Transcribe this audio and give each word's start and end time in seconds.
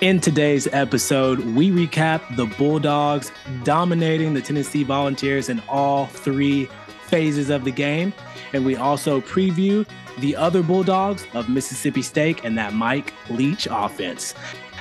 In 0.00 0.18
today's 0.18 0.66
episode, 0.68 1.40
we 1.40 1.70
recap 1.70 2.34
the 2.34 2.46
Bulldogs 2.46 3.30
dominating 3.64 4.32
the 4.32 4.40
Tennessee 4.40 4.82
Volunteers 4.82 5.50
in 5.50 5.60
all 5.68 6.06
three 6.06 6.70
phases 7.02 7.50
of 7.50 7.64
the 7.64 7.70
game. 7.70 8.14
And 8.54 8.64
we 8.64 8.76
also 8.76 9.20
preview 9.20 9.86
the 10.16 10.34
other 10.36 10.62
Bulldogs 10.62 11.26
of 11.34 11.50
Mississippi 11.50 12.00
State 12.00 12.40
and 12.44 12.56
that 12.56 12.72
Mike 12.72 13.12
Leach 13.28 13.68
offense. 13.70 14.34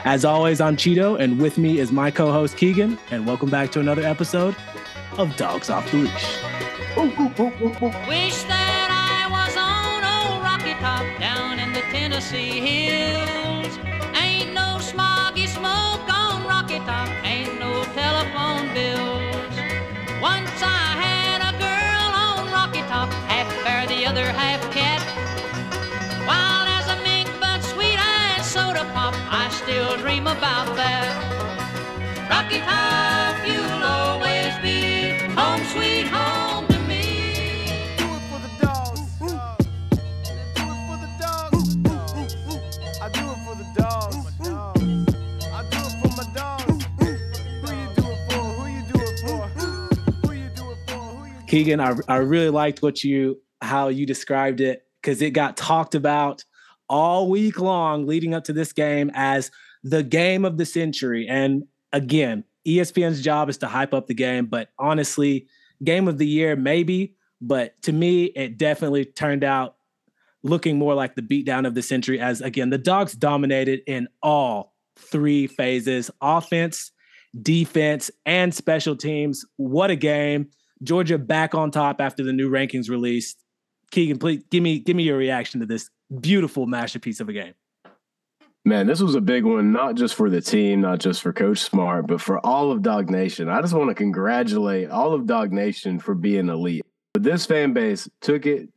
As 0.06 0.24
always, 0.24 0.62
I'm 0.62 0.78
Cheeto, 0.78 1.20
and 1.20 1.42
with 1.42 1.58
me 1.58 1.80
is 1.80 1.92
my 1.92 2.12
co 2.12 2.32
host 2.32 2.56
Keegan. 2.56 2.98
And 3.12 3.28
welcome 3.28 3.50
back 3.50 3.74
to 3.74 3.82
another 3.82 4.04
episode 4.04 4.56
of 5.18 5.36
Dogs 5.36 5.70
Off 5.70 5.92
the 5.92 5.98
Leash. 5.98 6.38
Wish 8.08 8.44
that 8.44 8.88
I 8.90 9.30
was 9.30 9.58
on 9.58 10.32
old 10.32 10.42
Rocky 10.42 10.80
Top 10.80 11.04
down 11.20 11.60
in 11.60 11.74
the 11.74 11.82
Tennessee 11.92 12.62
hills. 12.62 12.89
About 30.38 30.76
that. 30.76 31.10
Rocky 32.30 32.60
Top, 32.60 33.36
you'll 33.48 33.84
always 33.84 34.54
be 34.62 35.18
home 35.34 35.64
sweet 35.74 36.08
home 36.08 36.68
to 36.68 36.80
me. 36.82 37.66
Do 37.98 38.06
it 38.06 38.24
for 38.30 38.40
the 38.46 38.52
dogs. 38.62 39.02
Do 39.18 39.26
it 39.26 40.82
for 40.88 40.98
the 41.04 41.10
dogs. 41.20 41.78
I 43.02 43.10
do 43.10 43.26
it 43.34 43.40
for 43.46 43.56
the 43.56 43.68
dogs. 43.76 44.16
I 45.48 45.64
do 45.70 45.80
it 45.80 45.96
for 46.02 46.12
my 46.16 46.26
dogs. 46.36 46.86
Who 47.00 47.08
you 47.74 47.90
do 47.96 48.06
it 48.06 48.22
for? 48.30 48.44
Who 48.44 48.66
you 48.68 48.84
do 48.94 48.98
it 49.02 49.20
for? 49.26 49.48
Who 50.28 50.34
you 50.34 50.50
do 50.56 50.72
it 50.72 50.78
for? 50.88 51.48
Keegan, 51.48 51.80
I, 51.80 51.96
I 52.08 52.18
really 52.18 52.50
liked 52.50 52.82
what 52.82 53.04
you 53.04 53.42
how 53.62 53.88
you 53.90 54.06
described 54.06 54.62
it 54.62 54.86
because 55.02 55.22
it 55.22 55.32
got 55.32 55.58
talked 55.58 55.96
about 55.96 56.44
all 56.88 57.30
week 57.30 57.60
long 57.60 58.06
leading 58.08 58.34
up 58.34 58.44
to 58.46 58.54
this 58.54 58.74
game 58.74 59.12
as 59.14 59.52
the 59.84 60.04
game 60.04 60.46
of 60.46 60.58
the 60.58 60.66
century. 60.66 61.28
And 61.28 61.66
again, 61.94 62.44
ESPN's 62.68 63.22
job 63.22 63.50
is 63.50 63.58
to 63.60 63.68
hype 63.68 63.94
up 63.94 64.08
the 64.08 64.14
game, 64.14 64.46
but 64.46 64.70
honestly, 64.78 65.48
game 65.84 66.08
of 66.08 66.18
the 66.18 66.28
year 66.28 66.56
maybe, 66.56 67.16
but 67.42 67.82
to 67.84 67.94
me, 67.94 68.26
it 68.26 68.58
definitely 68.58 69.06
turned 69.06 69.44
out 69.44 69.76
looking 70.44 70.78
more 70.78 70.94
like 70.94 71.16
the 71.16 71.22
beatdown 71.22 71.68
of 71.68 71.76
the 71.76 71.82
century 71.82 72.20
as 72.20 72.40
again 72.40 72.70
the 72.70 72.78
dogs 72.78 73.12
dominated 73.12 73.82
in 73.88 74.08
all 74.24 74.74
three 74.98 75.48
phases 75.48 76.10
offense 76.22 76.92
defense 77.42 78.10
and 78.26 78.54
special 78.54 78.96
teams. 78.96 79.46
What 79.58 79.92
a 79.92 79.96
game. 79.96 80.50
Georgia 80.82 81.18
back 81.18 81.54
on 81.54 81.72
top 81.72 82.00
after 82.00 82.24
the 82.24 82.34
new 82.34 82.50
rankings 82.50 82.90
released. 82.90 83.44
Keegan 83.92 84.18
please 84.18 84.44
give 84.50 84.64
me 84.64 84.80
give 84.80 84.96
me 84.96 85.04
your 85.04 85.18
reaction 85.18 85.60
to 85.60 85.66
this 85.66 85.90
beautiful 86.22 86.68
masterpiece 86.68 87.20
of 87.20 87.30
a 87.30 87.34
game 87.34 87.54
Man, 88.66 88.88
this 88.88 89.00
was 89.02 89.16
a 89.16 89.22
big 89.22 89.46
one, 89.46 89.72
not 89.72 89.96
just 89.96 90.16
for 90.16 90.30
the 90.30 90.42
team, 90.42 90.82
not 90.82 91.00
just 91.00 91.22
for 91.22 91.32
Coach 91.32 91.60
Smart, 91.60 92.08
but 92.08 92.22
for 92.22 92.46
all 92.46 92.72
of 92.72 92.82
Dog 92.82 93.10
Nation. 93.10 93.50
I 93.50 93.62
just 93.62 93.74
want 93.74 93.90
to 93.90 93.96
congratulate 93.96 94.90
all 94.90 95.14
of 95.14 95.26
Dog 95.26 95.54
Nation 95.54 95.98
for 95.98 96.14
being 96.14 96.50
elite. 96.50 96.84
But 97.14 97.24
this 97.24 97.46
fan 97.46 97.74
base 97.74 98.10
took 98.22 98.46
it 98.46 98.70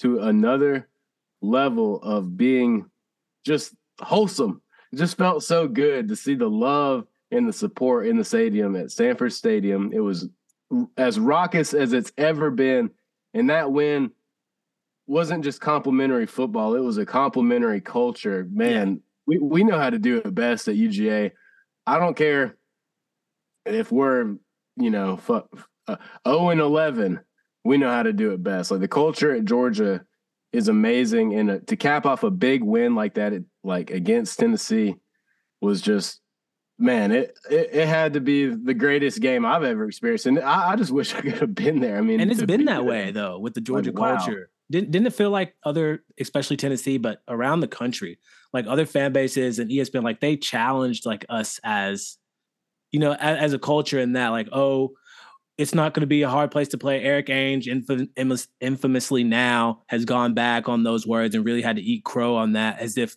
to 0.00 0.20
another 0.20 0.88
level 1.42 2.00
of 2.02 2.36
being 2.36 2.88
just 3.44 3.74
wholesome. 4.00 4.62
It 4.92 4.96
just 4.96 5.18
felt 5.18 5.42
so 5.42 5.66
good 5.66 6.08
to 6.08 6.16
see 6.16 6.34
the 6.34 6.48
love 6.48 7.06
and 7.30 7.46
the 7.46 7.52
support 7.52 8.06
in 8.06 8.16
the 8.16 8.24
stadium 8.24 8.76
at 8.76 8.90
Sanford 8.90 9.32
Stadium. 9.32 9.92
It 9.92 10.00
was 10.00 10.28
as 10.96 11.18
raucous 11.18 11.74
as 11.74 11.92
it's 11.92 12.12
ever 12.16 12.50
been. 12.50 12.90
And 13.34 13.50
that 13.50 13.70
win 13.70 14.12
wasn't 15.06 15.44
just 15.44 15.60
complimentary 15.60 16.26
football, 16.26 16.74
it 16.74 16.80
was 16.80 16.98
a 16.98 17.06
complimentary 17.06 17.80
culture. 17.80 18.46
Man, 18.50 19.00
we, 19.28 19.36
we 19.38 19.62
know 19.62 19.78
how 19.78 19.90
to 19.90 19.98
do 19.98 20.16
it 20.16 20.34
best 20.34 20.68
at 20.68 20.74
UGA. 20.74 21.32
I 21.86 21.98
don't 21.98 22.16
care 22.16 22.56
if 23.66 23.92
we're, 23.92 24.36
you 24.76 24.90
know, 24.90 25.18
fu- 25.18 25.46
uh, 25.86 25.96
0 26.26 26.48
and 26.48 26.60
11, 26.62 27.20
we 27.62 27.76
know 27.76 27.90
how 27.90 28.02
to 28.02 28.14
do 28.14 28.32
it 28.32 28.42
best. 28.42 28.70
Like 28.70 28.80
the 28.80 28.88
culture 28.88 29.34
at 29.34 29.44
Georgia 29.44 30.02
is 30.52 30.68
amazing. 30.68 31.34
And 31.34 31.50
uh, 31.50 31.58
to 31.66 31.76
cap 31.76 32.06
off 32.06 32.22
a 32.22 32.30
big 32.30 32.62
win 32.62 32.94
like 32.94 33.14
that, 33.14 33.34
it, 33.34 33.44
like 33.62 33.90
against 33.90 34.38
Tennessee, 34.38 34.96
was 35.60 35.82
just, 35.82 36.20
man, 36.78 37.12
it, 37.12 37.38
it, 37.50 37.68
it 37.70 37.88
had 37.88 38.14
to 38.14 38.20
be 38.20 38.46
the 38.46 38.72
greatest 38.72 39.20
game 39.20 39.44
I've 39.44 39.62
ever 39.62 39.84
experienced. 39.84 40.24
And 40.24 40.40
I, 40.40 40.70
I 40.70 40.76
just 40.76 40.90
wish 40.90 41.14
I 41.14 41.20
could 41.20 41.38
have 41.38 41.54
been 41.54 41.80
there. 41.80 41.98
I 41.98 42.00
mean, 42.00 42.20
and 42.20 42.30
it's 42.30 42.42
been 42.42 42.60
be 42.60 42.66
that 42.66 42.76
there- 42.76 42.84
way 42.84 43.10
though 43.10 43.38
with 43.38 43.52
the 43.52 43.60
georgia 43.60 43.92
wow. 43.92 44.16
culture 44.16 44.50
didn't, 44.70 44.90
didn't 44.90 45.06
it 45.08 45.14
feel 45.14 45.30
like 45.30 45.54
other 45.64 46.04
especially 46.20 46.56
tennessee 46.56 46.96
but 46.98 47.22
around 47.26 47.60
the 47.60 47.68
country 47.68 48.18
like 48.52 48.66
other 48.66 48.86
fan 48.86 49.12
bases 49.12 49.58
and 49.58 49.70
espn 49.70 50.02
like 50.02 50.20
they 50.20 50.36
challenged 50.36 51.06
like 51.06 51.24
us 51.28 51.60
as 51.64 52.18
you 52.90 53.00
know 53.00 53.12
as, 53.12 53.38
as 53.38 53.52
a 53.52 53.58
culture 53.58 53.98
in 53.98 54.14
that 54.14 54.28
like 54.28 54.48
oh 54.52 54.92
it's 55.56 55.74
not 55.74 55.92
going 55.92 56.02
to 56.02 56.06
be 56.06 56.22
a 56.22 56.28
hard 56.28 56.50
place 56.50 56.68
to 56.68 56.78
play 56.78 57.02
eric 57.02 57.26
ainge 57.26 57.66
infam- 57.66 58.08
infamous- 58.16 58.48
infamously 58.60 59.24
now 59.24 59.82
has 59.88 60.04
gone 60.04 60.34
back 60.34 60.68
on 60.68 60.82
those 60.82 61.06
words 61.06 61.34
and 61.34 61.44
really 61.44 61.62
had 61.62 61.76
to 61.76 61.82
eat 61.82 62.04
crow 62.04 62.36
on 62.36 62.52
that 62.52 62.78
as 62.78 62.96
if 62.96 63.16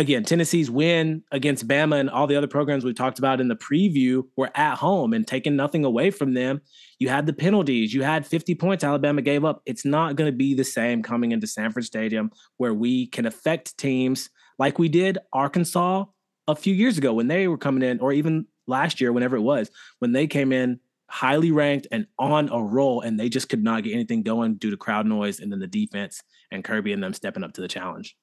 again, 0.00 0.24
Tennessee's 0.24 0.70
win 0.70 1.22
against 1.30 1.68
Bama 1.68 2.00
and 2.00 2.10
all 2.10 2.26
the 2.26 2.36
other 2.36 2.46
programs 2.46 2.84
we 2.84 2.94
talked 2.94 3.18
about 3.18 3.40
in 3.40 3.48
the 3.48 3.56
preview 3.56 4.24
were 4.36 4.50
at 4.54 4.76
home 4.76 5.12
and 5.12 5.26
taking 5.26 5.56
nothing 5.56 5.84
away 5.84 6.10
from 6.10 6.34
them. 6.34 6.60
You 6.98 7.08
had 7.08 7.26
the 7.26 7.32
penalties, 7.32 7.92
you 7.92 8.02
had 8.02 8.26
50 8.26 8.54
points 8.54 8.82
Alabama 8.82 9.22
gave 9.22 9.44
up. 9.44 9.62
It's 9.66 9.84
not 9.84 10.16
going 10.16 10.30
to 10.30 10.36
be 10.36 10.54
the 10.54 10.64
same 10.64 11.02
coming 11.02 11.32
into 11.32 11.46
Sanford 11.46 11.84
Stadium 11.84 12.30
where 12.56 12.74
we 12.74 13.06
can 13.06 13.26
affect 13.26 13.76
teams 13.76 14.30
like 14.60 14.78
we 14.78 14.90
did 14.90 15.16
Arkansas 15.32 16.04
a 16.46 16.54
few 16.54 16.74
years 16.74 16.98
ago 16.98 17.14
when 17.14 17.28
they 17.28 17.48
were 17.48 17.56
coming 17.56 17.82
in, 17.82 17.98
or 17.98 18.12
even 18.12 18.46
last 18.66 19.00
year, 19.00 19.10
whenever 19.10 19.34
it 19.34 19.40
was, 19.40 19.70
when 20.00 20.12
they 20.12 20.26
came 20.26 20.52
in 20.52 20.78
highly 21.08 21.50
ranked 21.50 21.88
and 21.90 22.06
on 22.18 22.50
a 22.52 22.62
roll 22.62 23.00
and 23.00 23.18
they 23.18 23.28
just 23.28 23.48
could 23.48 23.64
not 23.64 23.82
get 23.82 23.94
anything 23.94 24.22
going 24.22 24.54
due 24.56 24.70
to 24.70 24.76
crowd 24.76 25.06
noise 25.06 25.40
and 25.40 25.50
then 25.50 25.58
the 25.58 25.66
defense 25.66 26.22
and 26.52 26.62
Kirby 26.62 26.92
and 26.92 27.02
them 27.02 27.14
stepping 27.14 27.42
up 27.42 27.54
to 27.54 27.62
the 27.62 27.68
challenge. 27.68 28.16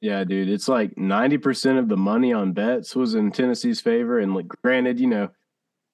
Yeah, 0.00 0.22
dude, 0.22 0.48
it's 0.48 0.68
like 0.68 0.94
90% 0.94 1.78
of 1.78 1.88
the 1.88 1.96
money 1.96 2.32
on 2.32 2.52
bets 2.52 2.94
was 2.94 3.16
in 3.16 3.32
Tennessee's 3.32 3.80
favor. 3.80 4.20
And 4.20 4.34
like, 4.34 4.48
granted, 4.48 5.00
you 5.00 5.08
know, 5.08 5.30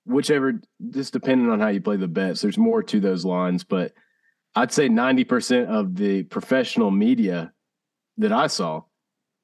whichever, 0.05 0.61
just 0.91 1.15
depending 1.15 1.51
on 1.51 1.61
how 1.61 1.69
you 1.69 1.81
play 1.81 1.97
the 1.97 2.09
bets, 2.09 2.43
there's 2.43 2.59
more 2.59 2.83
to 2.83 3.01
those 3.01 3.25
lines. 3.25 3.65
But 3.65 3.93
I'd 4.55 4.73
say 4.73 4.89
90% 4.89 5.67
of 5.67 5.97
the 5.97 6.25
professional 6.25 6.91
media 6.91 7.53
that 8.19 8.33
I 8.33 8.49
saw 8.49 8.83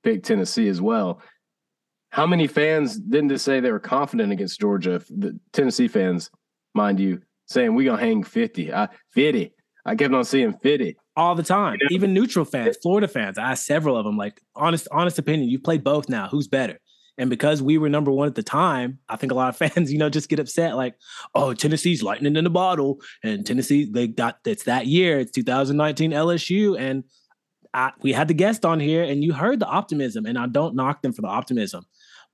picked 0.04 0.26
Tennessee 0.26 0.68
as 0.68 0.80
well. 0.80 1.20
How 2.10 2.26
many 2.26 2.46
fans 2.46 2.96
didn't 2.96 3.30
just 3.30 3.44
say 3.44 3.58
they 3.58 3.72
were 3.72 3.80
confident 3.80 4.30
against 4.30 4.60
Georgia? 4.60 5.02
The 5.10 5.38
Tennessee 5.52 5.88
fans, 5.88 6.30
mind 6.74 7.00
you, 7.00 7.22
saying 7.46 7.74
we 7.74 7.84
gonna 7.84 8.00
hang 8.00 8.22
50. 8.22 8.72
I 8.72 8.88
50. 9.12 9.52
I 9.86 9.94
kept 9.96 10.14
on 10.14 10.24
seeing 10.24 10.52
50. 10.52 10.96
all 11.16 11.34
the 11.34 11.42
time. 11.42 11.78
Yeah. 11.80 11.88
Even 11.90 12.14
neutral 12.14 12.44
fans, 12.44 12.76
Florida 12.82 13.08
fans. 13.08 13.36
I 13.36 13.52
asked 13.52 13.66
several 13.66 13.96
of 13.96 14.04
them, 14.04 14.16
like, 14.16 14.40
honest, 14.54 14.88
honest 14.90 15.18
opinion. 15.18 15.50
You 15.50 15.58
played 15.58 15.84
both 15.84 16.08
now. 16.08 16.28
Who's 16.28 16.48
better? 16.48 16.78
And 17.18 17.30
because 17.30 17.62
we 17.62 17.78
were 17.78 17.88
number 17.88 18.10
one 18.10 18.26
at 18.26 18.34
the 18.34 18.42
time, 18.42 18.98
I 19.08 19.16
think 19.16 19.30
a 19.30 19.34
lot 19.34 19.48
of 19.48 19.56
fans, 19.74 19.92
you 19.92 19.98
know, 19.98 20.08
just 20.08 20.28
get 20.28 20.38
upset, 20.38 20.76
like, 20.76 20.94
oh, 21.34 21.52
Tennessee's 21.54 22.02
lightning 22.02 22.36
in 22.36 22.44
the 22.44 22.50
bottle, 22.50 23.00
and 23.22 23.46
Tennessee, 23.46 23.84
they 23.84 24.06
got 24.06 24.38
it's 24.44 24.64
that 24.64 24.86
year. 24.86 25.18
It's 25.18 25.32
2019 25.32 26.12
LSU, 26.12 26.78
and 26.78 27.04
I, 27.74 27.92
we 28.00 28.12
had 28.12 28.28
the 28.28 28.34
guest 28.34 28.64
on 28.64 28.80
here, 28.80 29.02
and 29.02 29.22
you 29.22 29.32
heard 29.32 29.58
the 29.58 29.66
optimism, 29.66 30.24
and 30.24 30.38
I 30.38 30.46
don't 30.46 30.76
knock 30.76 31.02
them 31.02 31.12
for 31.12 31.22
the 31.22 31.28
optimism, 31.28 31.84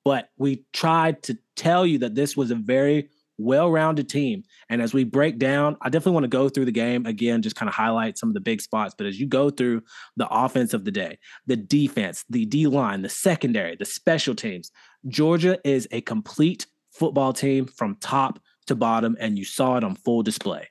but 0.04 0.28
we 0.36 0.64
tried 0.72 1.22
to 1.24 1.38
tell 1.56 1.86
you 1.86 1.98
that 1.98 2.14
this 2.14 2.36
was 2.36 2.50
a 2.50 2.54
very 2.54 3.08
well-rounded 3.38 4.06
team. 4.06 4.42
And 4.68 4.82
as 4.82 4.92
we 4.92 5.02
break 5.02 5.38
down, 5.38 5.78
I 5.80 5.88
definitely 5.88 6.12
want 6.12 6.24
to 6.24 6.28
go 6.28 6.50
through 6.50 6.66
the 6.66 6.72
game 6.72 7.06
again, 7.06 7.40
just 7.40 7.56
kind 7.56 7.70
of 7.70 7.74
highlight 7.74 8.18
some 8.18 8.28
of 8.28 8.34
the 8.34 8.40
big 8.40 8.60
spots. 8.60 8.94
But 8.96 9.06
as 9.06 9.18
you 9.18 9.26
go 9.26 9.48
through 9.48 9.82
the 10.16 10.28
offense 10.28 10.74
of 10.74 10.84
the 10.84 10.90
day, 10.90 11.18
the 11.46 11.56
defense, 11.56 12.22
the 12.28 12.44
D 12.44 12.66
line, 12.66 13.00
the 13.00 13.08
secondary, 13.08 13.76
the 13.76 13.86
special 13.86 14.34
teams, 14.34 14.70
Georgia 15.08 15.58
is 15.64 15.88
a 15.90 16.02
complete 16.02 16.66
football 16.92 17.32
team 17.32 17.64
from 17.64 17.96
top 17.96 18.38
to 18.66 18.74
bottom, 18.74 19.16
and 19.18 19.38
you 19.38 19.44
saw 19.46 19.78
it 19.78 19.84
on 19.84 19.94
full 19.94 20.22
display. 20.22 20.68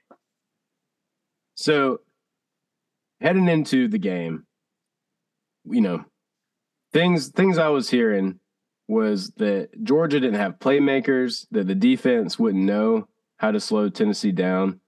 So 1.56 2.01
heading 3.19 3.50
into 3.50 3.88
the 3.88 3.98
game, 3.98 4.45
you 5.69 5.81
know, 5.81 6.04
things 6.94 7.30
things 7.30 7.57
I 7.57 7.69
was 7.69 7.89
hearing 7.89 8.39
was 8.88 9.30
that 9.38 9.69
Georgia 9.83 10.19
didn't 10.19 10.39
have 10.39 10.60
playmakers, 10.60 11.45
that 11.51 11.68
the 11.68 11.75
defense 11.75 12.39
wouldn't 12.39 12.63
know 12.63 13.07
how 13.38 13.51
to 13.51 13.60
slow 13.60 13.88
Tennessee 13.89 14.31
down. 14.31 14.80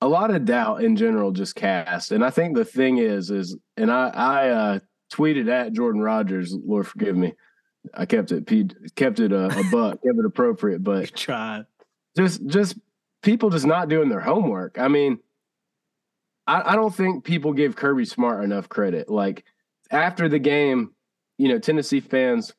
A 0.00 0.08
lot 0.08 0.30
of 0.30 0.44
doubt 0.44 0.82
in 0.82 0.96
general 0.96 1.30
just 1.30 1.54
cast. 1.54 2.10
And 2.10 2.24
I 2.24 2.30
think 2.30 2.56
the 2.56 2.64
thing 2.64 2.98
is, 2.98 3.30
is 3.30 3.56
and 3.76 3.90
I 3.90 4.08
I 4.08 4.48
uh 4.48 4.78
tweeted 5.12 5.48
at 5.48 5.72
Jordan 5.72 6.00
Rogers, 6.00 6.54
Lord 6.64 6.86
forgive 6.86 7.16
me, 7.16 7.34
I 7.94 8.06
kept 8.06 8.32
it 8.32 8.46
kept 8.96 9.20
it 9.20 9.32
a, 9.32 9.46
a 9.46 9.64
buck, 9.70 10.02
kept 10.04 10.18
it 10.18 10.24
appropriate, 10.24 10.82
but 10.82 11.14
Try. 11.14 11.64
just 12.16 12.44
just 12.46 12.78
people 13.22 13.50
just 13.50 13.66
not 13.66 13.88
doing 13.88 14.08
their 14.08 14.20
homework. 14.20 14.78
I 14.78 14.88
mean, 14.88 15.18
I, 16.46 16.72
I 16.72 16.76
don't 16.76 16.94
think 16.94 17.24
people 17.24 17.52
give 17.52 17.76
Kirby 17.76 18.04
Smart 18.04 18.44
enough 18.44 18.68
credit. 18.68 19.08
Like 19.08 19.44
after 19.90 20.28
the 20.28 20.38
game, 20.38 20.94
you 21.38 21.48
know, 21.48 21.58
Tennessee 21.58 22.00
fans, 22.00 22.52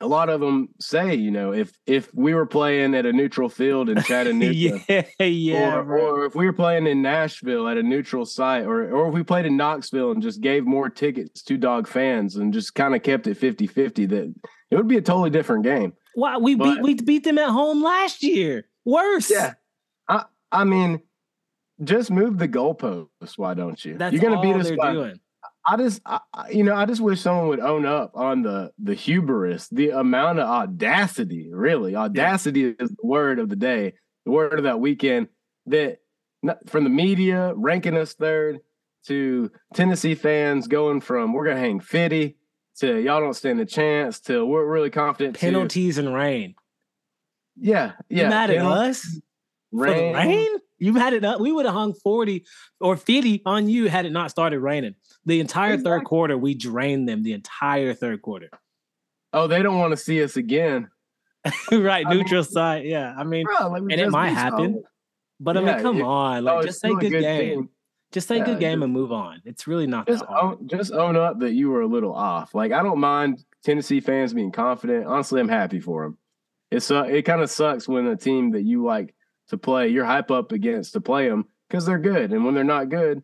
a 0.00 0.06
lot 0.06 0.28
of 0.28 0.40
them 0.40 0.68
say, 0.80 1.14
you 1.14 1.30
know, 1.30 1.52
if 1.52 1.72
if 1.86 2.12
we 2.12 2.34
were 2.34 2.46
playing 2.46 2.94
at 2.94 3.06
a 3.06 3.12
neutral 3.12 3.48
field 3.48 3.88
in 3.88 4.02
Chattanooga, 4.02 4.80
yeah, 4.88 5.02
yeah, 5.24 5.76
or, 5.76 5.98
or 5.98 6.24
if 6.26 6.34
we 6.34 6.44
were 6.44 6.52
playing 6.52 6.86
in 6.86 7.02
Nashville 7.02 7.68
at 7.68 7.76
a 7.76 7.82
neutral 7.82 8.26
site, 8.26 8.64
or 8.64 8.90
or 8.90 9.08
if 9.08 9.14
we 9.14 9.22
played 9.22 9.46
in 9.46 9.56
Knoxville 9.56 10.10
and 10.10 10.20
just 10.20 10.40
gave 10.40 10.64
more 10.64 10.88
tickets 10.88 11.42
to 11.44 11.56
dog 11.56 11.86
fans 11.86 12.36
and 12.36 12.52
just 12.52 12.74
kind 12.74 12.94
of 12.96 13.02
kept 13.02 13.26
it 13.28 13.38
50-50, 13.38 14.08
that 14.08 14.34
it 14.70 14.76
would 14.76 14.88
be 14.88 14.96
a 14.96 15.02
totally 15.02 15.30
different 15.30 15.62
game. 15.62 15.92
Why 16.14 16.36
we 16.36 16.56
beat 16.56 16.82
we 16.82 16.94
beat 16.94 17.24
them 17.24 17.38
at 17.38 17.50
home 17.50 17.82
last 17.82 18.22
year. 18.22 18.66
Worse. 18.84 19.30
Yeah. 19.30 19.54
I 20.08 20.24
I 20.50 20.64
mean, 20.64 21.00
just 21.84 22.10
move 22.10 22.38
the 22.38 22.48
goalposts. 22.48 23.36
Why 23.36 23.54
don't 23.54 23.82
you? 23.84 23.96
That's 23.96 24.12
You're 24.12 24.22
gonna 24.22 24.36
all 24.36 24.42
beat 24.42 24.56
us 24.56 24.68
they're 24.68 24.76
by. 24.76 24.92
doing. 24.92 25.20
I 25.66 25.76
just, 25.76 26.00
I, 26.04 26.20
you 26.50 26.64
know, 26.64 26.74
I 26.74 26.86
just 26.86 27.00
wish 27.00 27.20
someone 27.20 27.48
would 27.48 27.60
own 27.60 27.86
up 27.86 28.12
on 28.14 28.42
the 28.42 28.72
the 28.82 28.94
hubris, 28.94 29.68
the 29.68 29.90
amount 29.90 30.38
of 30.40 30.48
audacity. 30.48 31.50
Really, 31.52 31.94
audacity 31.94 32.74
is 32.78 32.90
the 32.90 33.06
word 33.06 33.38
of 33.38 33.48
the 33.48 33.56
day, 33.56 33.94
the 34.24 34.32
word 34.32 34.54
of 34.58 34.64
that 34.64 34.80
weekend. 34.80 35.28
That 35.66 35.98
not- 36.42 36.68
from 36.68 36.82
the 36.84 36.90
media 36.90 37.52
ranking 37.54 37.96
us 37.96 38.14
third 38.14 38.58
to 39.06 39.50
Tennessee 39.74 40.14
fans 40.16 40.66
going 40.68 41.00
from 41.00 41.32
we're 41.32 41.46
gonna 41.46 41.60
hang 41.60 41.78
fifty 41.80 42.36
to 42.78 43.00
y'all 43.00 43.20
don't 43.20 43.34
stand 43.34 43.60
a 43.60 43.66
chance 43.66 44.18
to 44.20 44.44
we're 44.44 44.66
really 44.66 44.90
confident. 44.90 45.34
to- 45.36 45.40
Penalties 45.40 45.98
and 45.98 46.12
rain. 46.12 46.54
yeah, 47.56 47.92
yeah. 48.08 48.24
you 48.24 48.28
mad 48.30 48.50
at 48.50 48.64
us 48.64 49.04
for 49.70 49.86
the 49.86 50.12
rain? 50.12 50.48
You 50.78 50.94
had 50.94 51.12
it 51.12 51.24
up. 51.24 51.40
We 51.40 51.52
would 51.52 51.64
have 51.64 51.74
hung 51.74 51.94
40 51.94 52.44
or 52.80 52.96
50 52.96 53.42
on 53.46 53.68
you 53.68 53.88
had 53.88 54.04
it 54.04 54.10
not 54.10 54.30
started 54.30 54.58
raining. 54.58 54.94
The 55.26 55.40
entire 55.40 55.78
third 55.78 56.04
quarter, 56.04 56.36
we 56.36 56.54
drained 56.54 57.08
them 57.08 57.22
the 57.22 57.32
entire 57.32 57.94
third 57.94 58.22
quarter. 58.22 58.50
Oh, 59.32 59.46
they 59.46 59.62
don't 59.62 59.78
want 59.78 59.92
to 59.92 59.96
see 59.96 60.22
us 60.22 60.36
again. 60.36 60.90
right, 61.72 62.04
I 62.06 62.08
mean- 62.10 62.18
neutral 62.18 62.44
side. 62.44 62.84
Yeah. 62.84 63.14
I 63.16 63.24
mean, 63.24 63.44
Bro, 63.44 63.68
like, 63.68 63.82
and 63.82 63.92
it 63.92 64.10
might 64.10 64.30
happen. 64.30 64.74
y'all. 64.74 64.84
but 65.40 65.56
I 65.56 65.60
Yeah, 65.62 65.74
mean, 65.74 65.82
come 65.82 65.96
it- 65.98 66.02
on. 66.02 66.38
Oh, 66.38 66.40
Like, 66.56 66.56
it's 66.58 66.66
just 66.66 66.80
say 66.80 66.88
still 66.88 66.98
a 66.98 67.00
good, 67.10 67.20
game. 67.20 67.40
team. 67.60 67.68
Just 68.12 68.28
say 68.28 68.36
Yeah, 68.38 68.44
good 68.44 68.60
game 68.60 68.78
just- 68.80 68.84
and 68.84 68.92
move 68.92 69.10
on. 69.12 69.40
It's 69.44 69.66
really 69.66 69.86
not 69.86 70.06
Just 70.06 70.20
that 70.20 70.28
hard. 70.28 70.58
own, 70.60 70.68
just 70.68 70.92
own 70.92 71.16
up 71.16 71.38
that 71.40 71.52
you 71.52 71.70
were 71.70 71.80
a 71.80 71.86
little 71.86 72.14
off. 72.14 72.54
Like 72.54 72.70
I 72.72 72.82
don't 72.82 72.98
mind 73.00 73.44
Tennessee 73.64 74.00
fans 74.00 74.34
being 74.34 74.52
confident. 74.52 75.06
Honestly, 75.06 75.40
I'm 75.40 75.48
happy 75.48 75.80
for 75.80 76.02
them. 76.04 76.18
It's 76.70 76.90
uh, 76.90 77.04
it 77.04 77.22
kind 77.22 77.40
of 77.42 77.50
sucks 77.50 77.88
when 77.88 78.06
a 78.06 78.16
team 78.16 78.50
that 78.50 78.62
you 78.62 78.84
like 78.84 79.14
to 79.48 79.56
play, 79.56 79.88
you're 79.88 80.04
hype 80.04 80.30
up 80.30 80.52
against 80.52 80.92
to 80.92 81.00
play 81.00 81.28
them 81.28 81.46
because 81.68 81.86
they're 81.86 81.98
good, 81.98 82.32
and 82.32 82.44
when 82.44 82.54
they're 82.54 82.64
not 82.64 82.88
good, 82.90 83.22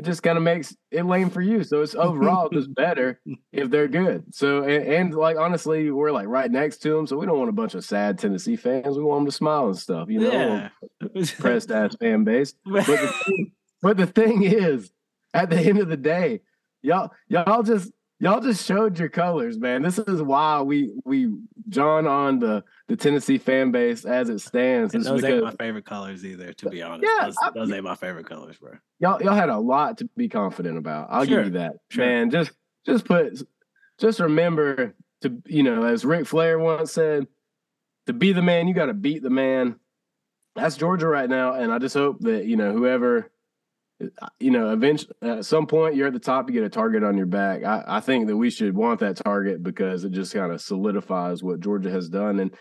it 0.00 0.06
just 0.06 0.22
kind 0.22 0.38
of 0.38 0.42
makes 0.42 0.74
it 0.90 1.04
lame 1.04 1.28
for 1.28 1.42
you. 1.42 1.62
So 1.62 1.82
it's 1.82 1.94
overall 1.94 2.48
just 2.48 2.74
better 2.74 3.20
if 3.52 3.68
they're 3.68 3.86
good. 3.86 4.34
So 4.34 4.62
and, 4.62 4.82
and 4.86 5.14
like 5.14 5.36
honestly, 5.36 5.90
we're 5.90 6.10
like 6.10 6.26
right 6.26 6.50
next 6.50 6.78
to 6.78 6.96
them, 6.96 7.06
so 7.06 7.18
we 7.18 7.26
don't 7.26 7.36
want 7.36 7.50
a 7.50 7.52
bunch 7.52 7.74
of 7.74 7.84
sad 7.84 8.18
Tennessee 8.18 8.56
fans. 8.56 8.96
We 8.96 9.04
want 9.04 9.20
them 9.20 9.26
to 9.26 9.32
smile 9.32 9.66
and 9.66 9.76
stuff. 9.76 10.08
You 10.08 10.20
know, 10.20 10.70
yeah. 11.12 11.24
pressed 11.38 11.70
ass 11.70 11.96
fan 11.96 12.24
base. 12.24 12.54
But 12.64 12.86
the, 12.86 12.96
thing, 13.26 13.52
but 13.82 13.96
the 13.98 14.06
thing 14.06 14.42
is, 14.42 14.90
at 15.34 15.50
the 15.50 15.58
end 15.58 15.78
of 15.78 15.88
the 15.90 15.98
day, 15.98 16.40
y'all 16.80 17.10
y'all 17.28 17.62
just 17.62 17.92
y'all 18.20 18.40
just 18.40 18.64
showed 18.64 18.98
your 18.98 19.08
colors, 19.08 19.58
man. 19.58 19.82
This 19.82 19.98
is 19.98 20.22
why 20.22 20.60
we 20.62 20.92
we 21.04 21.34
John 21.68 22.06
on 22.06 22.38
the 22.38 22.62
the 22.86 22.96
Tennessee 22.96 23.38
fan 23.38 23.70
base 23.72 24.04
as 24.04 24.28
it 24.28 24.38
stands. 24.40 24.94
And 24.94 25.04
those 25.04 25.24
ain't 25.24 25.42
my 25.42 25.52
favorite 25.52 25.84
colors 25.86 26.24
either, 26.24 26.52
to 26.52 26.70
be 26.70 26.82
honest. 26.82 27.04
Yeah, 27.18 27.26
those, 27.26 27.36
I- 27.42 27.50
those 27.50 27.72
ain't 27.72 27.84
my 27.84 27.94
favorite 27.96 28.26
colors, 28.28 28.56
bro. 28.58 28.74
y'all 29.00 29.20
y'all 29.22 29.34
had 29.34 29.48
a 29.48 29.58
lot 29.58 29.98
to 29.98 30.08
be 30.16 30.28
confident 30.28 30.78
about. 30.78 31.08
I'll 31.10 31.24
Sure, 31.24 31.38
give 31.44 31.54
you 31.54 31.58
that, 31.58 31.72
sure. 31.88 32.04
man. 32.06 32.30
Just 32.30 32.52
just 32.86 33.04
put 33.04 33.42
just 33.98 34.20
remember 34.20 34.94
to 35.22 35.42
you 35.46 35.62
know, 35.62 35.82
as 35.84 36.04
Ric 36.04 36.26
Flair 36.26 36.58
once 36.58 36.92
said, 36.92 37.26
to 38.06 38.12
be 38.12 38.32
the 38.32 38.42
man, 38.42 38.68
you 38.68 38.74
got 38.74 38.86
to 38.86 38.94
beat 38.94 39.22
the 39.22 39.30
man. 39.30 39.76
That's 40.56 40.76
Georgia 40.76 41.06
right 41.06 41.28
now, 41.28 41.52
and 41.54 41.70
I 41.72 41.78
just 41.78 41.94
hope 41.94 42.20
that 42.20 42.44
you 42.46 42.56
know 42.56 42.72
whoever, 42.72 43.30
you 44.38 44.50
know, 44.50 44.72
eventually 44.72 45.12
at 45.22 45.44
some 45.44 45.66
point 45.66 45.94
you're 45.94 46.06
at 46.06 46.12
the 46.12 46.18
top, 46.18 46.48
you 46.48 46.54
get 46.54 46.64
a 46.64 46.68
target 46.70 47.02
on 47.04 47.16
your 47.16 47.26
back. 47.26 47.64
I, 47.64 47.84
I 47.86 48.00
think 48.00 48.26
that 48.26 48.36
we 48.36 48.50
should 48.50 48.74
want 48.74 49.00
that 49.00 49.16
target 49.16 49.62
because 49.62 50.04
it 50.04 50.12
just 50.12 50.32
kind 50.32 50.52
of 50.52 50.60
solidifies 50.60 51.42
what 51.42 51.60
Georgia 51.60 51.90
has 51.90 52.08
done, 52.08 52.40
and 52.40 52.54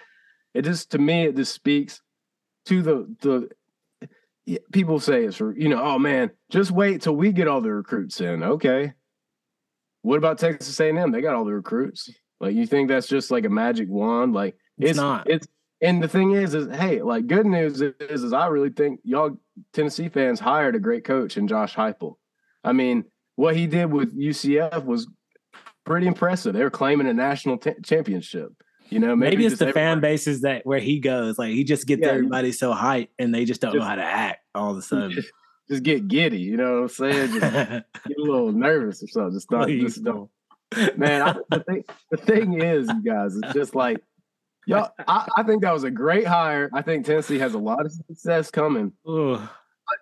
it 0.53 0.63
just 0.63 0.91
to 0.91 0.97
me 0.97 1.25
it 1.25 1.36
just 1.36 1.53
speaks 1.53 2.01
to 2.65 2.81
the 2.81 3.50
the 4.47 4.59
people 4.71 5.00
say 5.00 5.25
it's 5.25 5.38
for 5.38 5.56
you 5.56 5.69
know 5.69 5.81
oh 5.81 6.00
man 6.00 6.31
just 6.50 6.71
wait 6.71 7.01
till 7.01 7.15
we 7.15 7.31
get 7.31 7.47
all 7.47 7.62
the 7.62 7.71
recruits 7.71 8.19
in. 8.21 8.44
Okay. 8.44 8.94
What 10.01 10.18
about 10.18 10.38
texas 10.39 10.80
a&m 10.80 11.12
they 11.12 11.21
got 11.21 11.35
all 11.35 11.45
the 11.45 11.53
recruits. 11.53 12.09
Like 12.39 12.56
you 12.56 12.65
think 12.65 12.89
that's 12.89 13.07
just 13.07 13.31
like 13.31 13.45
a 13.45 13.50
magic 13.50 13.89
wand? 13.89 14.33
Like 14.33 14.56
It's 14.77 14.97
not. 14.97 15.30
it's 15.30 15.47
and 15.81 16.01
the 16.01 16.07
thing 16.07 16.31
is 16.31 16.53
is 16.53 16.68
hey 16.75 17.01
like 17.01 17.27
good 17.27 17.45
news 17.45 17.81
is 17.81 17.94
is 18.00 18.33
i 18.33 18.47
really 18.47 18.69
think 18.69 19.00
y'all 19.03 19.38
tennessee 19.73 20.09
fans 20.09 20.39
hired 20.39 20.75
a 20.75 20.79
great 20.79 21.03
coach 21.03 21.38
in 21.38 21.47
josh 21.47 21.75
heupel 21.75 22.15
i 22.63 22.71
mean 22.71 23.03
what 23.35 23.56
he 23.56 23.67
did 23.67 23.91
with 23.91 24.17
ucf 24.17 24.85
was 24.85 25.07
pretty 25.85 26.07
impressive 26.07 26.53
they 26.53 26.63
were 26.63 26.69
claiming 26.69 27.07
a 27.07 27.13
national 27.13 27.57
t- 27.57 27.73
championship 27.83 28.51
you 28.89 29.00
know 29.00 29.15
Maybe, 29.15 29.45
it's 29.45 29.53
just 29.53 29.59
the 29.59 29.71
fan 29.71 30.00
bases 30.00 30.41
that 30.41 30.65
where 30.65 30.79
he 30.79 31.00
goes. 31.00 31.38
Like 31.38 31.51
he 31.51 31.63
just 31.63 31.85
gets 31.85 32.01
Yeah, 32.01 32.07
everybody 32.07 32.51
so 32.51 32.73
hyped 32.73 33.09
and 33.19 33.31
they 33.31 33.45
just 33.45 33.61
don't 33.61 33.75
know 33.75 33.83
how 33.83 33.94
to 33.94 34.03
act 34.03 34.39
all 34.56 34.71
of 34.71 34.77
a 34.77 34.81
sudden. 34.81 35.23
just 35.69 35.83
get 35.83 36.07
giddy 36.07 36.39
you 36.39 36.57
know 36.57 36.81
what 36.81 36.81
i'm 36.81 36.88
saying 36.89 37.39
just 37.39 37.53
get 38.07 38.17
a 38.17 38.21
little 38.21 38.51
nervous 38.51 39.03
or 39.03 39.07
something. 39.07 39.33
Just 39.33 39.47
Please 39.47 39.94
just 39.94 40.03
don't. 40.03 40.29
Man, 40.97 41.21
I, 41.21 41.33
the, 41.50 41.63
thing, 41.67 41.83
the 42.11 42.17
thing 42.17 42.61
is, 42.61 42.88
you 42.88 43.03
guys, 43.03 43.35
it's 43.35 43.53
just 43.53 43.75
like, 43.75 44.03
y'all, 44.69 44.89
I, 45.07 45.27
I 45.38 45.44
think 45.44 45.62
that 45.63 45.74
was 45.74 45.83
a 45.83 45.92
great 45.92 46.25
hire. 46.27 46.69
I 46.74 46.81
think 46.81 47.06
Tennessee 47.06 47.39
has 47.39 47.54
a 47.54 47.57
lot 47.60 47.86
of 47.86 47.92
success 47.92 48.50
coming. 48.51 48.94
Ugh. 49.07 49.42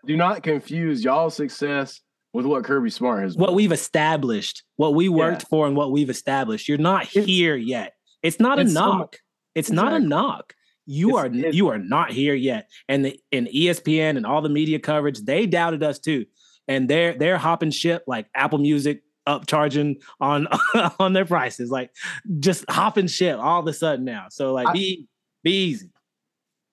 Do 0.05 0.17
not 0.17 0.43
confuse 0.43 1.03
y'all's 1.03 1.35
success 1.35 2.01
with 2.33 2.45
what 2.45 2.63
Kirby 2.65 2.89
Smart 2.89 3.23
has 3.23 3.37
what 3.37 3.53
we've 3.55 3.71
established, 3.71 4.63
what 4.75 4.93
we 4.93 5.07
worked 5.09 5.43
for, 5.49 5.65
and 5.65 5.75
what 5.75 5.91
we've 5.91 6.09
established. 6.09 6.67
You're 6.67 6.77
not 6.77 7.03
It's- 7.07 7.25
here 7.25 7.55
yet. 7.55 7.93
It's 8.21 8.39
not 8.39 8.59
a 8.59 8.63
it's 8.63 8.73
so 8.73 8.79
knock. 8.79 8.97
much- 8.99 9.19
it's 9.55 9.71
not 9.71 9.93
a 9.93 9.99
knock. 9.99 10.53
You 10.85 11.17
It's- 11.19 11.45
are 11.45 11.49
you 11.53 11.69
are 11.69 11.77
not 11.79 12.11
here 12.11 12.33
yet. 12.35 12.69
And 12.89 13.05
the 13.05 13.19
and 13.31 13.47
ESPN 13.47 14.17
and 14.17 14.25
all 14.25 14.41
the 14.41 14.49
media 14.49 14.79
coverage, 14.79 15.19
they 15.21 15.45
doubted 15.45 15.83
us 15.83 15.99
too. 15.99 16.25
And 16.67 16.89
they're 16.89 17.13
they're 17.17 17.37
hopping 17.37 17.71
ship 17.71 18.03
like 18.07 18.27
Apple 18.35 18.59
Music 18.59 19.01
upcharging 19.27 20.01
on 20.19 20.47
on 20.99 21.13
their 21.13 21.25
prices, 21.25 21.69
like 21.69 21.91
just 22.39 22.65
hopping 22.69 23.07
ship 23.07 23.37
all 23.39 23.59
of 23.59 23.67
a 23.67 23.73
sudden 23.73 24.05
now. 24.05 24.27
So 24.29 24.53
like 24.53 24.67
I- 24.69 24.73
be 24.73 25.07
be 25.43 25.65
easy. 25.65 25.89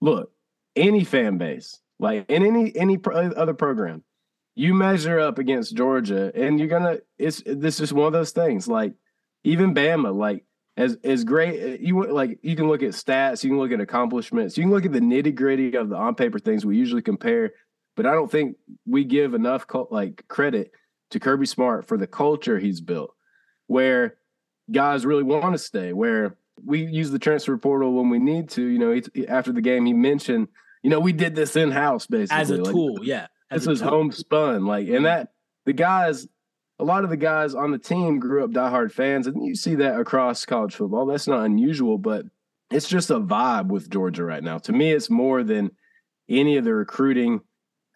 Look, 0.00 0.32
any 0.76 1.04
fan 1.04 1.38
base, 1.38 1.80
like 1.98 2.30
in 2.30 2.44
any 2.44 2.74
any 2.76 2.98
pro- 2.98 3.16
uh, 3.28 3.32
other 3.36 3.54
program, 3.54 4.02
you 4.54 4.74
measure 4.74 5.18
up 5.18 5.38
against 5.38 5.76
Georgia, 5.76 6.30
and 6.34 6.58
you're 6.58 6.68
gonna. 6.68 6.98
It's 7.18 7.42
this 7.46 7.80
is 7.80 7.92
one 7.92 8.06
of 8.06 8.12
those 8.12 8.32
things. 8.32 8.68
Like 8.68 8.94
even 9.44 9.74
Bama, 9.74 10.14
like 10.14 10.44
as 10.76 10.96
as 11.04 11.24
great 11.24 11.62
uh, 11.62 11.76
you 11.80 11.96
would- 11.96 12.10
like 12.10 12.38
you 12.42 12.56
can 12.56 12.68
look 12.68 12.82
at 12.82 12.90
stats, 12.90 13.42
you 13.44 13.50
can 13.50 13.58
look 13.58 13.72
at 13.72 13.80
accomplishments, 13.80 14.56
you 14.58 14.64
can 14.64 14.72
look 14.72 14.84
at 14.84 14.92
the 14.92 15.00
nitty 15.00 15.34
gritty 15.34 15.74
of 15.76 15.88
the 15.88 15.96
on 15.96 16.14
paper 16.14 16.38
things 16.38 16.64
we 16.66 16.76
usually 16.76 17.02
compare. 17.02 17.52
But 17.96 18.06
I 18.06 18.12
don't 18.12 18.30
think 18.30 18.56
we 18.86 19.04
give 19.04 19.34
enough 19.34 19.66
like 19.90 20.26
credit 20.26 20.72
to 21.10 21.20
Kirby 21.20 21.46
Smart 21.46 21.86
for 21.86 21.96
the 21.96 22.06
culture 22.06 22.58
he's 22.58 22.80
built, 22.80 23.14
where 23.66 24.16
guys 24.70 25.06
really 25.06 25.22
want 25.22 25.54
to 25.54 25.58
stay. 25.58 25.92
Where 25.92 26.36
we 26.64 26.84
use 26.84 27.10
the 27.10 27.18
transfer 27.18 27.56
portal 27.56 27.92
when 27.94 28.10
we 28.10 28.18
need 28.18 28.48
to. 28.50 28.62
You 28.62 28.78
know, 28.78 28.92
he, 28.92 29.26
after 29.26 29.52
the 29.52 29.60
game, 29.60 29.86
he 29.86 29.92
mentioned, 29.92 30.48
you 30.82 30.90
know, 30.90 31.00
we 31.00 31.12
did 31.12 31.34
this 31.34 31.56
in 31.56 31.70
house 31.70 32.06
basically 32.06 32.40
As 32.40 32.50
a 32.50 32.56
Like, 32.56 32.72
tool, 32.72 32.98
yeah. 33.02 33.26
This 33.50 33.64
tool. 33.64 33.76
homespun, 33.88 34.66
like, 34.66 34.88
and 34.88 35.04
that 35.04 35.28
the 35.64 35.72
guys, 35.72 36.26
a 36.80 36.84
lot 36.84 37.04
of 37.04 37.10
the 37.10 37.16
guys 37.16 37.54
on 37.54 37.70
the 37.70 37.78
team 37.78 38.18
grew 38.18 38.42
up 38.42 38.50
diehard 38.50 38.90
fans, 38.90 39.26
and 39.26 39.44
you 39.46 39.54
see 39.54 39.76
that 39.76 40.00
across 40.00 40.44
college 40.44 40.74
football. 40.74 41.06
That's 41.06 41.28
not 41.28 41.44
unusual, 41.44 41.98
but 41.98 42.26
it's 42.70 42.88
just 42.88 43.10
a 43.10 43.20
vibe 43.20 43.68
with 43.68 43.90
Georgia 43.90 44.24
right 44.24 44.42
now. 44.42 44.58
To 44.58 44.72
me, 44.72 44.92
it's 44.92 45.08
more 45.08 45.44
than 45.44 45.70
any 46.28 46.56
of 46.56 46.64
the 46.64 46.74
recruiting 46.74 47.42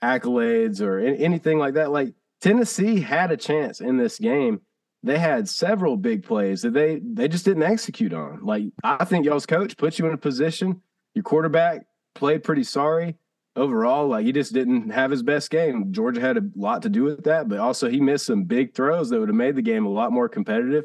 accolades 0.02 0.80
or 0.80 0.98
anything 0.98 1.58
like 1.58 1.74
that. 1.74 1.90
Like 1.90 2.14
Tennessee 2.40 3.00
had 3.00 3.30
a 3.30 3.36
chance 3.36 3.80
in 3.80 3.96
this 3.96 4.18
game. 4.18 4.60
They 5.02 5.18
had 5.18 5.48
several 5.48 5.96
big 5.96 6.24
plays 6.24 6.62
that 6.62 6.72
they 6.74 7.00
they 7.04 7.28
just 7.28 7.44
didn't 7.44 7.62
execute 7.62 8.12
on. 8.12 8.44
Like 8.44 8.64
I 8.82 9.04
think 9.04 9.24
y'all's 9.24 9.46
coach 9.46 9.76
put 9.76 9.98
you 9.98 10.06
in 10.06 10.12
a 10.12 10.18
position. 10.18 10.82
Your 11.14 11.22
quarterback 11.22 11.86
played 12.14 12.42
pretty 12.42 12.64
sorry 12.64 13.16
overall. 13.54 14.08
Like 14.08 14.26
he 14.26 14.32
just 14.32 14.52
didn't 14.52 14.90
have 14.90 15.10
his 15.10 15.22
best 15.22 15.50
game. 15.50 15.92
Georgia 15.92 16.20
had 16.20 16.36
a 16.36 16.42
lot 16.56 16.82
to 16.82 16.88
do 16.88 17.04
with 17.04 17.24
that, 17.24 17.48
but 17.48 17.58
also 17.58 17.88
he 17.88 18.00
missed 18.00 18.26
some 18.26 18.44
big 18.44 18.74
throws 18.74 19.10
that 19.10 19.20
would 19.20 19.28
have 19.28 19.36
made 19.36 19.54
the 19.54 19.62
game 19.62 19.86
a 19.86 19.90
lot 19.90 20.12
more 20.12 20.28
competitive. 20.28 20.84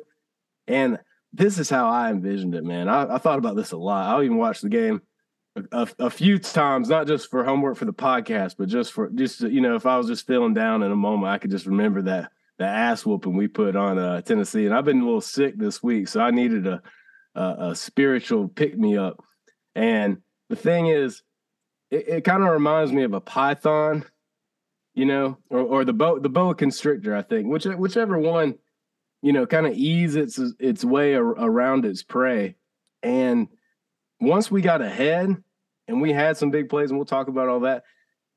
And 0.67 0.99
this 1.33 1.57
is 1.57 1.69
how 1.69 1.89
I 1.89 2.11
envisioned 2.11 2.53
it, 2.53 2.63
man. 2.63 2.87
I, 2.87 3.15
I 3.15 3.17
thought 3.17 3.39
about 3.39 3.55
this 3.55 3.71
a 3.71 3.77
lot. 3.77 4.09
I'll 4.09 4.23
even 4.23 4.37
watch 4.37 4.61
the 4.61 4.69
game 4.69 5.01
a, 5.55 5.87
a, 5.99 6.09
few 6.09 6.39
times, 6.39 6.89
not 6.89 7.07
just 7.07 7.29
for 7.29 7.43
homework 7.43 7.77
for 7.77 7.85
the 7.85 7.93
podcast, 7.93 8.55
but 8.57 8.69
just 8.69 8.91
for 8.91 9.09
just 9.09 9.41
you 9.41 9.61
know, 9.61 9.75
if 9.75 9.85
I 9.85 9.97
was 9.97 10.07
just 10.07 10.25
feeling 10.25 10.53
down 10.53 10.83
in 10.83 10.91
a 10.91 10.95
moment, 10.95 11.31
I 11.31 11.37
could 11.37 11.51
just 11.51 11.65
remember 11.65 12.01
that 12.03 12.31
the 12.57 12.65
ass 12.65 13.05
whooping 13.05 13.35
we 13.35 13.47
put 13.47 13.75
on 13.75 13.99
uh, 13.99 14.21
Tennessee. 14.21 14.65
And 14.65 14.73
I've 14.73 14.85
been 14.85 15.01
a 15.01 15.05
little 15.05 15.21
sick 15.21 15.57
this 15.57 15.83
week, 15.83 16.07
so 16.07 16.21
I 16.21 16.31
needed 16.31 16.65
a 16.65 16.81
a, 17.35 17.55
a 17.59 17.75
spiritual 17.75 18.47
pick 18.47 18.77
me 18.77 18.97
up. 18.97 19.23
And 19.75 20.17
the 20.49 20.55
thing 20.55 20.87
is, 20.87 21.23
it, 21.91 22.07
it 22.07 22.23
kind 22.23 22.43
of 22.43 22.49
reminds 22.49 22.91
me 22.91 23.03
of 23.03 23.13
a 23.13 23.21
python, 23.21 24.05
you 24.93 25.05
know, 25.05 25.37
or, 25.49 25.59
or 25.59 25.85
the 25.85 25.93
boa 25.93 26.19
the 26.19 26.29
boa 26.29 26.55
constrictor. 26.55 27.15
I 27.15 27.21
think 27.21 27.47
which 27.47 27.65
whichever 27.65 28.17
one, 28.17 28.55
you 29.21 29.33
know, 29.33 29.45
kind 29.45 29.67
of 29.67 29.73
ease 29.73 30.15
its 30.15 30.39
its 30.59 30.83
way 30.83 31.15
ar- 31.15 31.25
around 31.25 31.85
its 31.85 32.03
prey. 32.03 32.55
And 33.01 33.49
once 34.23 34.49
we 34.49 34.61
got 34.61 34.81
ahead, 34.81 35.35
and 35.87 36.01
we 36.01 36.13
had 36.13 36.37
some 36.37 36.51
big 36.51 36.69
plays, 36.69 36.89
and 36.89 36.97
we'll 36.97 37.05
talk 37.05 37.27
about 37.27 37.49
all 37.49 37.61
that 37.61 37.83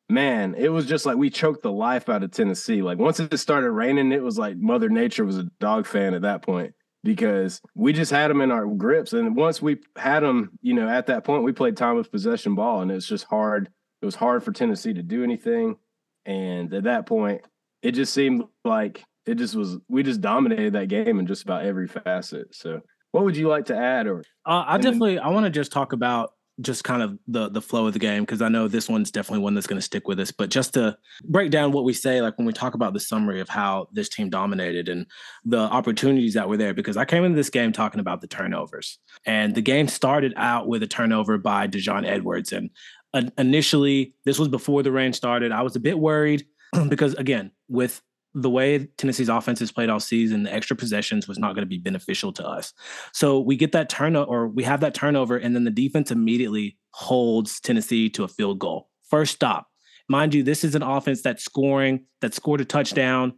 man, 0.09 0.55
it 0.57 0.69
was 0.69 0.87
just 0.87 1.07
like 1.07 1.17
we 1.17 1.31
choked 1.31 1.63
the 1.63 1.73
life 1.73 2.09
out 2.09 2.23
of 2.23 2.31
Tennessee. 2.31 2.83
Like 2.83 2.99
once 2.99 3.21
it 3.21 3.37
started 3.39 3.71
raining, 3.71 4.13
it 4.13 4.23
was 4.23 4.39
like 4.39 4.57
Mother 4.57 4.89
Nature 4.89 5.25
was 5.25 5.39
a 5.39 5.51
dog 5.61 5.87
fan 5.87 6.15
at 6.15 6.23
that 6.23 6.43
point 6.43 6.75
because 7.03 7.61
we 7.75 7.93
just 7.93 8.11
had 8.11 8.31
them 8.31 8.41
in 8.41 8.51
our 8.51 8.67
grips. 8.67 9.13
And 9.13 9.37
once 9.37 9.61
we 9.61 9.79
had 9.97 10.21
them, 10.21 10.51
you 10.63 10.75
know, 10.75 10.89
at 10.89 11.07
that 11.07 11.25
point, 11.25 11.45
we 11.45 11.53
played 11.53 11.77
time 11.77 11.97
of 11.97 12.11
possession 12.11 12.55
ball, 12.55 12.83
and 12.83 12.91
it's 12.91 13.07
just 13.07 13.25
hard. 13.25 13.69
It 14.03 14.07
was 14.07 14.15
hard 14.15 14.45
for 14.45 14.53
Tennessee 14.53 14.95
to 14.95 15.03
do 15.03 15.25
anything. 15.25 15.77
And 16.25 16.73
at 16.73 16.85
that 16.85 17.07
point, 17.07 17.43
it 17.83 17.93
just 17.93 18.13
seemed 18.13 18.45
like 18.65 19.05
it 19.27 19.37
just 19.37 19.55
was. 19.55 19.79
We 19.89 20.03
just 20.03 20.21
dominated 20.21 20.73
that 20.75 20.89
game 20.89 21.19
in 21.19 21.27
just 21.27 21.43
about 21.43 21.65
every 21.65 21.89
facet. 21.89 22.55
So, 22.55 22.81
what 23.17 23.25
would 23.25 23.37
you 23.37 23.49
like 23.49 23.65
to 23.67 23.77
add? 23.77 24.07
Or 24.07 24.21
uh, 24.45 24.65
I 24.67 24.77
definitely 24.77 25.19
I 25.19 25.29
want 25.29 25.45
to 25.47 25.51
just 25.51 25.73
talk 25.73 25.95
about 25.95 26.33
just 26.61 26.85
kind 26.85 27.01
of 27.01 27.19
the 27.27 27.49
the 27.49 27.63
flow 27.63 27.87
of 27.87 27.95
the 27.95 27.99
game 27.99 28.25
because 28.25 28.43
I 28.43 28.51
know 28.51 28.69
this 28.69 28.91
one's 28.91 29.11
definitely 29.11 29.43
one 29.43 29.55
that's 29.55 29.67
going 29.67 29.79
to 29.79 29.85
stick 29.85 30.07
with 30.07 30.21
us. 30.21 30.31
But 30.31 30.51
just 30.51 30.75
to 30.75 30.99
break 31.25 31.51
down 31.51 31.73
what 31.73 31.85
we 31.85 31.95
say, 31.95 32.21
like 32.21 32.37
when 32.37 32.47
we 32.47 32.53
talk 32.53 32.75
about 32.75 32.93
the 32.93 33.01
summary 33.01 33.41
of 33.41 33.49
how 33.49 33.89
this 33.91 34.11
team 34.11 34.29
dominated 34.29 34.91
and 34.91 35.07
the 35.47 35.61
opportunities 35.61 36.35
that 36.35 36.47
were 36.47 36.59
there, 36.59 36.75
because 36.75 36.99
I 36.99 37.07
came 37.07 37.25
into 37.25 37.37
this 37.37 37.49
game 37.49 37.73
talking 37.73 38.01
about 38.01 38.21
the 38.21 38.27
turnovers, 38.27 38.99
and 39.25 39.55
the 39.55 39.63
game 39.63 39.89
started 39.89 40.35
out 40.37 40.69
with 40.69 40.83
a 40.83 40.87
turnover 40.87 41.39
by 41.39 41.69
Daijun 41.69 42.07
Edwards, 42.07 42.53
and 42.53 42.69
uh, 43.15 43.23
initially 43.39 44.13
this 44.27 44.39
was 44.39 44.49
before 44.49 44.83
the 44.83 44.93
rain 44.93 45.15
started. 45.15 45.53
I 45.53 45.63
was 45.63 45.75
a 45.75 45.81
bit 45.81 45.99
worried 45.99 46.47
because 46.89 47.15
again 47.15 47.51
with 47.67 48.03
the 48.37 48.51
way 48.51 48.87
Tennessee's 48.99 49.31
offense 49.31 49.61
has 49.61 49.73
played 49.73 49.89
all 49.89 49.99
season, 49.99 50.43
the 50.43 50.53
extra 50.53 50.77
possessions 50.77 51.27
was 51.27 51.39
not 51.39 51.55
going 51.55 51.63
to 51.63 51.69
be 51.69 51.79
beneficial 51.79 52.33
to 52.35 52.47
us. 52.47 52.75
So 53.13 53.41
we 53.41 53.57
get 53.57 53.73
that 53.73 53.89
turnover, 53.89 54.31
or 54.31 54.49
we 54.49 54.63
have 54.65 54.81
that 54.81 54.95
turnover, 54.95 55.39
and 55.39 55.55
then 55.55 55.65
the 55.65 55.71
defense 55.71 56.11
immediately 56.11 56.77
holds 56.91 57.61
Tennessee 57.61 58.11
to 58.11 58.25
a 58.25 58.29
field 58.29 58.59
goal. 58.59 58.91
First 59.09 59.35
stop. 59.35 59.69
Mind 60.09 60.35
you, 60.35 60.43
this 60.43 60.65
is 60.65 60.75
an 60.75 60.83
offense 60.83 61.23
that's 61.23 61.43
scoring, 61.43 62.05
that 62.21 62.35
scored 62.35 62.61
a 62.61 62.67
touchdown 62.67 63.33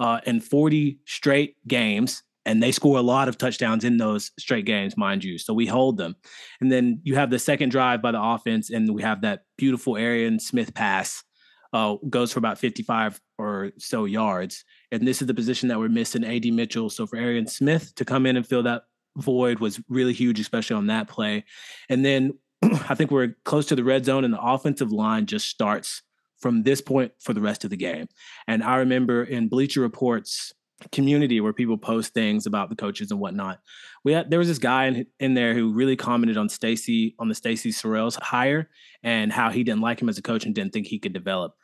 uh, 0.00 0.20
in 0.24 0.40
40 0.40 0.98
straight 1.04 1.56
games, 1.68 2.22
and 2.46 2.62
they 2.62 2.72
score 2.72 2.96
a 2.96 3.02
lot 3.02 3.28
of 3.28 3.36
touchdowns 3.36 3.84
in 3.84 3.98
those 3.98 4.30
straight 4.38 4.64
games, 4.64 4.96
mind 4.96 5.24
you. 5.24 5.36
So 5.36 5.52
we 5.52 5.66
hold 5.66 5.98
them. 5.98 6.16
And 6.62 6.72
then 6.72 7.00
you 7.02 7.16
have 7.16 7.28
the 7.28 7.38
second 7.38 7.70
drive 7.70 8.00
by 8.00 8.12
the 8.12 8.22
offense, 8.22 8.70
and 8.70 8.94
we 8.94 9.02
have 9.02 9.20
that 9.20 9.42
beautiful 9.58 9.98
Arian 9.98 10.40
Smith 10.40 10.72
pass 10.72 11.22
uh, 11.74 11.96
goes 12.08 12.32
for 12.32 12.38
about 12.38 12.58
55 12.58 13.20
or 13.38 13.72
so 13.78 14.04
yards. 14.04 14.64
And 14.92 15.06
this 15.06 15.22
is 15.22 15.28
the 15.28 15.34
position 15.34 15.68
that 15.68 15.78
we're 15.78 15.88
missing 15.88 16.24
AD 16.24 16.44
Mitchell. 16.46 16.90
So 16.90 17.06
for 17.06 17.16
Arian 17.16 17.46
Smith 17.46 17.94
to 17.94 18.04
come 18.04 18.26
in 18.26 18.36
and 18.36 18.46
fill 18.46 18.64
that 18.64 18.82
void 19.16 19.60
was 19.60 19.80
really 19.88 20.12
huge, 20.12 20.40
especially 20.40 20.76
on 20.76 20.88
that 20.88 21.08
play. 21.08 21.44
And 21.88 22.04
then 22.04 22.34
I 22.62 22.94
think 22.94 23.10
we're 23.10 23.36
close 23.44 23.66
to 23.66 23.76
the 23.76 23.84
red 23.84 24.04
zone, 24.04 24.24
and 24.24 24.34
the 24.34 24.40
offensive 24.40 24.92
line 24.92 25.26
just 25.26 25.48
starts 25.48 26.02
from 26.38 26.62
this 26.62 26.80
point 26.80 27.12
for 27.18 27.32
the 27.32 27.40
rest 27.40 27.64
of 27.64 27.70
the 27.70 27.76
game. 27.76 28.06
And 28.46 28.62
I 28.62 28.76
remember 28.76 29.24
in 29.24 29.48
Bleacher 29.48 29.80
Reports 29.80 30.52
community 30.92 31.40
where 31.40 31.52
people 31.52 31.76
post 31.76 32.14
things 32.14 32.46
about 32.46 32.70
the 32.70 32.76
coaches 32.76 33.10
and 33.10 33.18
whatnot. 33.18 33.60
We 34.04 34.12
had 34.12 34.30
there 34.30 34.38
was 34.38 34.48
this 34.48 34.58
guy 34.58 34.86
in, 34.86 35.06
in 35.18 35.34
there 35.34 35.54
who 35.54 35.72
really 35.72 35.96
commented 35.96 36.36
on 36.36 36.48
Stacy 36.48 37.16
on 37.18 37.28
the 37.28 37.34
Stacy 37.34 37.72
Searels's 37.72 38.22
hire 38.22 38.70
and 39.02 39.32
how 39.32 39.50
he 39.50 39.64
didn't 39.64 39.80
like 39.80 40.00
him 40.00 40.08
as 40.08 40.18
a 40.18 40.22
coach 40.22 40.44
and 40.44 40.54
didn't 40.54 40.72
think 40.72 40.86
he 40.86 41.00
could 41.00 41.12
develop. 41.12 41.54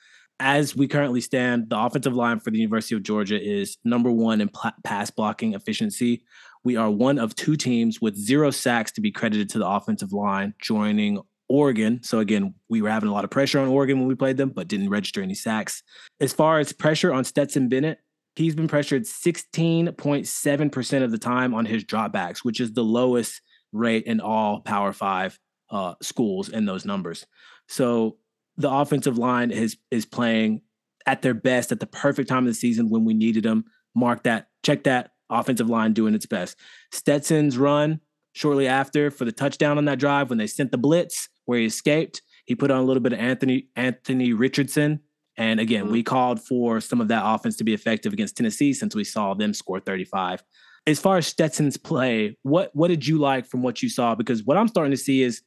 As 0.41 0.75
we 0.75 0.89
currently 0.89 1.21
stand, 1.21 1.71
the 1.71 1.79
offensive 1.79 2.15
line 2.15 2.41
for 2.41 2.51
the 2.51 2.59
University 2.59 2.97
of 2.97 3.05
Georgia 3.05 3.41
is 3.41 3.79
number 3.85 4.11
one 4.11 4.41
in 4.41 4.51
pass 4.83 5.11
blocking 5.11 5.55
efficiency. 5.55 6.25
We 6.65 6.77
are 6.77 6.91
one 6.91 7.19
of 7.19 7.37
two 7.37 7.57
teams 7.57 8.01
with 8.01 8.17
zero 8.17 8.51
sacks 8.51 8.91
to 8.93 9.01
be 9.01 9.13
credited 9.13 9.49
to 9.51 9.59
the 9.59 9.69
offensive 9.69 10.13
line, 10.13 10.55
joining 10.61 11.21
Oregon. 11.49 12.03
So 12.03 12.19
again, 12.19 12.55
we 12.69 12.83
were 12.83 12.91
having 12.91 13.09
a 13.09 13.13
lot 13.13 13.25
of 13.25 13.31
pressure 13.31 13.61
on 13.61 13.69
Oregon 13.69 14.01
when 14.01 14.09
we 14.09 14.17
played 14.17 14.37
them, 14.37 14.51
but 14.51 14.67
didn't 14.67 14.91
register 14.91 15.23
any 15.23 15.35
sacks. 15.35 15.83
As 16.21 16.33
far 16.33 16.59
as 16.59 16.73
pressure 16.73 17.13
on 17.13 17.23
Stetson 17.25 17.69
Bennett, 17.69 17.99
he's 18.35 18.57
been 18.57 18.67
pressured 18.69 19.05
16.7% 19.05 21.03
of 21.03 21.11
the 21.11 21.19
time 21.19 21.55
on 21.55 21.67
his 21.67 21.85
dropbacks, 21.85 22.39
which 22.39 22.61
is 22.61 22.73
the 22.73 22.83
lowest 22.83 23.41
rate 23.73 24.05
in 24.05 24.21
all 24.21 24.61
Power 24.61 24.93
Five 24.93 25.39
uh, 25.71 25.95
schools 26.03 26.49
in 26.49 26.65
those 26.65 26.85
numbers. 26.85 27.27
So 27.69 28.19
the 28.57 28.71
offensive 28.71 29.19
line 29.19 29.51
is 29.51 29.77
is 29.91 30.07
playing 30.07 30.63
at 31.07 31.23
their 31.23 31.35
best 31.35 31.73
at 31.73 31.81
the 31.81 31.87
perfect 31.87 32.29
time 32.29 32.45
of 32.45 32.47
the 32.47 32.55
season 32.55 32.89
when 32.89 33.05
we 33.05 33.15
needed 33.15 33.45
them. 33.45 33.65
Mark 33.95 34.23
that, 34.25 34.49
check 34.63 34.85
that. 34.85 35.11
Offensive 35.31 35.69
line 35.71 35.93
doing 35.93 36.15
its 36.15 36.27
best. 36.27 36.57
Stetson's 36.93 37.57
run 37.57 38.01
shortly 38.33 38.67
after 38.67 39.11
for 39.11 39.25
the 39.25 39.33
touchdown 39.33 39.79
on 39.79 39.85
that 39.87 39.99
drive 39.99 40.29
when 40.29 40.39
they 40.39 40.47
sent 40.47 40.71
the 40.71 40.79
blitz 40.79 41.29
where 41.47 41.59
he 41.59 41.67
escaped. 41.67 42.23
He 42.47 42.55
put 42.55 42.71
on 42.71 42.79
a 42.79 42.85
little 42.85 43.03
bit 43.03 43.13
of 43.13 43.19
Anthony 43.19 43.69
Anthony 43.77 44.33
Richardson 44.33 45.01
and 45.37 45.59
again, 45.61 45.85
mm-hmm. 45.85 45.93
we 45.93 46.03
called 46.03 46.41
for 46.41 46.81
some 46.81 47.01
of 47.01 47.09
that 47.09 47.23
offense 47.25 47.57
to 47.57 47.65
be 47.65 47.75
effective 47.75 48.13
against 48.13 48.37
Tennessee 48.37 48.73
since 48.73 48.95
we 48.95 49.05
saw 49.05 49.35
them 49.35 49.53
score 49.53 49.81
35. 49.81 50.43
As 50.87 51.01
far 51.01 51.17
as 51.17 51.27
Stetson's 51.27 51.77
play, 51.77 52.37
what 52.43 52.71
what 52.75 52.89
did 52.89 53.07
you 53.07 53.19
like 53.19 53.47
from 53.47 53.63
what 53.63 53.83
you 53.83 53.89
saw? 53.89 54.15
Because 54.15 54.45
what 54.45 54.57
I'm 54.57 54.69
starting 54.69 54.91
to 54.91 54.97
see 54.97 55.23
is 55.23 55.43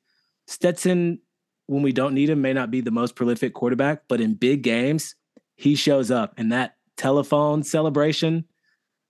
Stetson, 0.47 1.19
when 1.67 1.83
we 1.83 1.91
don't 1.91 2.13
need 2.13 2.29
him, 2.29 2.41
may 2.41 2.53
not 2.53 2.71
be 2.71 2.81
the 2.81 2.91
most 2.91 3.15
prolific 3.15 3.53
quarterback, 3.53 4.03
but 4.07 4.19
in 4.19 4.33
big 4.33 4.63
games, 4.63 5.15
he 5.55 5.75
shows 5.75 6.12
up. 6.12 6.33
And 6.38 6.51
that 6.51 6.75
telephone 6.95 7.63
celebration. 7.63 8.45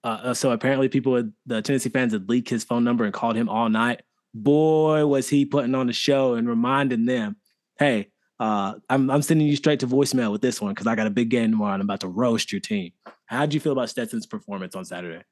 Uh, 0.04 0.20
uh 0.24 0.34
so 0.34 0.52
apparently, 0.52 0.90
people, 0.90 1.24
the 1.46 1.62
Tennessee 1.62 1.90
fans, 1.90 2.14
had 2.14 2.30
leaked 2.30 2.50
his 2.50 2.64
phone 2.64 2.84
number 2.84 3.06
and 3.06 3.14
called 3.14 3.36
him 3.36 3.50
all 3.50 3.70
night. 3.70 4.02
Boy, 4.34 5.06
was 5.06 5.30
he 5.30 5.46
putting 5.46 5.74
on 5.74 5.88
the 5.88 5.94
show 5.94 6.36
and 6.36 6.48
reminding 6.48 7.06
them, 7.06 7.38
"Hey, 7.80 8.12
uh, 8.40 8.76
I'm 8.90 9.10
I'm 9.10 9.22
sending 9.22 9.48
you 9.48 9.56
straight 9.56 9.80
to 9.80 9.88
voicemail 9.88 10.32
with 10.32 10.42
this 10.42 10.62
one 10.62 10.72
because 10.72 10.88
I 10.88 10.96
got 10.96 11.08
a 11.08 11.12
big 11.12 11.30
game 11.30 11.52
tomorrow 11.52 11.74
and 11.74 11.82
I'm 11.82 11.88
about 11.88 12.02
to 12.02 12.08
roast 12.08 12.52
your 12.52 12.62
team. 12.62 12.92
How'd 13.26 13.54
you 13.54 13.60
feel 13.60 13.72
about 13.72 13.90
Stetson's 13.90 14.28
performance 14.28 14.76
on 14.76 14.86
Saturday? 14.86 15.24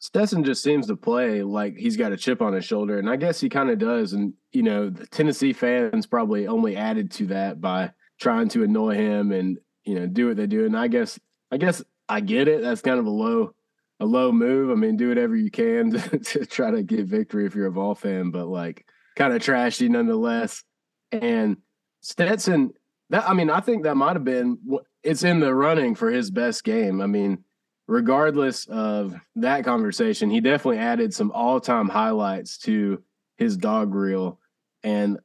Stetson 0.00 0.42
just 0.44 0.62
seems 0.62 0.86
to 0.86 0.96
play 0.96 1.42
like 1.42 1.76
he's 1.76 1.98
got 1.98 2.12
a 2.12 2.16
chip 2.16 2.40
on 2.40 2.54
his 2.54 2.64
shoulder, 2.64 2.98
and 2.98 3.08
I 3.08 3.16
guess 3.16 3.38
he 3.38 3.50
kind 3.50 3.68
of 3.68 3.78
does. 3.78 4.14
And 4.14 4.32
you 4.50 4.62
know, 4.62 4.88
the 4.88 5.06
Tennessee 5.06 5.52
fans 5.52 6.06
probably 6.06 6.46
only 6.46 6.74
added 6.74 7.10
to 7.12 7.26
that 7.26 7.60
by 7.60 7.92
trying 8.18 8.48
to 8.50 8.64
annoy 8.64 8.94
him 8.94 9.30
and 9.30 9.58
you 9.84 9.94
know 9.94 10.06
do 10.06 10.28
what 10.28 10.38
they 10.38 10.46
do. 10.46 10.64
And 10.64 10.76
I 10.76 10.88
guess 10.88 11.20
I 11.50 11.58
guess 11.58 11.82
I 12.08 12.20
get 12.20 12.48
it. 12.48 12.62
That's 12.62 12.80
kind 12.80 12.98
of 12.98 13.04
a 13.04 13.10
low 13.10 13.54
a 14.00 14.06
low 14.06 14.32
move. 14.32 14.70
I 14.70 14.74
mean, 14.74 14.96
do 14.96 15.10
whatever 15.10 15.36
you 15.36 15.50
can 15.50 15.90
to, 15.92 16.18
to 16.18 16.46
try 16.46 16.70
to 16.70 16.82
get 16.82 17.04
victory 17.04 17.44
if 17.44 17.54
you're 17.54 17.66
a 17.66 17.70
Vol 17.70 17.94
fan, 17.94 18.30
but 18.30 18.48
like 18.48 18.86
kind 19.16 19.34
of 19.34 19.42
trashy 19.42 19.90
nonetheless. 19.90 20.64
And 21.12 21.58
Stetson, 22.00 22.72
that 23.10 23.28
I 23.28 23.34
mean, 23.34 23.50
I 23.50 23.60
think 23.60 23.84
that 23.84 23.96
might 23.96 24.16
have 24.16 24.24
been 24.24 24.58
it's 25.02 25.24
in 25.24 25.40
the 25.40 25.54
running 25.54 25.94
for 25.94 26.10
his 26.10 26.30
best 26.30 26.64
game. 26.64 27.02
I 27.02 27.06
mean, 27.06 27.44
regardless 27.90 28.66
of 28.66 29.16
that 29.34 29.64
conversation, 29.64 30.30
he 30.30 30.40
definitely 30.40 30.78
added 30.78 31.12
some 31.12 31.32
all-time 31.32 31.88
highlights 31.88 32.56
to 32.56 33.02
his 33.36 33.56
dog 33.56 33.94
reel, 33.94 34.38
and 34.84 35.18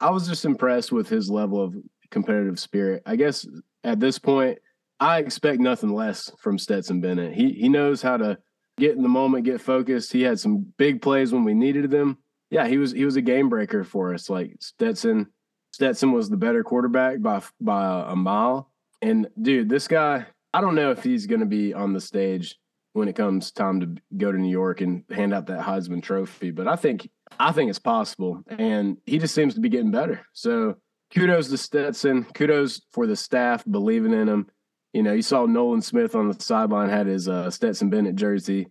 I 0.00 0.10
was 0.10 0.28
just 0.28 0.44
impressed 0.44 0.92
with 0.92 1.08
his 1.08 1.28
level 1.28 1.60
of 1.60 1.76
competitive 2.10 2.60
spirit. 2.60 3.02
I 3.06 3.16
guess 3.16 3.46
at 3.82 3.98
this 3.98 4.20
point, 4.20 4.58
I 5.00 5.18
expect 5.18 5.60
nothing 5.60 5.92
less 5.92 6.30
from 6.38 6.58
Stetson 6.58 7.00
Bennett. 7.00 7.34
He 7.34 7.52
he 7.52 7.68
knows 7.68 8.00
how 8.00 8.16
to 8.18 8.38
get 8.78 8.94
in 8.94 9.02
the 9.02 9.08
moment, 9.08 9.44
get 9.44 9.60
focused. 9.60 10.12
He 10.12 10.22
had 10.22 10.38
some 10.38 10.72
big 10.76 11.02
plays 11.02 11.32
when 11.32 11.42
we 11.42 11.54
needed 11.54 11.90
them. 11.90 12.18
Yeah, 12.50 12.68
he 12.68 12.78
was 12.78 12.92
he 12.92 13.04
was 13.04 13.16
a 13.16 13.22
game 13.22 13.48
breaker 13.48 13.82
for 13.82 14.14
us. 14.14 14.30
Like 14.30 14.56
Stetson 14.60 15.26
Stetson 15.72 16.12
was 16.12 16.30
the 16.30 16.36
better 16.36 16.62
quarterback 16.62 17.20
by 17.20 17.42
by 17.60 18.04
a 18.06 18.14
mile. 18.14 18.70
And 19.00 19.28
dude, 19.40 19.68
this 19.68 19.88
guy, 19.88 20.26
I 20.52 20.60
don't 20.60 20.74
know 20.74 20.90
if 20.90 21.02
he's 21.02 21.26
going 21.26 21.40
to 21.40 21.46
be 21.46 21.72
on 21.72 21.92
the 21.92 22.00
stage 22.00 22.58
when 22.92 23.08
it 23.08 23.16
comes 23.16 23.50
time 23.50 23.80
to 23.80 23.94
go 24.16 24.30
to 24.30 24.38
New 24.38 24.50
York 24.50 24.80
and 24.80 25.04
hand 25.10 25.32
out 25.32 25.46
that 25.46 25.60
Heisman 25.60 26.02
Trophy, 26.02 26.50
but 26.50 26.68
I 26.68 26.76
think 26.76 27.08
I 27.38 27.52
think 27.52 27.70
it's 27.70 27.78
possible, 27.78 28.42
and 28.48 28.98
he 29.06 29.18
just 29.18 29.34
seems 29.34 29.54
to 29.54 29.60
be 29.60 29.70
getting 29.70 29.90
better. 29.90 30.26
So 30.32 30.76
kudos 31.12 31.48
to 31.48 31.58
Stetson. 31.58 32.24
Kudos 32.34 32.82
for 32.92 33.06
the 33.06 33.16
staff 33.16 33.64
believing 33.70 34.12
in 34.12 34.28
him. 34.28 34.46
You 34.92 35.02
know, 35.02 35.12
you 35.12 35.22
saw 35.22 35.46
Nolan 35.46 35.80
Smith 35.80 36.14
on 36.14 36.28
the 36.28 36.42
sideline 36.42 36.90
had 36.90 37.06
his 37.06 37.28
uh, 37.28 37.50
Stetson 37.50 37.88
Bennett 37.88 38.16
jersey. 38.16 38.68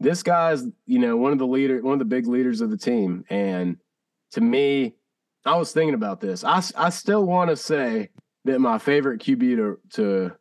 this 0.00 0.22
guy's, 0.22 0.64
you 0.86 0.98
know, 0.98 1.16
one 1.16 1.32
of 1.32 1.38
the 1.38 1.46
leader, 1.46 1.80
one 1.80 1.92
of 1.92 1.98
the 2.00 2.04
big 2.04 2.26
leaders 2.26 2.60
of 2.60 2.70
the 2.70 2.76
team. 2.76 3.24
And 3.30 3.76
to 4.32 4.40
me, 4.40 4.96
I 5.44 5.56
was 5.56 5.72
thinking 5.72 5.94
about 5.94 6.20
this. 6.20 6.42
I, 6.42 6.62
I 6.76 6.90
still 6.90 7.24
want 7.24 7.50
to 7.50 7.56
say 7.56 8.10
that 8.44 8.58
my 8.58 8.78
favorite 8.78 9.20
QB 9.20 9.56
to 9.56 9.78
to 9.90 10.32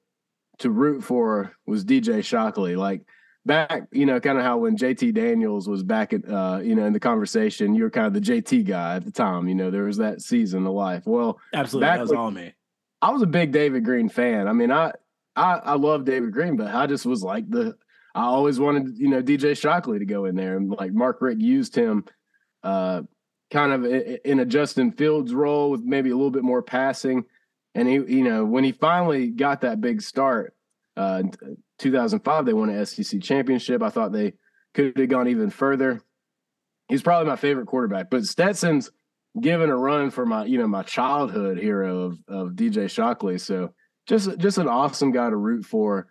to 0.60 0.70
root 0.70 1.04
for 1.04 1.54
was 1.66 1.84
DJ 1.86 2.24
Shockley. 2.24 2.76
Like 2.76 3.02
back, 3.46 3.88
you 3.92 4.06
know, 4.06 4.20
kind 4.20 4.38
of 4.38 4.44
how 4.44 4.60
when 4.60 4.78
JT 4.78 5.14
Daniels 5.14 5.68
was 5.68 5.84
back 5.84 6.14
at 6.14 6.28
uh, 6.30 6.60
you 6.64 6.76
know, 6.76 6.86
in 6.86 6.94
the 6.94 7.00
conversation, 7.00 7.76
you 7.76 7.84
were 7.84 7.90
kind 7.90 8.08
of 8.08 8.14
the 8.14 8.22
JT 8.22 8.66
guy 8.66 8.96
at 8.96 9.06
the 9.06 9.12
time. 9.12 9.48
You 9.48 9.56
know, 9.56 9.72
there 9.72 9.86
was 9.86 9.98
that 9.98 10.22
season 10.22 10.66
of 10.68 10.74
life. 10.74 11.04
Well, 11.06 11.40
Absolutely. 11.54 11.88
That 11.88 12.00
was 12.02 12.10
when- 12.10 12.20
all 12.20 12.32
me. 12.32 12.54
I 13.02 13.12
was 13.12 13.22
a 13.22 13.28
big 13.28 13.54
David 13.54 13.86
Greene 13.86 14.10
fan. 14.10 14.48
I 14.48 14.54
mean, 14.54 14.72
I 14.72 14.92
I 15.36 15.54
I 15.54 15.74
love 15.76 16.04
David 16.04 16.34
Greene, 16.34 16.58
but 16.58 16.68
I 16.74 16.86
just 16.86 17.06
was 17.06 17.24
like 17.24 17.50
the 17.50 17.76
I 18.14 18.24
always 18.24 18.60
wanted, 18.60 18.98
you 18.98 19.08
know, 19.08 19.22
DJ 19.22 19.58
Shockley 19.58 20.00
to 20.00 20.06
go 20.06 20.26
in 20.26 20.36
there. 20.36 20.58
And 20.58 20.70
like 20.70 20.92
Mark 20.92 21.22
Richt 21.22 21.40
used 21.40 21.76
him 21.76 22.04
uh 22.62 23.04
kind 23.52 23.72
of 23.72 23.86
in 23.86 24.42
a 24.42 24.46
Justin 24.46 24.92
Fields 24.92 25.34
role 25.34 25.72
with 25.72 25.82
maybe 25.82 26.10
a 26.10 26.16
little 26.16 26.30
bit 26.30 26.44
more 26.44 26.62
passing. 26.62 27.24
And 27.76 27.88
he, 27.88 27.96
you 27.96 28.24
know, 28.24 28.46
when 28.46 28.64
he 28.64 28.72
finally 28.72 29.28
got 29.28 29.62
that 29.62 29.82
big 29.82 30.02
start, 30.02 30.56
uh 30.98 31.24
2005, 31.80 32.46
they 32.46 32.54
won 32.54 32.70
an 32.70 32.86
SEC 32.86 33.22
championship. 33.22 33.82
I 33.82 33.90
thought 33.90 34.12
they 34.12 34.34
could 34.74 34.98
have 34.98 35.10
gone 35.10 35.28
even 35.28 35.50
further. 35.50 36.02
He's 36.88 37.02
probably 37.02 37.30
my 37.30 37.36
favorite 37.36 37.68
quarterback, 37.68 38.10
but 38.10 38.26
Stetson's 38.26 38.92
given 39.40 39.70
a 39.70 39.78
run 39.78 40.10
for 40.10 40.26
my, 40.26 40.46
you 40.46 40.58
know, 40.58 40.68
my 40.68 40.84
childhood 40.84 41.58
hero 41.58 42.02
of 42.02 42.20
of 42.28 42.50
DJ 42.54 42.90
Shockley. 42.90 43.38
So 43.38 43.74
just 44.08 44.38
just 44.40 44.58
an 44.58 44.68
awesome 44.68 45.12
guy 45.12 45.30
to 45.30 45.36
root 45.36 45.66
for. 45.66 46.08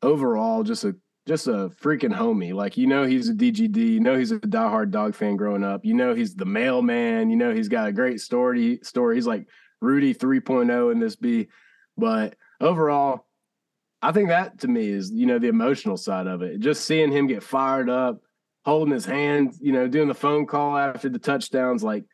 Overall, 0.00 0.62
just 0.62 0.84
a 0.84 0.94
just 1.26 1.48
a 1.48 1.70
freaking 1.82 2.14
homie. 2.14 2.54
Like 2.54 2.76
you 2.76 2.86
know, 2.86 3.04
he's 3.04 3.28
a 3.28 3.34
DGD. 3.34 3.76
You 3.76 4.00
know, 4.00 4.16
he's 4.16 4.32
a 4.32 4.38
diehard 4.38 4.90
dog 4.90 5.14
fan 5.14 5.36
growing 5.36 5.64
up. 5.64 5.84
You 5.84 5.94
know, 5.94 6.14
he's 6.14 6.34
the 6.34 6.44
mailman. 6.44 7.30
You 7.30 7.36
know, 7.36 7.52
he's 7.52 7.68
got 7.68 7.88
a 7.88 7.92
great 7.92 8.20
story. 8.20 8.80
Story. 8.82 9.16
He's 9.16 9.26
like 9.26 9.46
Rudy 9.80 10.14
3.0 10.14 10.92
in 10.92 10.98
this 10.98 11.16
B. 11.16 11.48
But 11.96 12.36
overall, 12.60 13.26
I 14.00 14.12
think 14.12 14.28
that 14.28 14.60
to 14.60 14.68
me 14.68 14.88
is 14.88 15.10
you 15.10 15.26
know 15.26 15.38
the 15.38 15.48
emotional 15.48 15.96
side 15.96 16.26
of 16.26 16.42
it. 16.42 16.60
Just 16.60 16.84
seeing 16.84 17.10
him 17.10 17.26
get 17.26 17.42
fired 17.42 17.90
up, 17.90 18.20
holding 18.64 18.94
his 18.94 19.04
hand, 19.04 19.54
you 19.60 19.72
know, 19.72 19.88
doing 19.88 20.08
the 20.08 20.14
phone 20.14 20.46
call 20.46 20.76
after 20.76 21.08
the 21.08 21.18
touchdowns. 21.18 21.82
Like 21.82 22.04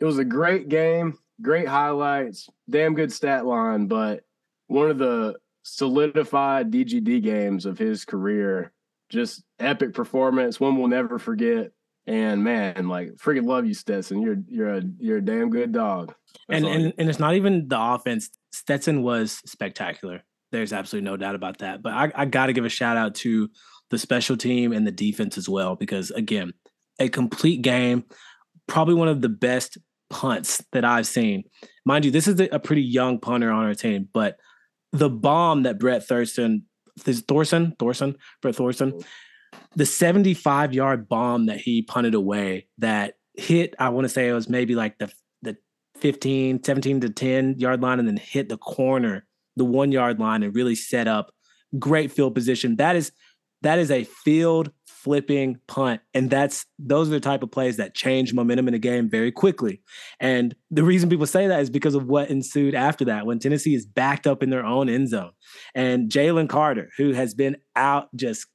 it 0.00 0.04
was 0.04 0.18
a 0.18 0.24
great 0.24 0.68
game, 0.68 1.18
great 1.42 1.68
highlights, 1.68 2.48
damn 2.68 2.94
good 2.94 3.12
stat 3.12 3.44
line, 3.44 3.86
but 3.86 4.22
one 4.68 4.90
of 4.90 4.98
the 4.98 5.36
solidified 5.62 6.70
DGD 6.70 7.22
games 7.22 7.66
of 7.66 7.78
his 7.78 8.04
career. 8.04 8.72
Just 9.08 9.44
epic 9.60 9.94
performance, 9.94 10.58
one 10.58 10.76
we'll 10.76 10.88
never 10.88 11.18
forget. 11.18 11.70
And 12.06 12.44
man, 12.44 12.88
like 12.88 13.14
freaking 13.16 13.46
love 13.46 13.66
you, 13.66 13.74
Stetson. 13.74 14.22
You're 14.22 14.36
you're 14.46 14.74
a 14.76 14.82
you're 14.98 15.18
a 15.18 15.24
damn 15.24 15.50
good 15.50 15.72
dog. 15.72 16.14
That's 16.48 16.62
and 16.62 16.66
and, 16.66 16.92
and 16.98 17.08
it's 17.08 17.18
not 17.18 17.34
even 17.34 17.68
the 17.68 17.80
offense. 17.80 18.30
Stetson 18.52 19.02
was 19.02 19.42
spectacular. 19.44 20.22
There's 20.52 20.72
absolutely 20.72 21.10
no 21.10 21.16
doubt 21.16 21.34
about 21.34 21.58
that. 21.58 21.82
But 21.82 21.92
I, 21.92 22.12
I 22.14 22.24
got 22.24 22.46
to 22.46 22.52
give 22.52 22.64
a 22.64 22.68
shout 22.68 22.96
out 22.96 23.16
to 23.16 23.50
the 23.90 23.98
special 23.98 24.36
team 24.36 24.72
and 24.72 24.86
the 24.86 24.92
defense 24.92 25.36
as 25.36 25.48
well, 25.48 25.74
because 25.74 26.10
again, 26.12 26.52
a 26.98 27.08
complete 27.08 27.62
game, 27.62 28.04
probably 28.66 28.94
one 28.94 29.08
of 29.08 29.20
the 29.20 29.28
best 29.28 29.78
punts 30.08 30.64
that 30.72 30.84
I've 30.84 31.06
seen. 31.06 31.44
Mind 31.84 32.04
you, 32.04 32.10
this 32.10 32.28
is 32.28 32.40
a 32.40 32.60
pretty 32.60 32.82
young 32.82 33.18
punter 33.18 33.50
on 33.50 33.64
our 33.64 33.74
team, 33.74 34.08
but 34.12 34.36
the 34.92 35.10
bomb 35.10 35.64
that 35.64 35.78
Brett 35.78 36.06
Thurston, 36.06 36.64
is 37.04 37.20
Thorson, 37.22 37.74
Thorson, 37.78 38.16
Brett 38.40 38.54
Thorson, 38.54 39.00
the 39.74 39.86
75 39.86 40.74
yard 40.74 41.08
bomb 41.08 41.46
that 41.46 41.58
he 41.58 41.82
punted 41.82 42.14
away 42.14 42.66
that 42.78 43.14
hit, 43.34 43.74
I 43.78 43.90
want 43.90 44.04
to 44.04 44.08
say 44.08 44.28
it 44.28 44.32
was 44.32 44.48
maybe 44.48 44.74
like 44.74 44.98
the 44.98 45.12
the 45.42 45.56
15, 45.96 46.62
17 46.62 47.00
to 47.02 47.10
10 47.10 47.58
yard 47.58 47.82
line 47.82 47.98
and 47.98 48.08
then 48.08 48.16
hit 48.16 48.48
the 48.48 48.58
corner, 48.58 49.26
the 49.56 49.64
one 49.64 49.92
yard 49.92 50.18
line 50.18 50.42
and 50.42 50.54
really 50.54 50.74
set 50.74 51.08
up 51.08 51.32
great 51.78 52.12
field 52.12 52.34
position. 52.34 52.76
That 52.76 52.96
is 52.96 53.12
that 53.62 53.78
is 53.78 53.90
a 53.90 54.04
field 54.04 54.70
flipping 55.06 55.60
punt. 55.68 56.00
And 56.14 56.28
that's 56.28 56.66
those 56.80 57.08
are 57.08 57.12
the 57.12 57.20
type 57.20 57.44
of 57.44 57.50
plays 57.52 57.76
that 57.76 57.94
change 57.94 58.34
momentum 58.34 58.66
in 58.66 58.74
a 58.74 58.78
game 58.78 59.08
very 59.08 59.30
quickly. 59.30 59.80
And 60.18 60.54
the 60.72 60.82
reason 60.82 61.08
people 61.08 61.26
say 61.26 61.46
that 61.46 61.60
is 61.60 61.70
because 61.70 61.94
of 61.94 62.06
what 62.06 62.28
ensued 62.28 62.74
after 62.74 63.04
that 63.04 63.24
when 63.24 63.38
Tennessee 63.38 63.76
is 63.76 63.86
backed 63.86 64.26
up 64.26 64.42
in 64.42 64.50
their 64.50 64.66
own 64.66 64.88
end 64.88 65.08
zone. 65.08 65.30
And 65.76 66.10
Jalen 66.10 66.48
Carter, 66.48 66.90
who 66.96 67.12
has 67.12 67.34
been 67.34 67.56
out 67.76 68.08
just 68.16 68.46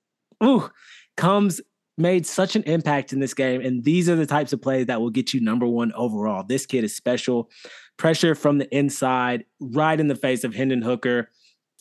ooh, 0.44 0.70
comes 1.18 1.62
made 1.98 2.26
such 2.26 2.56
an 2.56 2.64
impact 2.64 3.14
in 3.14 3.20
this 3.20 3.34
game. 3.34 3.62
And 3.62 3.84
these 3.84 4.10
are 4.10 4.16
the 4.16 4.26
types 4.26 4.54
of 4.54 4.62
plays 4.62 4.88
that 4.88 5.02
will 5.02 5.10
get 5.10 5.34
you 5.34 5.42
number 5.42 5.68
one 5.68 5.92
overall. 5.94 6.44
This 6.44 6.66
kid 6.66 6.84
is 6.84 6.96
special. 6.96 7.50
Pressure 7.98 8.36
from 8.36 8.58
the 8.58 8.76
inside, 8.76 9.46
right 9.60 10.00
in 10.00 10.08
the 10.08 10.16
face 10.16 10.44
of 10.44 10.56
Hendon 10.56 10.82
Hooker, 10.82 11.30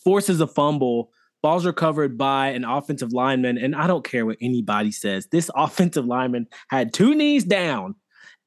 forces 0.03 0.39
a 0.39 0.47
fumble. 0.47 1.11
Balls 1.41 1.65
recovered 1.65 2.17
by 2.17 2.49
an 2.49 2.63
offensive 2.63 3.13
lineman. 3.13 3.57
And 3.57 3.75
I 3.75 3.87
don't 3.87 4.03
care 4.03 4.25
what 4.25 4.37
anybody 4.41 4.91
says. 4.91 5.27
This 5.27 5.49
offensive 5.55 6.05
lineman 6.05 6.47
had 6.69 6.93
two 6.93 7.15
knees 7.15 7.43
down 7.43 7.95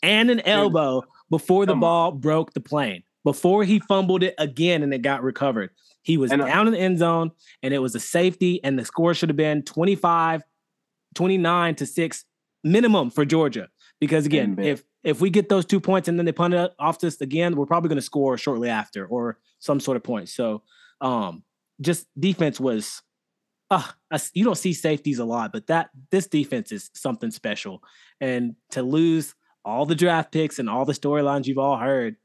and 0.03 0.31
an 0.31 0.41
elbow 0.41 1.03
before 1.31 1.67
the 1.67 1.73
come 1.73 1.79
on. 1.79 1.81
ball 1.81 2.13
broke 2.13 2.53
the 2.53 2.61
plane, 2.61 3.03
before 3.25 3.65
he 3.65 3.81
fumbled 3.81 4.23
it 4.23 4.35
again 4.39 4.83
and 4.83 4.95
it 4.95 5.03
got 5.03 5.23
recovered. 5.23 5.71
He 6.05 6.19
was 6.19 6.31
And 6.31 6.41
down 6.43 6.67
in 6.69 6.75
the 6.75 6.79
end 6.79 6.99
zone 6.99 7.33
and 7.63 7.75
it 7.75 7.79
was 7.79 7.95
a 7.95 8.01
safety, 8.01 8.63
and 8.63 8.79
the 8.79 8.85
score 8.85 9.15
should 9.15 9.31
have 9.31 9.37
been 9.37 9.63
25, 9.63 10.43
29 11.15 11.75
to 11.77 11.87
6 11.87 12.25
minimum 12.63 13.11
for 13.11 13.25
Georgia. 13.25 13.69
Because 14.01 14.27
again, 14.27 14.59
if 14.61 14.85
if 15.03 15.21
we 15.21 15.31
get 15.31 15.49
those 15.49 15.65
two 15.65 15.81
points 15.81 16.09
and 16.09 16.19
then 16.19 16.27
they 16.27 16.33
punt 16.33 16.55
it 16.55 16.73
off 16.79 16.99
to 16.99 17.07
us 17.07 17.21
again, 17.21 17.57
we're 17.57 17.67
probably 17.67 17.89
going 17.89 17.97
to 17.97 18.03
score 18.03 18.37
shortly 18.37 18.69
after 18.69 19.07
or 19.07 19.39
some 19.61 19.81
sort 19.81 19.97
of 19.97 20.03
point. 20.03 20.29
So 20.29 20.63
um 21.01 21.43
just 21.81 22.07
defense 22.19 22.61
was 22.61 23.03
uh 23.71 23.89
you 24.35 24.45
don't 24.45 24.59
see 24.59 24.75
safeties 24.75 25.19
a 25.19 25.25
lot, 25.25 25.53
but 25.53 25.69
that 25.69 25.89
this 26.11 26.27
defense 26.27 26.71
is 26.71 26.91
something 26.95 27.31
special. 27.31 27.83
And 28.21 28.57
to 28.73 28.83
lose 28.83 29.35
all 29.65 29.87
the 29.87 29.95
draft 29.95 30.33
picks 30.33 30.59
and 30.59 30.69
all 30.69 30.85
the 30.85 30.93
storylines 30.93 31.47
you've 31.47 31.59
all 31.59 31.79
heard, 31.79 32.17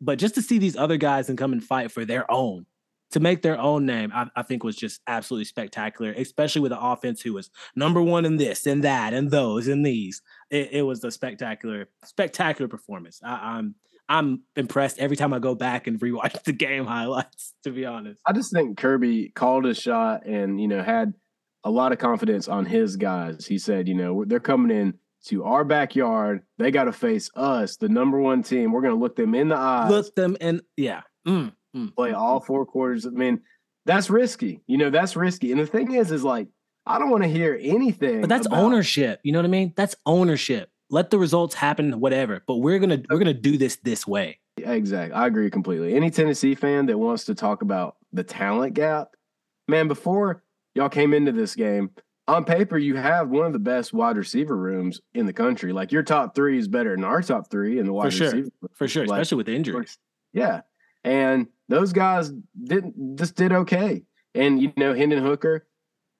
but 0.00 0.18
just 0.18 0.34
to 0.36 0.42
see 0.42 0.58
these 0.58 0.76
other 0.76 0.96
guys 0.96 1.28
and 1.28 1.36
come 1.36 1.52
and 1.52 1.62
fight 1.62 1.92
for 1.92 2.04
their 2.04 2.30
own, 2.30 2.64
to 3.10 3.20
make 3.20 3.42
their 3.42 3.58
own 3.58 3.86
name, 3.86 4.10
I, 4.14 4.26
I 4.36 4.42
think 4.42 4.62
was 4.64 4.76
just 4.76 5.00
absolutely 5.06 5.46
spectacular, 5.46 6.12
especially 6.12 6.62
with 6.62 6.70
the 6.70 6.80
offense 6.80 7.22
who 7.22 7.32
was 7.32 7.50
number 7.74 8.02
one 8.02 8.24
in 8.24 8.36
this 8.36 8.66
and 8.66 8.84
that 8.84 9.12
and 9.14 9.30
those 9.30 9.68
and 9.68 9.84
these. 9.84 10.22
It, 10.50 10.70
it 10.72 10.82
was 10.82 11.02
a 11.04 11.10
spectacular, 11.10 11.88
spectacular 12.04 12.68
performance. 12.68 13.20
I, 13.24 13.56
I'm 13.56 13.74
I'm 14.10 14.42
impressed 14.56 14.98
every 14.98 15.16
time 15.16 15.34
I 15.34 15.38
go 15.38 15.54
back 15.54 15.86
and 15.86 16.00
rewatch 16.00 16.42
the 16.44 16.52
game 16.52 16.86
highlights. 16.86 17.54
To 17.64 17.70
be 17.70 17.84
honest, 17.84 18.20
I 18.26 18.32
just 18.32 18.52
think 18.52 18.78
Kirby 18.78 19.30
called 19.34 19.64
his 19.64 19.78
shot 19.78 20.26
and 20.26 20.60
you 20.60 20.68
know 20.68 20.82
had 20.82 21.14
a 21.64 21.70
lot 21.70 21.92
of 21.92 21.98
confidence 21.98 22.48
on 22.48 22.64
his 22.64 22.96
guys. 22.96 23.46
He 23.46 23.58
said, 23.58 23.88
you 23.88 23.94
know, 23.94 24.24
they're 24.24 24.40
coming 24.40 24.76
in 24.76 24.94
to 25.26 25.44
our 25.44 25.64
backyard. 25.64 26.42
They 26.56 26.70
got 26.70 26.84
to 26.84 26.92
face 26.92 27.30
us, 27.34 27.76
the 27.76 27.88
number 27.88 28.18
one 28.18 28.42
team. 28.42 28.72
We're 28.72 28.80
going 28.80 28.94
to 28.94 29.00
look 29.00 29.16
them 29.16 29.34
in 29.34 29.48
the 29.48 29.56
eyes, 29.56 29.90
look 29.90 30.14
them 30.14 30.36
in, 30.40 30.62
yeah, 30.76 31.02
mm, 31.26 31.52
mm, 31.76 31.94
play 31.94 32.12
all 32.12 32.40
four 32.40 32.66
quarters. 32.66 33.06
I 33.06 33.10
mean, 33.10 33.40
that's 33.86 34.10
risky. 34.10 34.60
You 34.66 34.78
know, 34.78 34.90
that's 34.90 35.16
risky. 35.16 35.52
And 35.52 35.60
the 35.60 35.66
thing 35.66 35.92
is, 35.92 36.10
is 36.10 36.24
like 36.24 36.48
I 36.86 36.98
don't 36.98 37.10
want 37.10 37.22
to 37.22 37.28
hear 37.28 37.58
anything. 37.60 38.20
But 38.22 38.28
that's 38.30 38.46
about- 38.46 38.62
ownership. 38.62 39.20
You 39.22 39.32
know 39.32 39.38
what 39.38 39.44
I 39.46 39.48
mean? 39.48 39.72
That's 39.76 39.94
ownership. 40.06 40.70
Let 40.90 41.10
the 41.10 41.18
results 41.18 41.54
happen, 41.54 42.00
whatever. 42.00 42.42
But 42.46 42.56
we're 42.56 42.78
gonna 42.78 43.02
we're 43.10 43.18
gonna 43.18 43.34
do 43.34 43.58
this 43.58 43.76
this 43.76 44.06
way. 44.06 44.38
Exactly. 44.56 45.14
I 45.14 45.26
agree 45.26 45.50
completely. 45.50 45.94
Any 45.94 46.10
Tennessee 46.10 46.54
fan 46.54 46.86
that 46.86 46.98
wants 46.98 47.24
to 47.26 47.34
talk 47.34 47.62
about 47.62 47.96
the 48.12 48.24
talent 48.24 48.74
gap, 48.74 49.08
man, 49.68 49.86
before 49.86 50.42
y'all 50.74 50.88
came 50.88 51.12
into 51.14 51.30
this 51.30 51.54
game, 51.54 51.90
on 52.26 52.44
paper, 52.44 52.76
you 52.76 52.96
have 52.96 53.28
one 53.28 53.46
of 53.46 53.52
the 53.52 53.58
best 53.58 53.92
wide 53.92 54.16
receiver 54.16 54.56
rooms 54.56 55.00
in 55.14 55.26
the 55.26 55.32
country. 55.32 55.72
Like 55.72 55.92
your 55.92 56.02
top 56.02 56.34
three 56.34 56.58
is 56.58 56.68
better 56.68 56.94
than 56.94 57.04
our 57.04 57.22
top 57.22 57.50
three 57.50 57.78
in 57.78 57.86
the 57.86 57.92
wide 57.92 58.12
sure. 58.12 58.26
receiver. 58.26 58.48
For 58.74 58.88
sure, 58.88 59.06
Like, 59.06 59.18
especially 59.20 59.36
with 59.38 59.48
injuries. 59.48 59.98
Yeah. 60.32 60.62
And 61.04 61.46
those 61.68 61.92
guys 61.92 62.30
didn't 62.64 63.16
just 63.18 63.34
did 63.36 63.52
okay. 63.52 64.02
And 64.34 64.60
you 64.60 64.72
know, 64.76 64.94
Hendon 64.94 65.22
Hooker, 65.22 65.66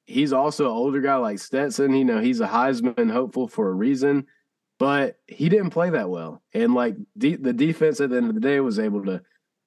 he's 0.07 0.33
also 0.33 0.65
an 0.67 0.71
older 0.73 1.01
guy 1.01 1.17
like 1.17 1.39
Stetson. 1.39 1.95
You 1.95 2.05
know, 2.05 2.21
he's 2.21 2.41
a 2.41 2.49
Heisman 2.49 3.11
hopeful 3.11 3.49
for 3.49 3.69
a 3.69 3.73
reason, 3.75 4.27
but 4.79 5.19
he 5.27 5.49
didn't 5.49 5.71
play 5.71 5.91
that 5.91 6.11
well. 6.11 6.43
And 6.55 6.75
like 6.75 6.97
de- 7.17 7.37
the 7.37 7.53
defense 7.53 8.01
at 8.01 8.11
the 8.11 8.17
end 8.17 8.29
of 8.29 8.35
the 8.35 8.41
day 8.41 8.61
was 8.61 8.79
able 8.79 9.05
to, 9.05 9.23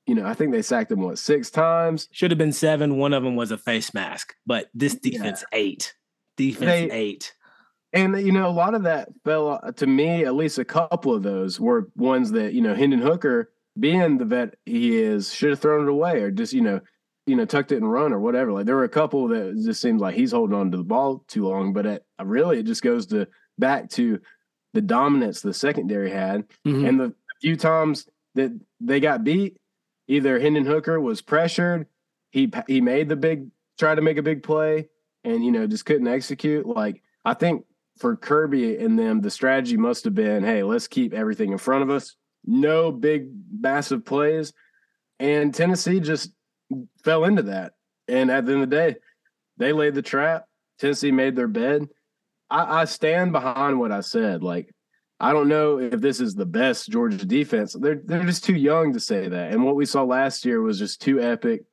you 0.07 0.15
know, 0.15 0.25
I 0.25 0.33
think 0.33 0.51
they 0.51 0.61
sacked 0.61 0.91
him 0.91 1.01
what 1.01 1.19
six 1.19 1.49
times. 1.49 2.07
Should 2.11 2.31
have 2.31 2.37
been 2.37 2.51
seven. 2.51 2.97
One 2.97 3.13
of 3.13 3.23
them 3.23 3.35
was 3.35 3.51
a 3.51 3.57
face 3.57 3.93
mask, 3.93 4.33
but 4.45 4.69
this 4.73 4.97
Yeah. 5.03 5.11
defense 5.11 5.43
eight. 5.53 5.93
Defense 6.37 6.91
They- 6.91 6.97
eight. 6.97 7.33
And 7.93 8.19
you 8.25 8.31
know, 8.31 8.47
a 8.47 8.51
lot 8.51 8.73
of 8.73 8.83
that 8.83 9.09
fell 9.25 9.59
uh, 9.61 9.71
to 9.73 9.85
me. 9.85 10.23
At 10.25 10.33
least 10.35 10.57
a 10.57 10.63
couple 10.65 11.13
of 11.13 11.23
those 11.23 11.59
were 11.59 11.89
ones 11.97 12.31
that 12.31 12.53
you 12.53 12.61
know, 12.61 12.73
Hendon 12.73 13.01
Hooker, 13.01 13.51
being 13.79 14.17
the 14.17 14.25
vet 14.25 14.55
he 14.65 14.97
is, 14.97 15.33
should 15.33 15.49
have 15.51 15.59
thrown 15.59 15.87
it 15.87 15.91
away, 15.91 16.21
or 16.21 16.31
just 16.31 16.53
you 16.53 16.61
know, 16.61 16.81
you 17.25 17.35
know, 17.35 17.45
tucked 17.45 17.71
it 17.71 17.77
and 17.77 17.91
run 17.91 18.13
or 18.13 18.19
whatever. 18.19 18.51
Like 18.51 18.65
there 18.65 18.75
were 18.75 18.83
a 18.83 18.89
couple 18.89 19.27
that 19.29 19.61
just 19.63 19.81
seemed 19.81 19.99
like 20.01 20.15
he's 20.15 20.31
holding 20.31 20.55
on 20.55 20.71
to 20.71 20.77
the 20.77 20.83
ball 20.83 21.23
too 21.27 21.47
long, 21.47 21.73
but 21.73 21.85
it, 21.85 22.05
really 22.21 22.59
it 22.59 22.65
just 22.65 22.81
goes 22.83 23.05
to 23.07 23.27
back 23.57 23.89
to 23.91 24.19
the 24.73 24.81
dominance 24.81 25.41
the 25.41 25.53
secondary 25.53 26.09
had 26.09 26.45
Mhm. 26.65 26.87
and 26.87 26.99
the 26.99 27.13
few 27.41 27.55
times 27.57 28.07
that 28.35 28.51
they 28.79 28.99
got 28.99 29.23
beat, 29.23 29.57
either 30.07 30.39
Hendon 30.39 30.65
Hooker 30.65 30.99
was 30.99 31.21
pressured, 31.21 31.87
he 32.31 32.51
he 32.67 32.81
made 32.81 33.09
the 33.09 33.15
big 33.15 33.49
tried 33.79 33.95
to 33.95 34.01
make 34.01 34.17
a 34.17 34.21
big 34.23 34.43
play, 34.43 34.89
and 35.23 35.43
you 35.43 35.51
know 35.51 35.67
just 35.67 35.85
couldn't 35.85 36.07
execute. 36.07 36.65
Like 36.65 37.01
I 37.25 37.33
think 37.33 37.65
for 37.97 38.15
Kirby 38.15 38.77
and 38.77 38.97
them, 38.97 39.21
the 39.21 39.29
strategy 39.29 39.77
must 39.77 40.05
have 40.05 40.15
been, 40.15 40.43
hey, 40.43 40.63
let's 40.63 40.87
keep 40.87 41.13
everything 41.13 41.51
in 41.51 41.57
front 41.57 41.83
of 41.83 41.89
us, 41.89 42.15
no 42.45 42.91
big 42.91 43.29
massive 43.51 44.05
plays, 44.05 44.53
and 45.19 45.53
Tennessee 45.53 45.99
just 45.99 46.31
fell 47.03 47.25
into 47.25 47.43
that. 47.43 47.73
And 48.07 48.31
at 48.31 48.45
the 48.45 48.53
end 48.53 48.63
of 48.63 48.69
the 48.69 48.75
day, 48.75 48.95
they 49.57 49.73
laid 49.73 49.95
the 49.95 50.01
trap. 50.01 50.45
Tennessee 50.79 51.11
made 51.11 51.35
their 51.35 51.47
bed. 51.47 51.87
I, 52.49 52.81
I 52.81 52.85
stand 52.85 53.31
behind 53.31 53.79
what 53.79 53.91
I 53.91 54.01
said. 54.01 54.43
Like 54.43 54.73
I 55.21 55.33
don't 55.33 55.47
know 55.47 55.77
if 55.77 56.01
this 56.01 56.19
is 56.19 56.33
the 56.33 56.47
best 56.47 56.89
Georgia 56.89 57.23
defense. 57.23 57.73
They're 57.79 58.01
they're 58.03 58.25
just 58.25 58.43
too 58.43 58.55
young 58.55 58.91
to 58.93 58.99
say 58.99 59.27
that. 59.27 59.51
And 59.51 59.63
what 59.63 59.75
we 59.75 59.85
saw 59.85 60.03
last 60.03 60.43
year 60.43 60.61
was 60.61 60.79
just 60.79 60.99
too 60.99 61.21
epic. 61.21 61.63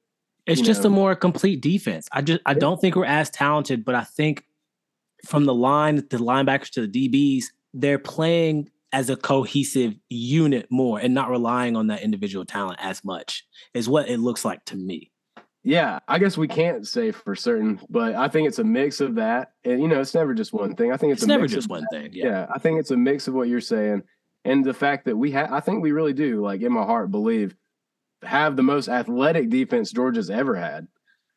It's 0.45 0.61
just 0.61 0.85
a 0.85 0.91
more 0.91 1.15
complete 1.15 1.63
defense. 1.63 2.09
I 2.13 2.21
just 2.21 2.41
I 2.45 2.55
don't 2.55 2.79
think 2.79 2.95
we're 2.95 3.07
as 3.07 3.31
talented, 3.31 3.87
but 3.87 3.95
I 3.95 4.05
think 4.05 4.45
from 5.27 5.47
the 5.47 5.55
line, 5.55 5.97
the 5.97 6.19
linebackers 6.19 6.71
to 6.73 6.87
the 6.87 7.09
DBs, 7.09 7.45
they're 7.73 7.99
playing 7.99 8.71
as 8.93 9.11
a 9.11 9.17
cohesive 9.17 9.95
unit 10.09 10.67
more 10.71 10.99
and 10.99 11.13
not 11.15 11.29
relying 11.31 11.77
on 11.77 11.89
that 11.89 12.03
individual 12.03 12.45
talent 12.45 12.79
as 12.83 13.05
much, 13.05 13.45
is 13.75 13.89
what 13.89 14.09
it 14.09 14.19
looks 14.19 14.45
like 14.45 14.65
to 14.67 14.77
me. 14.77 15.11
Yeah, 15.65 15.99
I 16.09 16.19
guess 16.19 16.39
we 16.39 16.49
can't 16.49 16.87
say 16.87 17.11
for 17.11 17.35
certain, 17.35 17.81
but 17.91 18.15
I 18.15 18.29
think 18.29 18.49
it's 18.49 18.59
a 18.61 18.65
mix 18.65 19.01
of 19.01 19.17
that. 19.17 19.53
And 19.65 19.83
you 19.83 19.89
know, 19.89 20.01
it's 20.01 20.15
never 20.15 20.33
just 20.33 20.53
one 20.53 20.75
thing. 20.75 20.93
I 20.93 20.97
think 20.97 21.13
it's, 21.13 21.21
It's 21.23 21.27
a 21.27 21.29
never 21.29 21.43
mix 21.43 21.53
just 21.53 21.67
of 21.67 21.71
one 21.71 21.85
that. 21.91 21.99
thing. 22.01 22.11
Yeah. 22.15 22.27
Yeah. 22.27 22.47
I 22.55 22.59
think 22.59 22.81
it's 22.81 22.91
a 22.91 22.97
mix 22.97 23.29
of 23.29 23.35
what 23.35 23.49
you're 23.49 23.61
saying 23.61 24.03
and 24.45 24.65
the 24.65 24.73
fact 24.73 25.05
that 25.07 25.17
we 25.17 25.31
have 25.33 25.53
I 25.53 25.61
think 25.61 25.83
we 25.83 25.93
really 25.93 26.13
do, 26.15 26.41
like 26.43 26.63
in 26.63 26.73
my 26.73 26.85
heart, 26.85 27.11
believe 27.11 27.55
have 28.23 28.57
the 28.57 28.63
most 28.63 28.89
athletic 28.89 29.51
defense 29.51 29.93
Georgia's 29.93 30.31
ever 30.31 30.55
had. 30.55 30.87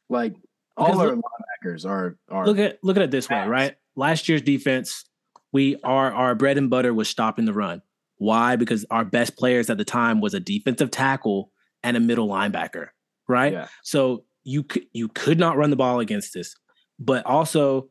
Like 0.09 0.35
all 0.77 0.85
Because 0.87 0.99
our 1.01 1.07
look- 1.15 1.25
linebackers 1.65 1.85
are 1.85 2.17
are 2.29 2.45
Look 2.45 2.59
at 2.59 2.77
look 2.83 2.95
at 2.95 3.03
it 3.03 3.11
this 3.11 3.27
way, 3.29 3.45
right? 3.47 3.75
Last 3.97 4.29
year's 4.29 4.43
defense, 4.43 5.03
we 5.51 5.77
are 5.83 6.11
our 6.11 6.35
bread 6.35 6.57
and 6.57 6.69
butter 6.69 6.93
was 6.93 7.09
stopping 7.09 7.45
the 7.45 7.53
run. 7.53 7.81
Why? 8.17 8.55
Because 8.55 8.85
our 8.91 9.03
best 9.03 9.35
players 9.37 9.69
at 9.69 9.77
the 9.77 9.85
time 9.85 10.21
was 10.21 10.33
a 10.33 10.39
defensive 10.39 10.91
tackle 10.91 11.51
and 11.83 11.97
a 11.97 11.99
middle 11.99 12.27
linebacker, 12.27 12.87
right? 13.27 13.53
Yeah. 13.53 13.67
So 13.83 14.25
you 14.43 14.63
could 14.63 14.85
you 14.93 15.07
could 15.07 15.39
not 15.39 15.57
run 15.57 15.69
the 15.69 15.75
ball 15.75 15.99
against 15.99 16.35
us, 16.35 16.55
but 16.99 17.25
also 17.25 17.89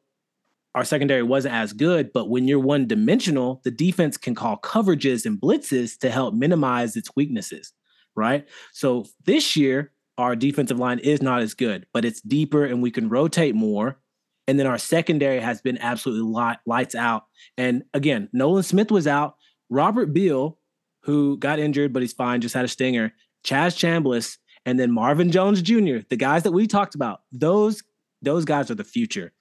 our 0.74 0.84
secondary 0.84 1.22
wasn't 1.22 1.54
as 1.54 1.72
good. 1.72 2.12
But 2.12 2.28
when 2.28 2.46
you're 2.46 2.60
one 2.60 2.86
dimensional, 2.86 3.60
the 3.64 3.70
defense 3.70 4.16
can 4.16 4.34
call 4.34 4.58
coverages 4.58 5.26
and 5.26 5.40
blitzes 5.40 5.98
to 5.98 6.10
help 6.10 6.34
minimize 6.34 6.96
its 6.96 7.10
weaknesses, 7.16 7.72
right? 8.14 8.46
So 8.72 9.06
this 9.24 9.56
year, 9.56 9.92
our 10.16 10.36
defensive 10.36 10.78
line 10.78 11.00
is 11.00 11.22
not 11.22 11.42
as 11.42 11.54
good, 11.54 11.86
but 11.92 12.04
it's 12.04 12.20
deeper 12.20 12.64
and 12.64 12.82
we 12.82 12.90
can 12.90 13.08
rotate 13.08 13.54
more. 13.54 13.98
And 14.46 14.58
then 14.58 14.66
our 14.66 14.78
secondary 14.78 15.40
has 15.40 15.60
been 15.60 15.78
absolutely 15.78 16.32
li- 16.32 16.58
lights 16.66 16.94
out. 16.94 17.24
And 17.56 17.84
again, 17.94 18.28
Nolan 18.32 18.62
Smith 18.62 18.90
was 18.90 19.06
out. 19.06 19.36
Robert 19.68 20.12
Beal, 20.12 20.58
who 21.02 21.36
got 21.38 21.58
injured, 21.58 21.92
but 21.92 22.02
he's 22.02 22.12
fine, 22.12 22.40
just 22.40 22.54
had 22.54 22.64
a 22.64 22.68
stinger. 22.68 23.12
Chaz 23.44 23.76
Chambliss, 23.76 24.38
and 24.66 24.78
then 24.78 24.90
Marvin 24.90 25.30
Jones 25.30 25.62
Jr., 25.62 25.98
the 26.08 26.16
guys 26.16 26.42
that 26.42 26.52
we 26.52 26.66
talked 26.66 26.94
about. 26.94 27.20
Those 27.32 27.82
those 28.22 28.44
guys 28.44 28.70
are 28.70 28.74
the 28.74 28.84
future. 28.84 29.32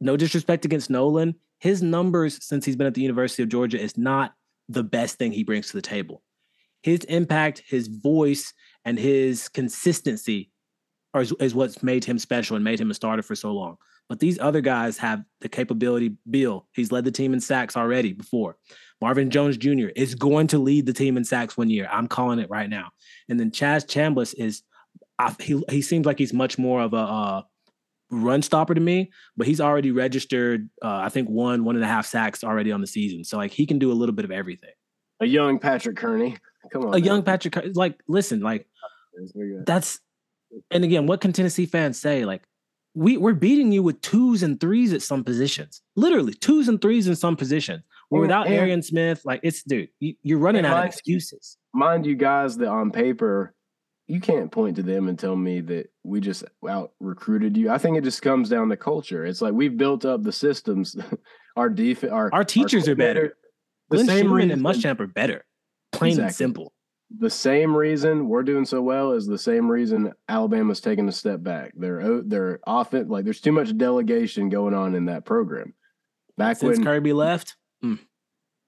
No 0.00 0.16
disrespect 0.16 0.64
against 0.64 0.88
Nolan. 0.88 1.34
His 1.58 1.82
numbers 1.82 2.42
since 2.44 2.64
he's 2.64 2.76
been 2.76 2.86
at 2.86 2.94
the 2.94 3.02
University 3.02 3.42
of 3.42 3.48
Georgia 3.48 3.80
is 3.80 3.98
not 3.98 4.34
the 4.68 4.82
best 4.82 5.18
thing 5.18 5.32
he 5.32 5.44
brings 5.44 5.68
to 5.68 5.76
the 5.76 5.82
table. 5.82 6.22
His 6.82 7.00
impact, 7.04 7.62
his 7.66 7.88
voice, 7.88 8.52
and 8.84 8.98
his 8.98 9.48
consistency 9.48 10.50
are, 11.12 11.24
is 11.40 11.54
what's 11.54 11.82
made 11.82 12.04
him 12.04 12.18
special 12.18 12.56
and 12.56 12.64
made 12.64 12.80
him 12.80 12.90
a 12.90 12.94
starter 12.94 13.22
for 13.22 13.34
so 13.34 13.52
long. 13.52 13.76
But 14.08 14.20
these 14.20 14.38
other 14.38 14.60
guys 14.60 14.98
have 14.98 15.24
the 15.40 15.48
capability. 15.48 16.16
Bill, 16.28 16.66
he's 16.72 16.92
led 16.92 17.04
the 17.04 17.10
team 17.10 17.32
in 17.32 17.40
sacks 17.40 17.76
already 17.76 18.12
before. 18.12 18.56
Marvin 19.00 19.30
Jones 19.30 19.56
Jr. 19.56 19.88
is 19.96 20.14
going 20.14 20.46
to 20.48 20.58
lead 20.58 20.86
the 20.86 20.92
team 20.92 21.16
in 21.16 21.24
sacks 21.24 21.56
one 21.56 21.70
year. 21.70 21.88
I'm 21.90 22.06
calling 22.06 22.38
it 22.38 22.50
right 22.50 22.68
now. 22.68 22.90
And 23.28 23.40
then 23.40 23.50
Chaz 23.50 23.86
Chambliss 23.86 24.34
is, 24.36 24.62
I, 25.18 25.34
he 25.40 25.62
he 25.70 25.80
seems 25.80 26.06
like 26.06 26.18
he's 26.18 26.32
much 26.32 26.58
more 26.58 26.82
of 26.82 26.92
a 26.92 26.96
uh, 26.96 27.42
run 28.10 28.42
stopper 28.42 28.74
to 28.74 28.80
me, 28.80 29.12
but 29.36 29.46
he's 29.46 29.60
already 29.60 29.90
registered. 29.90 30.68
Uh, 30.82 30.96
I 30.96 31.08
think 31.08 31.28
one 31.28 31.64
one 31.64 31.76
and 31.76 31.84
a 31.84 31.88
half 31.88 32.06
sacks 32.06 32.42
already 32.42 32.72
on 32.72 32.80
the 32.80 32.86
season. 32.86 33.24
So 33.24 33.36
like 33.36 33.52
he 33.52 33.64
can 33.66 33.78
do 33.78 33.92
a 33.92 33.94
little 33.94 34.14
bit 34.14 34.24
of 34.24 34.32
everything. 34.32 34.72
a 35.20 35.26
young 35.26 35.58
Patrick 35.58 35.96
Kearney. 35.96 36.36
Come 36.72 36.86
on. 36.86 36.94
A 36.94 36.98
young 36.98 37.22
Patrick, 37.22 37.56
like 37.74 38.00
listen, 38.08 38.40
like 38.40 38.66
that's 39.64 40.00
and 40.70 40.84
again, 40.84 41.06
what 41.06 41.20
can 41.20 41.32
Tennessee 41.32 41.66
fans 41.66 42.00
say? 42.00 42.24
Like, 42.24 42.42
we 42.94 43.16
we're 43.16 43.34
beating 43.34 43.72
you 43.72 43.82
with 43.82 44.00
twos 44.00 44.42
and 44.42 44.60
threes 44.60 44.92
at 44.92 45.02
some 45.02 45.24
positions. 45.24 45.82
Literally 45.96 46.34
twos 46.34 46.68
and 46.68 46.80
threes 46.80 47.06
in 47.08 47.16
some 47.16 47.36
positions. 47.36 47.82
We're 48.10 48.18
And- 48.18 48.28
without 48.28 48.46
and- 48.46 48.54
Arian 48.56 48.82
Smith. 48.82 49.22
Like, 49.24 49.40
it's 49.42 49.62
dude, 49.62 49.88
you, 50.00 50.14
you're 50.22 50.38
running 50.38 50.64
out 50.64 50.78
of 50.78 50.84
excuses. 50.86 51.56
mind 51.72 52.06
you 52.06 52.14
guys 52.14 52.56
that 52.58 52.68
on 52.68 52.90
paper 52.90 53.54
you 54.06 54.20
can't 54.20 54.52
point 54.52 54.76
to 54.76 54.82
them 54.82 55.08
and 55.08 55.18
tell 55.18 55.34
me 55.34 55.62
that 55.62 55.90
we 56.02 56.20
just 56.20 56.44
out 56.68 56.92
recruited 57.00 57.56
you. 57.56 57.70
I 57.70 57.78
think 57.78 57.96
it 57.96 58.04
just 58.04 58.20
comes 58.20 58.50
down 58.50 58.68
to 58.68 58.76
culture. 58.76 59.24
It's 59.24 59.40
like 59.40 59.54
we've 59.54 59.78
built 59.78 60.04
up 60.04 60.22
the 60.22 60.30
systems. 60.32 60.94
our 61.56 61.70
defense, 61.70 62.12
our 62.12 62.28
Our 62.34 62.44
teachers 62.44 62.86
are 62.86 62.94
better. 62.94 63.38
The 63.88 63.96
Glenn 63.96 64.06
same 64.06 64.18
Schumann 64.26 64.36
reason, 64.36 64.50
and 64.50 64.62
Muschamp 64.62 65.00
are 65.00 65.06
better. 65.06 65.46
Plain 65.92 66.20
and 66.20 66.34
simple. 66.34 66.73
The 67.16 67.30
same 67.30 67.76
reason 67.76 68.28
we're 68.28 68.42
doing 68.42 68.64
so 68.64 68.82
well 68.82 69.12
is 69.12 69.26
the 69.26 69.38
same 69.38 69.70
reason 69.70 70.12
Alabama's 70.28 70.80
taking 70.80 71.08
a 71.08 71.12
step 71.12 71.42
back. 71.42 71.72
They're 71.76 72.22
they're 72.22 72.60
often 72.66 73.08
like 73.08 73.24
there's 73.24 73.40
too 73.40 73.52
much 73.52 73.76
delegation 73.76 74.48
going 74.48 74.74
on 74.74 74.94
in 74.94 75.06
that 75.06 75.24
program. 75.24 75.74
Back 76.36 76.58
Since 76.58 76.78
when 76.78 76.86
Kirby 76.86 77.12
left, 77.12 77.56
hmm. 77.80 77.96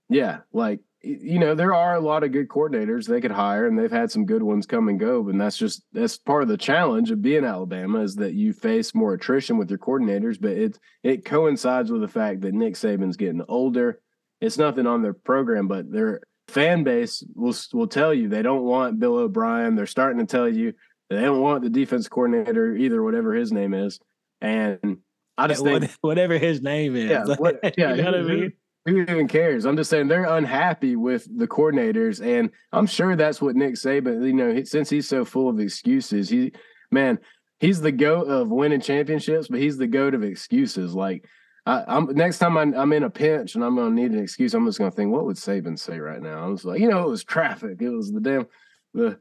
Yeah, 0.08 0.38
like 0.52 0.80
you 1.02 1.38
know, 1.38 1.54
there 1.54 1.74
are 1.74 1.94
a 1.94 2.00
lot 2.00 2.24
of 2.24 2.32
good 2.32 2.48
coordinators 2.48 3.06
they 3.06 3.20
could 3.20 3.30
hire, 3.30 3.66
and 3.66 3.78
they've 3.78 3.90
had 3.90 4.10
some 4.10 4.26
good 4.26 4.42
ones 4.42 4.66
come 4.66 4.88
and 4.88 4.98
go. 4.98 5.22
But 5.22 5.38
that's 5.38 5.56
just 5.56 5.82
that's 5.92 6.16
part 6.16 6.42
of 6.42 6.48
the 6.48 6.56
challenge 6.56 7.10
of 7.10 7.22
being 7.22 7.44
Alabama 7.44 8.00
is 8.00 8.16
that 8.16 8.34
you 8.34 8.52
face 8.52 8.94
more 8.94 9.14
attrition 9.14 9.56
with 9.56 9.70
your 9.70 9.78
coordinators. 9.78 10.40
But 10.40 10.52
it 10.52 10.78
it 11.02 11.24
coincides 11.24 11.90
with 11.90 12.00
the 12.00 12.08
fact 12.08 12.40
that 12.42 12.54
Nick 12.54 12.74
Saban's 12.74 13.16
getting 13.16 13.42
older. 13.48 14.00
It's 14.40 14.58
nothing 14.58 14.86
on 14.86 15.02
their 15.02 15.14
program, 15.14 15.66
but 15.68 15.90
their 15.90 16.20
fan 16.48 16.84
base 16.84 17.24
will 17.34 17.54
will 17.72 17.86
tell 17.88 18.14
you 18.14 18.28
they 18.28 18.42
don't 18.42 18.62
want 18.64 18.98
Bill 19.00 19.16
O'Brien. 19.16 19.74
They're 19.74 19.86
starting 19.86 20.18
to 20.18 20.26
tell 20.26 20.48
you 20.48 20.72
they 21.10 21.20
don't 21.20 21.40
want 21.40 21.62
the 21.62 21.70
defense 21.70 22.08
coordinator 22.08 22.74
either, 22.76 23.02
whatever 23.02 23.34
his 23.34 23.52
name 23.52 23.74
is. 23.74 23.98
And 24.40 24.98
I 25.38 25.46
just 25.48 25.64
what- 25.64 25.80
think 25.82 25.92
whatever 26.00 26.38
his 26.38 26.62
name 26.62 26.96
is. 26.96 27.10
Yeah, 27.10 27.24
what- 27.36 27.60
yeah, 27.78 27.94
you 27.94 28.02
know 28.02 28.10
what 28.12 28.14
I 28.14 28.18
who- 28.22 28.28
who- 28.28 28.40
mean? 28.40 28.52
who 28.86 29.00
even 29.00 29.26
cares? 29.26 29.64
I'm 29.64 29.76
just 29.76 29.90
saying 29.90 30.06
they're 30.06 30.24
unhappy 30.24 30.94
with 30.94 31.26
the 31.36 31.48
coordinators, 31.48 32.24
and 32.24 32.50
I'm 32.72 32.86
sure 32.86 33.16
that's 33.16 33.42
what 33.42 33.56
Nick 33.56 33.74
Saban. 33.74 34.24
You 34.24 34.32
know, 34.32 34.62
since 34.62 34.88
he's 34.88 35.08
so 35.08 35.24
full 35.24 35.48
of 35.48 35.58
excuses, 35.58 36.28
he 36.28 36.52
man, 36.92 37.18
he's 37.58 37.80
the 37.80 37.90
goat 37.90 38.28
of 38.28 38.48
winning 38.48 38.80
championships, 38.80 39.48
but 39.48 39.58
he's 39.58 39.76
the 39.76 39.88
goat 39.88 40.14
of 40.14 40.22
excuses. 40.22 40.94
Like, 40.94 41.24
I, 41.66 41.84
I'm 41.88 42.06
next 42.14 42.38
time 42.38 42.56
I'm, 42.56 42.74
I'm 42.74 42.92
in 42.92 43.02
a 43.02 43.10
pinch 43.10 43.54
and 43.54 43.64
I'm 43.64 43.76
gonna 43.76 43.90
need 43.90 44.12
an 44.12 44.22
excuse, 44.22 44.54
I'm 44.54 44.66
just 44.66 44.78
gonna 44.78 44.90
think, 44.90 45.12
what 45.12 45.24
would 45.26 45.36
Saban 45.36 45.78
say 45.78 45.98
right 45.98 46.22
now? 46.22 46.44
I 46.44 46.46
was 46.46 46.64
like, 46.64 46.80
you 46.80 46.88
know, 46.88 47.02
it 47.02 47.10
was 47.10 47.24
traffic. 47.24 47.82
It 47.82 47.90
was 47.90 48.12
the 48.12 48.20
damn 48.20 48.46
the 48.94 49.18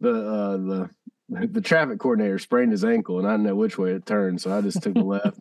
the 0.00 0.10
uh 0.10 0.56
the 0.56 0.90
the 1.48 1.60
traffic 1.60 1.98
coordinator 1.98 2.38
sprained 2.38 2.72
his 2.72 2.84
ankle 2.84 3.18
and 3.18 3.28
I 3.28 3.32
didn't 3.32 3.46
know 3.46 3.56
which 3.56 3.76
way 3.76 3.90
it 3.92 4.06
turned, 4.06 4.40
so 4.40 4.56
I 4.56 4.60
just 4.60 4.82
took 4.82 4.94
the 4.94 5.02
left. 5.02 5.38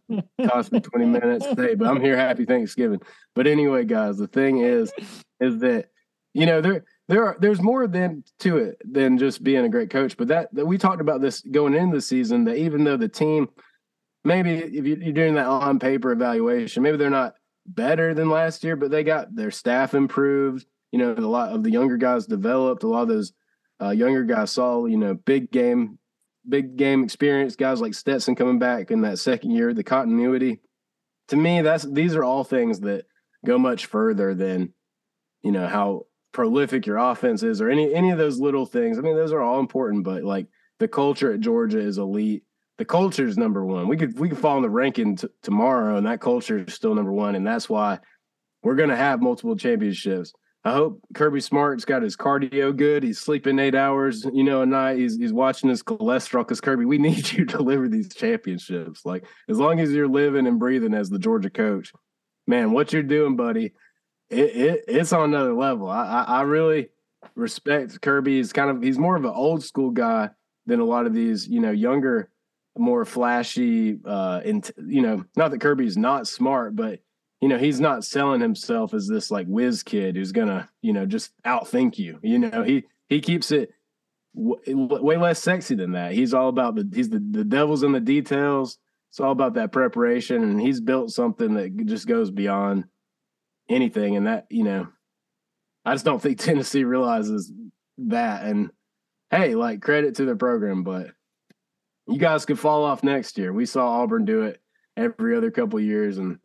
Cost 0.50 0.72
me 0.72 0.82
20 0.82 1.06
minutes. 1.06 1.46
Hey, 1.46 1.76
but 1.76 1.88
I'm 1.88 2.02
here. 2.02 2.18
Happy 2.18 2.44
Thanksgiving. 2.44 3.02
But 3.36 3.48
anyway, 3.48 3.86
guys, 3.86 4.18
the 4.18 4.28
thing 4.28 4.60
is, 4.60 4.92
is 5.40 5.60
that 5.60 5.90
you 6.34 6.46
know 6.46 6.60
there 6.60 6.84
there 7.08 7.26
are 7.26 7.38
there's 7.40 7.62
more 7.62 7.88
than 7.88 8.24
to 8.40 8.58
it 8.58 8.82
than 8.84 9.18
just 9.18 9.44
being 9.44 9.64
a 9.66 9.70
great 9.70 9.90
coach. 9.90 10.18
But 10.18 10.28
that, 10.28 10.54
that 10.54 10.66
we 10.66 10.78
talked 10.78 11.02
about 11.02 11.22
this 11.22 11.42
going 11.42 11.74
into 11.74 11.98
the 11.98 12.02
season. 12.02 12.44
That 12.46 12.58
even 12.58 12.84
though 12.84 12.98
the 12.98 13.08
team, 13.08 13.48
maybe 14.28 14.56
if 14.56 14.86
you, 14.86 14.98
you're 15.02 15.14
doing 15.14 15.36
that 15.36 15.48
on 15.48 15.80
paper 15.80 16.12
evaluation, 16.12 16.84
maybe 16.84 16.98
they're 16.98 17.10
not 17.10 17.36
better 17.66 18.14
than 18.14 18.30
last 18.30 18.64
year, 18.64 18.76
but 18.76 18.92
they 18.92 19.04
got 19.04 19.34
their 19.34 19.52
staff 19.52 19.94
improved. 19.94 20.66
You 20.92 21.00
know, 21.00 21.14
a 21.14 21.22
lot 21.22 21.50
of 21.50 21.64
the 21.64 21.72
younger 21.72 21.98
guys 21.98 22.28
developed. 22.28 22.84
A 22.84 22.88
lot 22.88 23.04
of 23.04 23.08
those 23.08 23.34
uh, 23.82 23.90
younger 23.90 24.24
guys 24.24 24.52
saw 24.52 24.86
you 24.86 24.98
know 24.98 25.14
big 25.14 25.50
game, 25.50 25.98
big 26.48 26.76
game 26.76 27.04
experience. 27.04 27.56
Guys 27.56 27.82
like 27.82 27.94
Stetson 27.94 28.36
coming 28.36 28.60
back 28.60 28.92
in 28.92 29.02
that 29.02 29.18
second 29.20 29.52
year, 29.52 29.74
the 29.74 29.84
continuity. 29.84 30.60
To 31.30 31.36
me, 31.36 31.62
that's 31.62 31.84
these 31.84 32.16
are 32.16 32.24
all 32.24 32.44
things 32.44 32.82
that 32.82 33.06
go 33.46 33.58
much 33.58 33.86
further 33.86 34.34
than 34.34 34.74
you 35.42 35.52
know 35.52 35.68
how 35.68 36.06
prolific 36.34 36.86
your 36.86 36.98
offense 36.98 37.44
is 37.44 37.62
or 37.62 37.70
any 37.70 37.94
any 37.94 38.12
of 38.12 38.18
those 38.18 38.40
little 38.40 38.66
things. 38.66 38.98
I 38.98 39.02
mean, 39.02 39.16
those 39.16 39.32
are 39.32 39.42
all 39.42 39.60
important, 39.60 40.04
but 40.04 40.24
like 40.24 40.48
the 40.80 40.88
culture 40.88 41.34
at 41.34 41.40
Georgia 41.40 41.80
is 41.80 41.98
elite. 41.98 42.44
The 42.78 42.86
culture 42.86 43.26
is 43.26 43.38
number 43.38 43.66
one. 43.66 43.88
We 43.88 43.98
could 43.98 44.20
we 44.20 44.30
could 44.30 44.38
fall 44.38 44.58
in 44.58 44.64
the 44.64 44.70
ranking 44.70 45.16
t- 45.16 45.28
tomorrow, 45.42 45.98
and 45.98 46.06
that 46.06 46.22
culture 46.22 46.60
is 46.60 46.74
still 46.74 46.94
number 46.94 47.12
one, 47.12 47.36
and 47.36 47.46
that's 47.46 47.70
why 47.70 48.00
we're 48.64 48.76
going 48.76 48.90
to 48.90 48.96
have 48.96 49.22
multiple 49.22 49.56
championships. 49.56 50.34
I 50.64 50.74
hope 50.74 51.02
Kirby 51.14 51.40
Smart's 51.40 51.86
got 51.86 52.02
his 52.02 52.18
cardio 52.18 52.76
good. 52.76 53.02
He's 53.02 53.20
sleeping 53.20 53.58
eight 53.58 53.74
hours, 53.74 54.26
you 54.34 54.44
know, 54.44 54.62
a 54.62 54.66
night. 54.66 54.98
He's 54.98 55.18
he's 55.18 55.34
watching 55.34 55.70
his 55.70 55.82
cholesterol. 55.82 56.42
Because 56.42 56.62
Kirby, 56.62 56.86
we 56.86 56.98
need 57.00 57.32
you 57.32 57.46
to 57.46 57.58
deliver 57.58 57.88
these 57.88 58.14
championships. 58.14 59.06
Like 59.06 59.26
as 59.50 59.60
long 59.60 59.80
as 59.80 59.92
you're 59.92 60.08
living 60.08 60.46
and 60.46 60.60
breathing 60.60 60.94
as 60.94 61.10
the 61.10 61.20
Georgia 61.20 61.50
coach, 61.50 61.94
man, 62.46 62.72
what 62.72 62.94
you're 62.94 63.04
doing, 63.04 63.36
buddy, 63.36 63.74
it, 64.30 64.56
it 64.56 64.84
it's 64.88 65.14
on 65.14 65.30
another 65.30 65.54
level. 65.54 65.90
I, 65.90 66.04
I 66.04 66.22
I 66.24 66.42
really 66.42 66.90
respect 67.36 68.02
Kirby. 68.02 68.38
He's 68.38 68.54
kind 68.54 68.70
of 68.70 68.84
he's 68.84 69.00
more 69.00 69.16
of 69.16 69.24
an 69.24 69.32
old 69.34 69.64
school 69.64 69.92
guy 69.92 70.30
than 70.66 70.80
a 70.82 70.86
lot 70.86 71.06
of 71.06 71.14
these, 71.14 71.48
you 71.48 71.62
know, 71.62 71.72
younger, 71.72 72.30
more 72.80 73.06
flashy. 73.06 74.00
Uh, 74.06 74.42
and 74.46 74.70
you 74.88 75.02
know, 75.02 75.24
not 75.36 75.52
that 75.52 75.62
Kirby's 75.62 75.98
not 75.98 76.28
smart, 76.28 76.76
but 76.76 77.00
you 77.42 77.48
know, 77.48 77.58
he's 77.58 77.80
not 77.80 78.04
selling 78.04 78.42
himself 78.42 78.94
as 78.94 79.08
this 79.08 79.30
like 79.30 79.48
whiz 79.48 79.84
kid 79.84 80.16
who's 80.16 80.32
gonna, 80.32 80.70
you 80.82 80.94
know, 80.94 81.06
just 81.06 81.32
outthink 81.44 81.98
you. 81.98 82.20
You 82.22 82.40
know, 82.40 82.64
he 82.64 82.86
he 83.10 83.22
keeps 83.22 83.52
it 83.52 83.72
w- 84.36 85.04
way 85.04 85.18
less 85.18 85.42
sexy 85.42 85.76
than 85.76 85.92
that. 85.94 86.14
He's 86.14 86.34
all 86.34 86.50
about 86.50 86.76
the 86.76 86.90
he's 86.94 87.10
the 87.10 87.20
the 87.20 87.44
devil's 87.44 87.84
in 87.84 87.92
the 87.92 88.00
details. 88.00 88.78
It's 89.10 89.20
all 89.20 89.32
about 89.32 89.56
that 89.56 89.72
preparation, 89.72 90.44
and 90.44 90.62
he's 90.62 90.82
built 90.82 91.12
something 91.12 91.54
that 91.56 91.86
just 91.86 92.08
goes 92.08 92.30
beyond 92.30 92.86
anything. 93.70 94.16
And 94.16 94.28
that, 94.28 94.48
you 94.50 94.64
know, 94.64 94.88
I 95.86 95.94
just 95.94 96.06
don't 96.06 96.22
think 96.22 96.40
Tennessee 96.40 96.84
realizes 96.84 97.52
that. 98.00 98.46
And 98.46 98.72
hey, 99.32 99.56
like 99.56 99.82
credit 99.82 100.16
to 100.16 100.26
the 100.26 100.36
program, 100.36 100.84
but 100.84 101.08
you 102.08 102.18
guys 102.18 102.46
could 102.46 102.60
fall 102.60 102.84
off 102.84 103.04
next 103.04 103.38
year. 103.38 103.54
We 103.54 103.66
saw 103.66 104.02
Auburn 104.02 104.26
do 104.26 104.44
it 104.44 104.62
every 104.96 105.36
other 105.36 105.52
couple 105.52 105.80
years, 105.80 106.18
and 106.18 106.40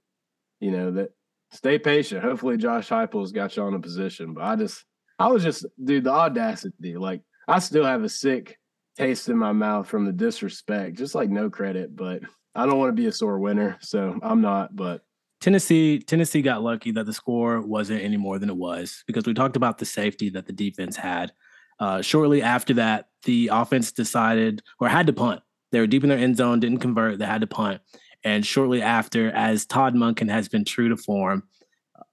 you 0.61 0.71
know 0.71 0.91
that 0.93 1.11
stay 1.53 1.79
patient. 1.79 2.25
Hopefully, 2.25 2.57
Josh 2.57 2.89
Heupel's 2.89 3.33
got 3.33 3.57
you 3.57 3.63
on 3.63 3.75
a 3.75 3.81
position. 3.81 4.35
But 4.35 4.45
I 4.45 4.57
just, 4.57 4.85
I 5.19 5.29
was 5.29 5.43
just, 5.43 5.67
dude, 5.83 6.05
the 6.05 6.11
audacity. 6.11 6.97
Like 6.97 7.23
I 7.49 7.59
still 7.59 7.85
have 7.85 8.03
a 8.03 8.09
sick 8.09 8.59
taste 8.97 9.29
in 9.29 9.39
my 9.39 9.53
mouth 9.53 9.89
from 9.89 10.05
the 10.05 10.13
disrespect. 10.13 10.99
Just 10.99 11.15
like 11.15 11.31
no 11.31 11.49
credit, 11.49 11.95
but 11.95 12.23
I 12.55 12.67
don't 12.67 12.79
want 12.79 12.91
to 12.91 13.01
be 13.01 13.07
a 13.07 13.13
sore 13.13 13.39
winner, 13.39 13.79
so 13.81 14.19
I'm 14.23 14.41
not. 14.41 14.75
But 14.75 15.03
Tennessee, 15.41 15.99
Tennessee 15.99 16.43
got 16.43 16.63
lucky 16.63 16.93
that 16.93 17.07
the 17.07 17.13
score 17.13 17.61
wasn't 17.61 18.03
any 18.03 18.17
more 18.17 18.39
than 18.39 18.51
it 18.51 18.57
was 18.57 19.03
because 19.07 19.27
we 19.27 19.35
talked 19.35 19.57
about 19.57 19.79
the 19.79 19.85
safety 19.85 20.31
that 20.31 20.47
the 20.47 20.53
defense 20.53 20.97
had. 20.97 21.33
Uh, 21.81 22.01
shortly 22.01 22.43
after 22.43 22.75
that, 22.75 23.09
the 23.25 23.51
offense 23.53 23.91
decided 23.91 24.63
or 24.79 24.89
had 24.89 25.07
to 25.07 25.13
punt. 25.13 25.41
They 25.73 25.81
were 25.81 25.87
deep 25.87 26.05
in 26.05 26.11
their 26.11 26.19
end 26.19 26.37
zone, 26.37 26.61
didn't 26.61 26.79
convert. 26.79 27.19
They 27.19 27.27
had 27.27 27.41
to 27.41 27.47
punt. 27.47 27.81
And 28.25 28.47
shortly 28.47 28.83
after, 28.83 29.31
as 29.33 29.67
Todd 29.67 29.95
Monken 29.95 30.31
has 30.31 30.49
been 30.49 30.65
true 30.65 30.89
to 30.91 30.97
form, 30.97 31.43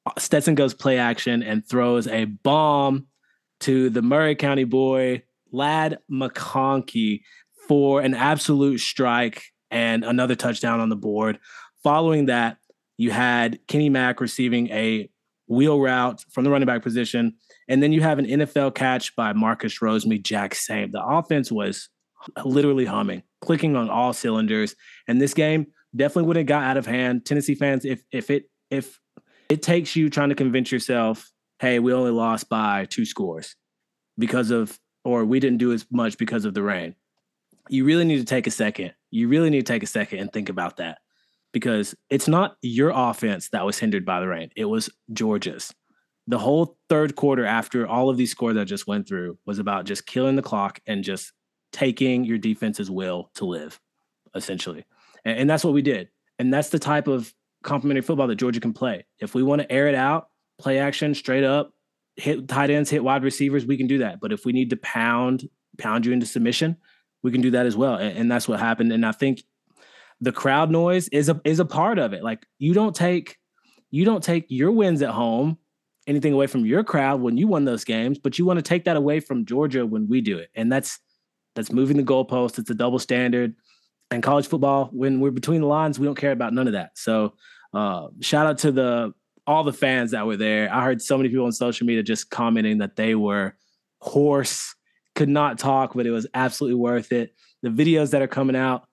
uh, 0.05 0.11
Stetson 0.17 0.55
goes 0.55 0.73
play 0.73 0.97
action 0.97 1.43
and 1.43 1.67
throws 1.67 2.07
a 2.07 2.25
bomb 2.25 3.07
to 3.61 3.89
the 3.89 4.01
Murray 4.01 4.35
County 4.35 4.63
boy, 4.63 5.23
Ladd 5.51 5.99
McConkey, 6.11 7.21
for 7.67 8.01
an 8.01 8.15
absolute 8.15 8.79
strike 8.79 9.43
and 9.69 10.03
another 10.03 10.35
touchdown 10.35 10.79
on 10.79 10.89
the 10.89 10.95
board. 10.95 11.37
Following 11.83 12.25
that, 12.25 12.57
you 12.97 13.11
had 13.11 13.59
Kenny 13.67 13.89
Mack 13.89 14.19
receiving 14.19 14.69
a 14.69 15.09
wheel 15.47 15.79
route 15.79 16.23
from 16.31 16.43
the 16.43 16.49
running 16.49 16.65
back 16.65 16.81
position. 16.81 17.35
And 17.67 17.83
then 17.83 17.91
you 17.91 18.01
have 18.01 18.19
an 18.19 18.25
NFL 18.25 18.75
catch 18.75 19.15
by 19.15 19.33
Marcus 19.33 19.79
Rosemy-Jacksaint. 19.79 20.91
The 20.91 21.03
offense 21.03 21.51
was 21.51 21.89
literally 22.43 22.85
humming, 22.85 23.23
clicking 23.41 23.75
on 23.75 23.89
all 23.89 24.13
cylinders. 24.13 24.75
And 25.07 25.21
this 25.21 25.33
game 25.33 25.67
definitely 25.95 26.27
would 26.27 26.37
have 26.37 26.45
got 26.45 26.63
out 26.63 26.77
of 26.77 26.85
hand. 26.85 27.25
Tennessee 27.25 27.55
fans, 27.55 27.85
if 27.85 28.03
if 28.11 28.29
it 28.29 28.49
if 28.69 28.99
it 29.49 29.61
takes 29.61 29.95
you 29.95 30.09
trying 30.09 30.29
to 30.29 30.35
convince 30.35 30.71
yourself, 30.71 31.31
hey, 31.59 31.79
we 31.79 31.93
only 31.93 32.11
lost 32.11 32.49
by 32.49 32.85
two 32.85 33.05
scores 33.05 33.55
because 34.17 34.51
of 34.51 34.79
or 35.03 35.25
we 35.25 35.39
didn't 35.39 35.57
do 35.57 35.71
as 35.71 35.85
much 35.91 36.17
because 36.17 36.45
of 36.45 36.53
the 36.53 36.61
rain. 36.61 36.95
You 37.69 37.85
really 37.85 38.05
need 38.05 38.19
to 38.19 38.25
take 38.25 38.47
a 38.47 38.51
second. 38.51 38.93
You 39.11 39.27
really 39.27 39.49
need 39.49 39.65
to 39.65 39.73
take 39.73 39.83
a 39.83 39.87
second 39.87 40.19
and 40.19 40.31
think 40.31 40.49
about 40.49 40.77
that 40.77 40.99
because 41.51 41.95
it's 42.09 42.27
not 42.27 42.57
your 42.61 42.91
offense 42.93 43.49
that 43.49 43.65
was 43.65 43.79
hindered 43.79 44.05
by 44.05 44.19
the 44.19 44.27
rain. 44.27 44.49
It 44.55 44.65
was 44.65 44.89
Georgia's. 45.13 45.73
The 46.27 46.37
whole 46.37 46.77
third 46.89 47.15
quarter 47.15 47.45
after 47.45 47.87
all 47.87 48.09
of 48.09 48.17
these 48.17 48.31
scores 48.31 48.57
I 48.57 48.63
just 48.63 48.87
went 48.87 49.07
through 49.07 49.39
was 49.45 49.57
about 49.57 49.85
just 49.85 50.05
killing 50.05 50.35
the 50.35 50.43
clock 50.43 50.79
and 50.85 51.03
just 51.03 51.31
taking 51.71 52.23
your 52.23 52.37
defense's 52.37 52.89
will 52.89 53.29
to 53.35 53.45
live, 53.45 53.79
essentially. 54.35 54.85
And, 55.25 55.39
and 55.39 55.49
that's 55.49 55.63
what 55.63 55.73
we 55.73 55.81
did. 55.81 56.09
And 56.37 56.53
that's 56.53 56.69
the 56.69 56.79
type 56.79 57.07
of 57.07 57.33
complementary 57.63 58.01
football 58.01 58.27
that 58.27 58.35
Georgia 58.35 58.59
can 58.59 58.73
play. 58.73 59.05
If 59.19 59.35
we 59.35 59.43
want 59.43 59.61
to 59.61 59.71
air 59.71 59.87
it 59.87 59.95
out, 59.95 60.29
play 60.57 60.79
action 60.79 61.13
straight 61.13 61.43
up, 61.43 61.73
hit 62.15 62.47
tight 62.47 62.69
ends, 62.69 62.89
hit 62.89 63.03
wide 63.03 63.23
receivers, 63.23 63.65
we 63.65 63.77
can 63.77 63.87
do 63.87 63.99
that. 63.99 64.19
But 64.19 64.31
if 64.31 64.45
we 64.45 64.53
need 64.53 64.69
to 64.71 64.77
pound 64.77 65.49
pound 65.77 66.05
you 66.05 66.11
into 66.11 66.25
submission, 66.25 66.77
we 67.23 67.31
can 67.31 67.41
do 67.41 67.51
that 67.51 67.65
as 67.65 67.75
well. 67.75 67.95
And, 67.95 68.17
and 68.17 68.31
that's 68.31 68.47
what 68.47 68.59
happened. 68.59 68.91
And 68.91 69.05
I 69.05 69.11
think 69.11 69.43
the 70.21 70.31
crowd 70.31 70.69
noise 70.69 71.07
is 71.09 71.29
a 71.29 71.39
is 71.43 71.59
a 71.59 71.65
part 71.65 71.99
of 71.99 72.13
it. 72.13 72.23
Like 72.23 72.45
you 72.57 72.73
don't 72.73 72.95
take 72.95 73.37
you 73.91 74.05
don't 74.05 74.23
take 74.23 74.45
your 74.49 74.71
wins 74.71 75.01
at 75.01 75.09
home 75.09 75.57
anything 76.07 76.33
away 76.33 76.47
from 76.47 76.65
your 76.65 76.83
crowd 76.83 77.21
when 77.21 77.37
you 77.37 77.47
won 77.47 77.65
those 77.65 77.83
games, 77.83 78.17
but 78.17 78.39
you 78.39 78.45
want 78.45 78.57
to 78.57 78.63
take 78.63 78.85
that 78.85 78.97
away 78.97 79.19
from 79.19 79.45
Georgia 79.45 79.85
when 79.85 80.07
we 80.07 80.21
do 80.21 80.37
it. 80.39 80.49
And 80.55 80.71
that's 80.71 80.99
that's 81.59 81.73
moving 81.73 81.97
the 81.97 82.03
goalpost. 82.03 82.57
It's 82.57 82.69
a 82.69 82.73
double 82.73 82.99
standard. 82.99 83.53
And 84.11 84.23
college 84.23 84.47
football, 84.47 84.89
when 84.93 85.19
we're 85.19 85.29
between 85.31 85.59
the 85.59 85.67
lines, 85.67 85.99
we 85.99 86.05
don't 86.05 86.15
care 86.15 86.31
about 86.31 86.53
none 86.53 86.67
of 86.67 86.73
that. 86.73 86.97
So 86.97 87.33
uh, 87.73 88.07
shout 88.21 88.47
out 88.47 88.57
to 88.59 88.71
the 88.71 89.13
all 89.45 89.63
the 89.63 89.73
fans 89.73 90.11
that 90.11 90.25
were 90.25 90.37
there. 90.37 90.73
I 90.73 90.83
heard 90.83 91.01
so 91.01 91.17
many 91.17 91.27
people 91.27 91.45
on 91.45 91.51
social 91.51 91.85
media 91.85 92.01
just 92.01 92.29
commenting 92.29 92.77
that 92.77 92.95
they 92.95 93.13
were 93.13 93.55
hoarse, 93.99 94.73
could 95.15 95.27
not 95.27 95.59
talk, 95.59 95.93
but 95.95 96.05
it 96.05 96.11
was 96.11 96.27
absolutely 96.33 96.79
worth 96.79 97.11
it. 97.11 97.35
The 97.61 97.69
videos 97.69 98.11
that 98.11 98.21
are 98.21 98.27
coming 98.27 98.55
out, 98.55 98.87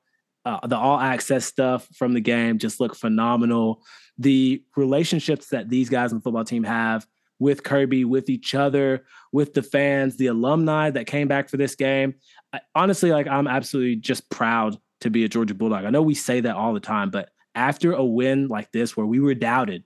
uh, 0.45 0.67
the 0.67 0.77
all 0.77 0.99
access 0.99 1.45
stuff 1.45 1.87
from 1.95 2.15
the 2.15 2.21
game 2.21 2.59
just 2.59 2.81
look 2.81 2.97
phenomenal. 2.97 3.83
The 4.19 4.65
relationships 4.77 5.49
that 5.49 5.69
these 5.69 5.89
guys 5.89 6.11
on 6.11 6.19
the 6.19 6.23
football 6.23 6.45
team 6.45 6.65
have 6.65 7.07
with 7.39 7.63
Kirby, 7.63 8.05
with 8.05 8.29
each 8.29 8.55
other, 8.55 9.05
with 9.33 9.55
the 9.55 9.63
fans, 9.63 10.17
the 10.17 10.29
alumni 10.29 10.91
that 10.91 11.07
came 11.07 11.29
back 11.29 11.49
for 11.49 11.57
this 11.57 11.75
game. 11.75 12.15
I, 12.53 12.61
honestly, 12.75 13.11
like 13.11 13.27
I'm 13.27 13.47
absolutely 13.47 13.97
just 13.97 14.29
proud 14.31 14.79
to 15.01 15.11
be 15.11 15.25
a 15.25 15.29
Georgia 15.29 15.55
Bulldog. 15.55 15.85
I 15.85 15.91
know 15.91 16.03
we 16.03 16.15
say 16.15 16.41
that 16.41 16.57
all 16.57 16.73
the 16.73 16.81
time, 16.81 17.11
but 17.11 17.31
after 17.55 17.93
a 17.93 18.05
win 18.05 18.49
like 18.49 18.73
this, 18.73 18.97
where 18.97 19.07
we 19.07 19.21
were 19.21 19.35
doubted 19.35 19.85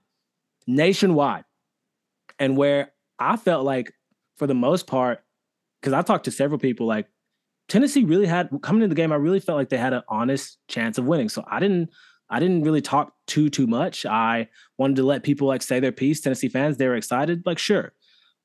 nationwide, 0.67 1.43
and 2.39 2.57
where 2.57 2.91
I 3.19 3.37
felt 3.37 3.65
like, 3.65 3.93
for 4.37 4.47
the 4.47 4.55
most 4.55 4.87
part, 4.87 5.23
because 5.79 5.93
I 5.93 6.01
talked 6.01 6.25
to 6.25 6.31
several 6.31 6.59
people, 6.59 6.87
like 6.87 7.07
Tennessee 7.69 8.03
really 8.03 8.25
had 8.25 8.49
coming 8.61 8.81
into 8.81 8.93
the 8.93 8.99
game. 8.99 9.11
I 9.11 9.17
really 9.17 9.39
felt 9.39 9.57
like 9.57 9.69
they 9.69 9.77
had 9.77 9.93
an 9.93 10.03
honest 10.07 10.57
chance 10.67 10.97
of 10.97 11.05
winning. 11.05 11.29
So 11.29 11.43
I 11.49 11.59
didn't, 11.59 11.89
I 12.29 12.39
didn't 12.39 12.63
really 12.63 12.81
talk 12.81 13.13
too 13.27 13.49
too 13.49 13.67
much. 13.67 14.05
I 14.05 14.49
wanted 14.77 14.95
to 14.97 15.03
let 15.03 15.23
people 15.23 15.47
like 15.47 15.61
say 15.61 15.79
their 15.79 15.91
piece. 15.91 16.21
Tennessee 16.21 16.49
fans, 16.49 16.77
they 16.77 16.87
were 16.87 16.95
excited, 16.95 17.43
like 17.45 17.59
sure, 17.59 17.93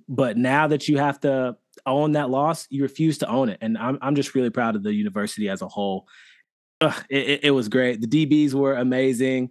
but 0.09 0.37
now 0.37 0.66
that 0.66 0.88
you 0.88 0.98
have 0.98 1.20
to 1.20 1.57
own 1.84 2.12
that 2.12 2.30
loss, 2.30 2.66
you 2.70 2.82
refuse 2.82 3.18
to 3.18 3.28
own 3.28 3.48
it, 3.48 3.58
and 3.60 3.76
I'm 3.76 3.98
I'm 4.00 4.14
just 4.14 4.34
really 4.34 4.50
proud 4.50 4.76
of 4.76 4.82
the 4.82 4.94
university 4.94 5.48
as 5.48 5.62
a 5.62 5.68
whole 5.68 6.06
Ugh, 6.80 7.04
it, 7.08 7.40
it, 7.44 7.50
was 7.52 7.68
great. 7.68 8.00
The 8.00 8.26
DBs 8.26 8.52
were 8.52 8.74
amazing. 8.74 9.50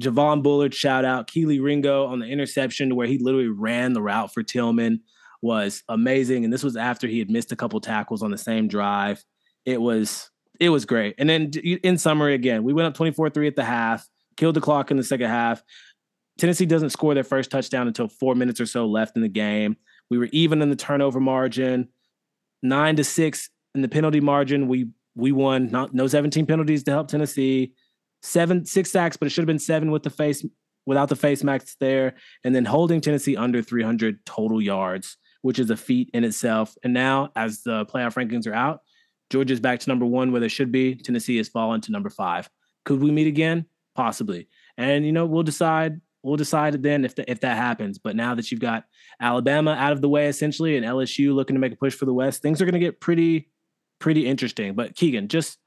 Javon 0.00 0.42
Bullard, 0.42 0.72
shout 0.72 1.04
out. 1.04 1.26
Kelee 1.26 1.60
Ringo 1.60 2.06
on 2.06 2.20
the 2.20 2.26
interception 2.26 2.94
where 2.94 3.06
he 3.06 3.18
literally 3.18 3.48
ran 3.48 3.92
the 3.92 4.02
route 4.02 4.32
for 4.32 4.42
Tillman 4.42 5.00
was 5.42 5.82
amazing. 5.88 6.44
And 6.44 6.52
this 6.52 6.62
was 6.62 6.76
after 6.76 7.08
he 7.08 7.18
had 7.18 7.30
missed 7.30 7.50
a 7.50 7.56
couple 7.56 7.80
tackles 7.80 8.22
on 8.22 8.30
the 8.30 8.38
same 8.38 8.68
drive. 8.68 9.24
It 9.64 9.80
was 9.80 10.30
it 10.60 10.68
was 10.68 10.84
great. 10.84 11.14
And 11.18 11.28
then 11.28 11.50
in 11.82 11.98
summary, 11.98 12.34
again, 12.34 12.62
we 12.62 12.74
went 12.74 12.86
up 12.86 12.94
24-3 12.94 13.46
at 13.46 13.56
the 13.56 13.64
half, 13.64 14.06
killed 14.36 14.54
the 14.54 14.60
clock 14.60 14.90
in 14.90 14.98
the 14.98 15.02
second 15.02 15.28
half. 15.30 15.62
Tennessee 16.38 16.66
doesn't 16.66 16.90
score 16.90 17.14
their 17.14 17.24
first 17.24 17.50
touchdown 17.50 17.88
until 17.88 18.08
four 18.08 18.34
minutes 18.34 18.60
or 18.60 18.66
so 18.66 18.86
left 18.86 19.16
in 19.16 19.22
the 19.22 19.28
game. 19.28 19.76
We 20.10 20.18
were 20.18 20.28
even 20.32 20.60
in 20.60 20.70
the 20.70 20.76
turnover 20.76 21.20
margin, 21.20 21.88
nine 22.62 22.96
to 22.96 23.04
six 23.04 23.48
in 23.74 23.82
the 23.82 23.88
penalty 23.88 24.20
margin. 24.20 24.68
We 24.68 24.88
we 25.14 25.32
won. 25.32 25.70
Not, 25.70 25.94
no 25.94 26.06
17 26.06 26.46
penalties 26.46 26.82
to 26.84 26.90
help 26.90 27.08
Tennessee. 27.08 27.74
Seven, 28.22 28.66
six 28.66 28.90
sacks, 28.90 29.16
but 29.16 29.26
it 29.26 29.30
should 29.30 29.42
have 29.42 29.46
been 29.46 29.58
seven 29.58 29.90
with 29.90 30.02
the 30.02 30.10
face 30.10 30.44
without 30.86 31.08
the 31.08 31.16
face 31.16 31.44
max 31.44 31.76
there, 31.78 32.14
and 32.44 32.54
then 32.54 32.64
holding 32.64 33.00
Tennessee 33.00 33.36
under 33.36 33.62
300 33.62 34.24
total 34.26 34.60
yards, 34.60 35.16
which 35.42 35.58
is 35.58 35.70
a 35.70 35.76
feat 35.76 36.10
in 36.12 36.24
itself. 36.24 36.76
And 36.82 36.92
now, 36.92 37.30
as 37.36 37.62
the 37.62 37.86
playoff 37.86 38.14
rankings 38.14 38.46
are 38.46 38.54
out, 38.54 38.80
Georgia's 39.30 39.60
back 39.60 39.78
to 39.80 39.88
number 39.88 40.04
one 40.04 40.32
where 40.32 40.40
they 40.40 40.48
should 40.48 40.72
be. 40.72 40.96
Tennessee 40.96 41.36
has 41.36 41.48
fallen 41.48 41.80
to 41.82 41.92
number 41.92 42.10
five. 42.10 42.50
Could 42.84 43.00
we 43.00 43.10
meet 43.10 43.28
again? 43.28 43.66
Possibly. 43.94 44.48
And 44.76 45.06
you 45.06 45.12
know, 45.12 45.26
we'll 45.26 45.42
decide. 45.42 46.00
We'll 46.22 46.36
decide 46.36 46.82
then 46.82 47.04
if 47.04 47.14
the, 47.14 47.30
if 47.30 47.40
that 47.40 47.56
happens. 47.56 47.98
But 47.98 48.16
now 48.16 48.34
that 48.34 48.50
you've 48.50 48.60
got 48.60 48.84
Alabama 49.20 49.72
out 49.72 49.92
of 49.92 50.00
the 50.00 50.08
way 50.08 50.26
essentially, 50.26 50.76
and 50.76 50.84
LSU 50.84 51.34
looking 51.34 51.54
to 51.54 51.60
make 51.60 51.72
a 51.72 51.76
push 51.76 51.94
for 51.94 52.04
the 52.04 52.12
West, 52.12 52.42
things 52.42 52.60
are 52.60 52.66
going 52.66 52.74
to 52.74 52.80
get 52.80 53.00
pretty 53.00 53.48
pretty 53.98 54.26
interesting. 54.26 54.74
But 54.74 54.94
Keegan, 54.96 55.28
just 55.28 55.58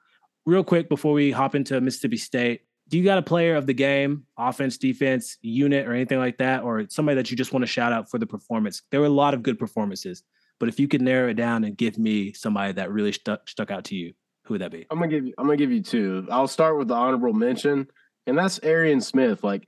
real 0.45 0.63
quick 0.63 0.89
before 0.89 1.13
we 1.13 1.31
hop 1.31 1.55
into 1.55 1.79
Mississippi 1.81 2.17
State, 2.17 2.61
do 2.89 2.97
you 2.97 3.03
got 3.03 3.17
a 3.17 3.23
player 3.23 3.55
of 3.55 3.65
the 3.65 3.73
game, 3.73 4.25
offense, 4.37 4.77
defense, 4.77 5.37
unit, 5.41 5.87
or 5.87 5.93
anything 5.93 6.19
like 6.19 6.37
that, 6.37 6.63
or 6.63 6.85
somebody 6.89 7.15
that 7.15 7.31
you 7.31 7.37
just 7.37 7.53
want 7.53 7.63
to 7.63 7.67
shout 7.67 7.93
out 7.93 8.11
for 8.11 8.19
the 8.19 8.27
performance? 8.27 8.81
There 8.91 8.99
were 8.99 9.05
a 9.05 9.09
lot 9.09 9.33
of 9.33 9.41
good 9.41 9.57
performances, 9.57 10.23
but 10.59 10.69
if 10.69 10.79
you 10.79 10.87
could 10.87 11.01
narrow 11.01 11.29
it 11.29 11.35
down 11.35 11.63
and 11.63 11.77
give 11.77 11.97
me 11.97 12.33
somebody 12.33 12.73
that 12.73 12.91
really 12.91 13.11
stuck 13.11 13.47
stuck 13.47 13.71
out 13.71 13.85
to 13.85 13.95
you, 13.95 14.13
who 14.45 14.55
would 14.55 14.61
that 14.61 14.71
be? 14.71 14.85
I'm 14.91 14.99
gonna 14.99 15.09
give 15.09 15.25
you. 15.25 15.33
I'm 15.37 15.45
gonna 15.45 15.57
give 15.57 15.71
you 15.71 15.81
two. 15.81 16.27
I'll 16.29 16.47
start 16.47 16.77
with 16.77 16.89
the 16.89 16.93
honorable 16.93 17.33
mention, 17.33 17.87
and 18.27 18.37
that's 18.37 18.59
Arian 18.63 19.01
Smith. 19.01 19.43
Like 19.43 19.65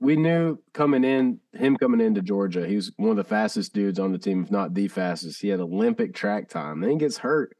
we 0.00 0.16
knew 0.16 0.58
coming 0.72 1.04
in, 1.04 1.40
him 1.52 1.76
coming 1.76 2.00
into 2.00 2.22
Georgia, 2.22 2.66
he 2.66 2.76
was 2.76 2.92
one 2.96 3.10
of 3.10 3.16
the 3.16 3.24
fastest 3.24 3.72
dudes 3.72 3.98
on 3.98 4.12
the 4.12 4.18
team, 4.18 4.42
if 4.42 4.50
not 4.50 4.74
the 4.74 4.88
fastest. 4.88 5.40
He 5.40 5.48
had 5.48 5.60
Olympic 5.60 6.14
track 6.14 6.48
time. 6.48 6.80
Then 6.80 6.90
he 6.90 6.96
gets 6.96 7.18
hurt, 7.18 7.56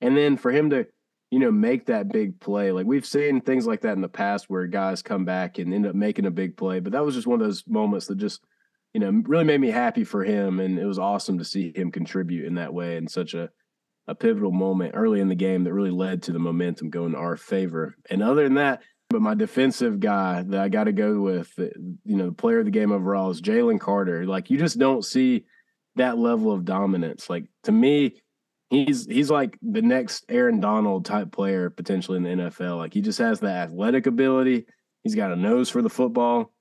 and 0.00 0.16
then 0.16 0.36
for 0.36 0.50
him 0.50 0.70
to, 0.70 0.86
you 1.30 1.38
know, 1.38 1.50
make 1.50 1.86
that 1.86 2.10
big 2.10 2.40
play, 2.40 2.72
like 2.72 2.86
we've 2.86 3.06
seen 3.06 3.40
things 3.40 3.66
like 3.66 3.82
that 3.82 3.94
in 3.94 4.00
the 4.00 4.08
past 4.08 4.48
where 4.48 4.66
guys 4.66 5.02
come 5.02 5.24
back 5.24 5.58
and 5.58 5.72
end 5.72 5.86
up 5.86 5.94
making 5.94 6.26
a 6.26 6.30
big 6.30 6.56
play. 6.56 6.80
But 6.80 6.92
that 6.92 7.04
was 7.04 7.14
just 7.14 7.26
one 7.26 7.40
of 7.40 7.46
those 7.46 7.64
moments 7.66 8.06
that 8.06 8.16
just, 8.16 8.42
you 8.94 9.00
know, 9.00 9.22
really 9.26 9.44
made 9.44 9.60
me 9.60 9.70
happy 9.70 10.04
for 10.04 10.24
him, 10.24 10.60
and 10.60 10.78
it 10.78 10.86
was 10.86 10.98
awesome 10.98 11.38
to 11.38 11.44
see 11.44 11.72
him 11.74 11.90
contribute 11.90 12.46
in 12.46 12.54
that 12.54 12.74
way 12.74 12.96
in 12.96 13.08
such 13.08 13.34
a 13.34 13.50
a 14.08 14.14
pivotal 14.14 14.50
moment 14.50 14.94
early 14.96 15.20
in 15.20 15.28
the 15.28 15.34
game 15.34 15.64
that 15.64 15.72
really 15.72 15.90
led 15.90 16.22
to 16.22 16.32
the 16.32 16.38
momentum 16.38 16.90
going 16.90 17.14
our 17.14 17.36
favor. 17.36 17.94
And 18.10 18.22
other 18.22 18.42
than 18.42 18.54
that, 18.54 18.82
but 19.12 19.22
my 19.22 19.34
defensive 19.34 20.00
guy 20.00 20.42
that 20.42 20.60
I 20.60 20.68
got 20.68 20.84
to 20.84 20.92
go 20.92 21.20
with, 21.20 21.52
uh, 21.58 21.64
you 22.04 22.16
know, 22.16 22.26
the 22.26 22.32
player 22.32 22.60
of 22.60 22.64
the 22.64 22.70
game 22.70 22.92
overall 22.92 23.30
is 23.30 23.40
Jalen 23.40 23.80
Carter. 23.80 24.26
Like 24.26 24.50
you 24.50 24.58
just 24.58 24.78
don't 24.78 25.04
see 25.04 25.44
that 25.96 26.18
level 26.18 26.52
of 26.52 26.64
dominance. 26.64 27.28
Like 27.30 27.44
to 27.64 27.72
me, 27.72 28.20
he's 28.70 29.06
he's 29.06 29.30
like 29.30 29.58
the 29.62 29.82
next 29.82 30.24
Aaron 30.28 30.60
Donald 30.60 31.04
type 31.04 31.30
player 31.30 31.70
potentially 31.70 32.16
in 32.16 32.22
the 32.22 32.44
NFL. 32.44 32.78
Like 32.78 32.94
he 32.94 33.00
just 33.00 33.18
has 33.18 33.40
the 33.40 33.50
athletic 33.50 34.06
ability. 34.06 34.66
He's 35.02 35.14
got 35.14 35.32
a 35.32 35.36
nose 35.36 35.68
for 35.68 35.82
the 35.82 35.90
football. 35.90 36.52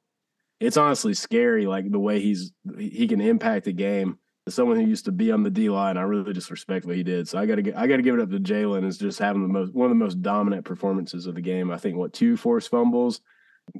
It's 0.59 0.77
honestly 0.77 1.13
scary, 1.13 1.65
like 1.65 1.89
the 1.89 1.99
way 1.99 2.19
he's 2.19 2.51
he 2.77 3.07
can 3.07 3.21
impact 3.21 3.67
a 3.67 3.71
game 3.71 4.17
as 4.47 4.55
someone 4.55 4.79
who 4.79 4.87
used 4.87 5.05
to 5.05 5.11
be 5.11 5.31
on 5.31 5.43
the 5.43 5.49
D 5.49 5.69
line, 5.69 5.97
I 5.97 6.01
really 6.01 6.33
just 6.33 6.49
respect 6.49 6.85
what 6.85 6.95
he 6.95 7.03
did. 7.03 7.27
So 7.27 7.37
I 7.37 7.45
got 7.45 7.55
to 7.55 7.73
I 7.79 7.87
got 7.87 7.97
to 7.97 8.01
give 8.01 8.15
it 8.15 8.21
up 8.21 8.31
to 8.31 8.39
Jalen 8.39 8.85
is 8.85 8.97
just 8.97 9.19
having 9.19 9.43
the 9.43 9.47
most 9.47 9.73
one 9.73 9.85
of 9.85 9.97
the 9.97 10.03
most 10.03 10.21
dominant 10.21 10.65
performances 10.65 11.27
of 11.27 11.35
the 11.35 11.41
game. 11.41 11.71
I 11.71 11.77
think 11.77 11.97
what 11.97 12.13
two 12.13 12.37
forced 12.37 12.71
fumbles, 12.71 13.21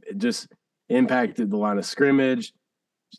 it 0.03 0.17
just 0.17 0.47
impacted 0.89 1.49
the 1.49 1.57
line 1.57 1.79
of 1.79 1.85
scrimmage, 1.85 2.53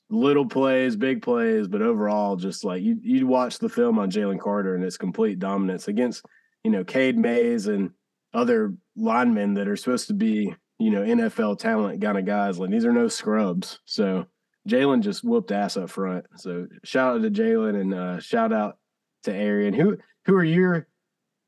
little 0.08 0.46
plays, 0.46 0.94
big 0.94 1.22
plays, 1.22 1.66
but 1.66 1.82
overall, 1.82 2.36
just 2.36 2.64
like 2.64 2.82
you 2.82 2.98
you 3.02 3.26
watch 3.26 3.58
the 3.58 3.68
film 3.68 3.98
on 3.98 4.10
Jalen 4.10 4.40
Carter 4.40 4.74
and 4.76 4.84
its 4.84 4.96
complete 4.96 5.38
dominance 5.40 5.88
against 5.88 6.24
you 6.62 6.70
know 6.70 6.84
Cade 6.84 7.18
Mays 7.18 7.66
and 7.66 7.90
other 8.34 8.74
linemen 8.96 9.54
that 9.54 9.68
are 9.68 9.76
supposed 9.76 10.06
to 10.08 10.14
be 10.14 10.54
you 10.78 10.90
know 10.90 11.02
NFL 11.02 11.58
talent 11.58 12.00
kind 12.00 12.18
of 12.18 12.24
guys. 12.24 12.60
Like 12.60 12.70
these 12.70 12.84
are 12.84 12.92
no 12.92 13.08
scrubs, 13.08 13.80
so 13.84 14.26
Jalen 14.68 15.00
just 15.00 15.24
whooped 15.24 15.50
ass 15.52 15.76
up 15.76 15.90
front. 15.90 16.26
So 16.36 16.66
shout 16.84 17.16
out 17.16 17.22
to 17.22 17.30
Jalen 17.30 17.80
and 17.80 17.94
uh, 17.94 18.20
shout 18.20 18.52
out 18.52 18.78
to 19.24 19.34
Arian. 19.34 19.74
Who 19.74 19.98
who 20.26 20.34
are 20.36 20.44
your, 20.44 20.86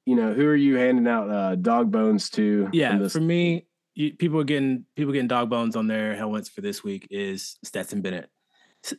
you 0.05 0.17
know, 0.17 0.33
who 0.33 0.47
are 0.47 0.57
you 0.57 0.77
handing 0.77 1.07
out 1.07 1.31
uh, 1.31 1.55
dog 1.55 1.91
bones 1.93 2.31
to? 2.31 2.69
Yeah, 2.73 2.99
this- 2.99 3.13
for 3.13 3.21
me, 3.21 3.67
you, 3.95 4.13
people 4.15 4.41
are 4.41 4.45
getting 4.45 4.85
people 4.97 5.13
getting 5.13 5.29
dog 5.29 5.49
bones 5.51 5.77
on 5.77 5.87
their 5.87 6.17
helmets 6.17 6.49
for 6.49 6.61
this 6.61 6.83
week 6.83 7.07
is 7.11 7.57
Stetson 7.63 8.01
Bennett. 8.03 8.29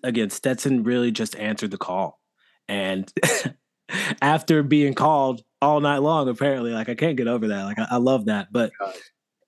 Again, 0.03 0.29
Stetson 0.29 0.83
really 0.83 1.11
just 1.11 1.35
answered 1.35 1.71
the 1.71 1.77
call, 1.77 2.19
and 2.67 3.11
after 4.21 4.63
being 4.63 4.93
called 4.93 5.41
all 5.61 5.79
night 5.79 5.99
long, 5.99 6.27
apparently, 6.29 6.71
like 6.71 6.89
I 6.89 6.95
can't 6.95 7.17
get 7.17 7.27
over 7.27 7.49
that. 7.49 7.63
Like 7.65 7.79
I, 7.79 7.87
I 7.91 7.97
love 7.97 8.25
that, 8.25 8.47
but 8.51 8.71
God. 8.79 8.93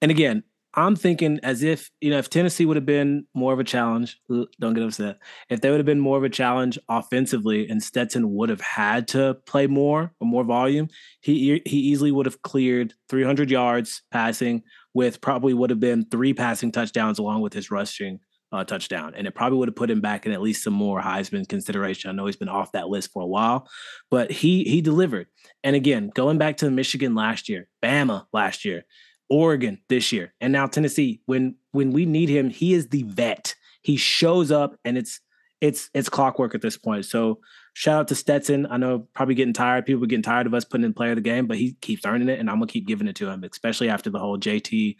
and 0.02 0.12
again, 0.12 0.44
I'm 0.78 0.96
thinking 0.96 1.40
as 1.42 1.64
if 1.64 1.90
you 2.02 2.12
know 2.12 2.20
if 2.20 2.30
Tennessee 2.30 2.66
would 2.68 2.78
have 2.78 2.86
been 2.86 3.26
more 3.34 3.52
of 3.52 3.60
a 3.60 3.64
challenge. 3.64 4.20
Don't 4.30 4.74
get 4.76 4.84
upset. 4.84 5.18
If 5.50 5.60
they 5.62 5.72
would 5.72 5.80
have 5.80 5.88
been 5.88 6.00
more 6.00 6.18
of 6.18 6.24
a 6.24 6.30
challenge 6.30 6.78
offensively, 6.88 7.68
and 7.68 7.82
Stetson 7.82 8.36
would 8.36 8.50
have 8.50 8.62
had 8.62 9.08
to 9.10 9.38
play 9.48 9.66
more 9.66 10.14
or 10.22 10.28
more 10.28 10.44
volume, 10.44 10.88
he 11.22 11.62
he 11.66 11.78
easily 11.78 12.12
would 12.12 12.28
have 12.28 12.44
cleared 12.44 12.94
300 13.10 13.50
yards 13.50 14.04
passing 14.12 14.62
with 14.94 15.20
probably 15.20 15.56
would 15.56 15.72
have 15.72 15.80
been 15.80 16.06
three 16.06 16.34
passing 16.34 16.72
touchdowns 16.72 17.18
along 17.18 17.42
with 17.42 17.54
his 17.54 17.72
rushing 17.72 18.20
uh, 18.52 18.64
touchdown, 18.64 19.14
and 19.16 19.26
it 19.26 19.34
probably 19.34 19.58
would 19.58 19.68
have 19.68 19.76
put 19.76 19.90
him 19.90 20.00
back 20.00 20.28
in 20.28 20.32
at 20.32 20.42
least 20.42 20.64
some 20.64 20.74
more 20.74 21.02
Heisman 21.02 21.50
consideration. 21.50 22.12
I 22.12 22.14
know 22.14 22.28
he's 22.28 22.38
been 22.38 22.50
off 22.50 22.72
that 22.74 22.88
list 22.88 23.12
for 23.12 23.24
a 23.24 23.28
while, 23.28 23.68
but 24.12 24.32
he 24.32 24.64
he 24.64 24.82
delivered. 24.82 25.26
And 25.64 25.76
again, 25.76 26.12
going 26.14 26.38
back 26.38 26.58
to 26.58 26.70
Michigan 26.70 27.16
last 27.16 27.50
year, 27.50 27.68
Bama 27.84 28.26
last 28.32 28.64
year, 28.64 28.84
Oregon 29.30 29.80
this 29.90 30.12
year, 30.12 30.34
and 30.42 30.54
now 30.54 30.68
Tennessee. 30.68 31.22
When 31.26 31.56
when 31.72 31.92
we 31.92 32.06
need 32.06 32.30
him, 32.30 32.50
he 32.50 32.74
is 32.74 32.90
the 32.90 33.04
vet. 33.04 33.56
He 33.82 33.98
shows 33.98 34.52
up, 34.52 34.78
and 34.86 34.98
it's 34.98 35.20
it's 35.62 35.90
it's 35.94 36.10
clockwork 36.10 36.56
at 36.56 36.62
this 36.62 36.78
point. 36.78 37.06
So 37.06 37.40
shout 37.74 38.02
out 38.02 38.08
to 38.10 38.16
Stetson. 38.16 38.68
I 38.70 38.78
know 38.78 39.08
probably 39.14 39.36
getting 39.36 39.54
tired. 39.54 39.86
People 39.86 40.06
getting 40.06 40.24
tired 40.24 40.48
of 40.48 40.54
us 40.54 40.66
putting 40.66 40.86
in 40.86 40.94
player 40.94 41.12
of 41.12 41.18
the 41.18 41.22
game, 41.22 41.48
but 41.48 41.58
he 41.58 41.74
keeps 41.82 42.06
earning 42.06 42.30
it, 42.30 42.40
and 42.40 42.50
I'm 42.50 42.58
gonna 42.58 42.68
keep 42.68 42.88
giving 42.88 43.08
it 43.08 43.16
to 43.18 43.30
him, 43.30 43.44
especially 43.44 43.90
after 43.90 44.10
the 44.10 44.20
whole 44.20 44.38
JT 44.38 44.96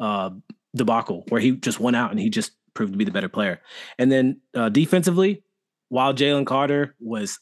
uh, 0.00 0.30
debacle 0.74 1.24
where 1.28 1.40
he 1.40 1.52
just 1.52 1.80
went 1.80 1.96
out 1.96 2.10
and 2.10 2.20
he 2.20 2.30
just 2.30 2.52
proved 2.74 2.92
to 2.92 2.98
be 2.98 3.04
the 3.04 3.10
better 3.10 3.28
player. 3.28 3.60
And 3.98 4.10
then 4.10 4.40
uh, 4.54 4.68
defensively, 4.68 5.42
while 5.88 6.14
Jalen 6.14 6.46
Carter 6.46 6.94
was 7.00 7.40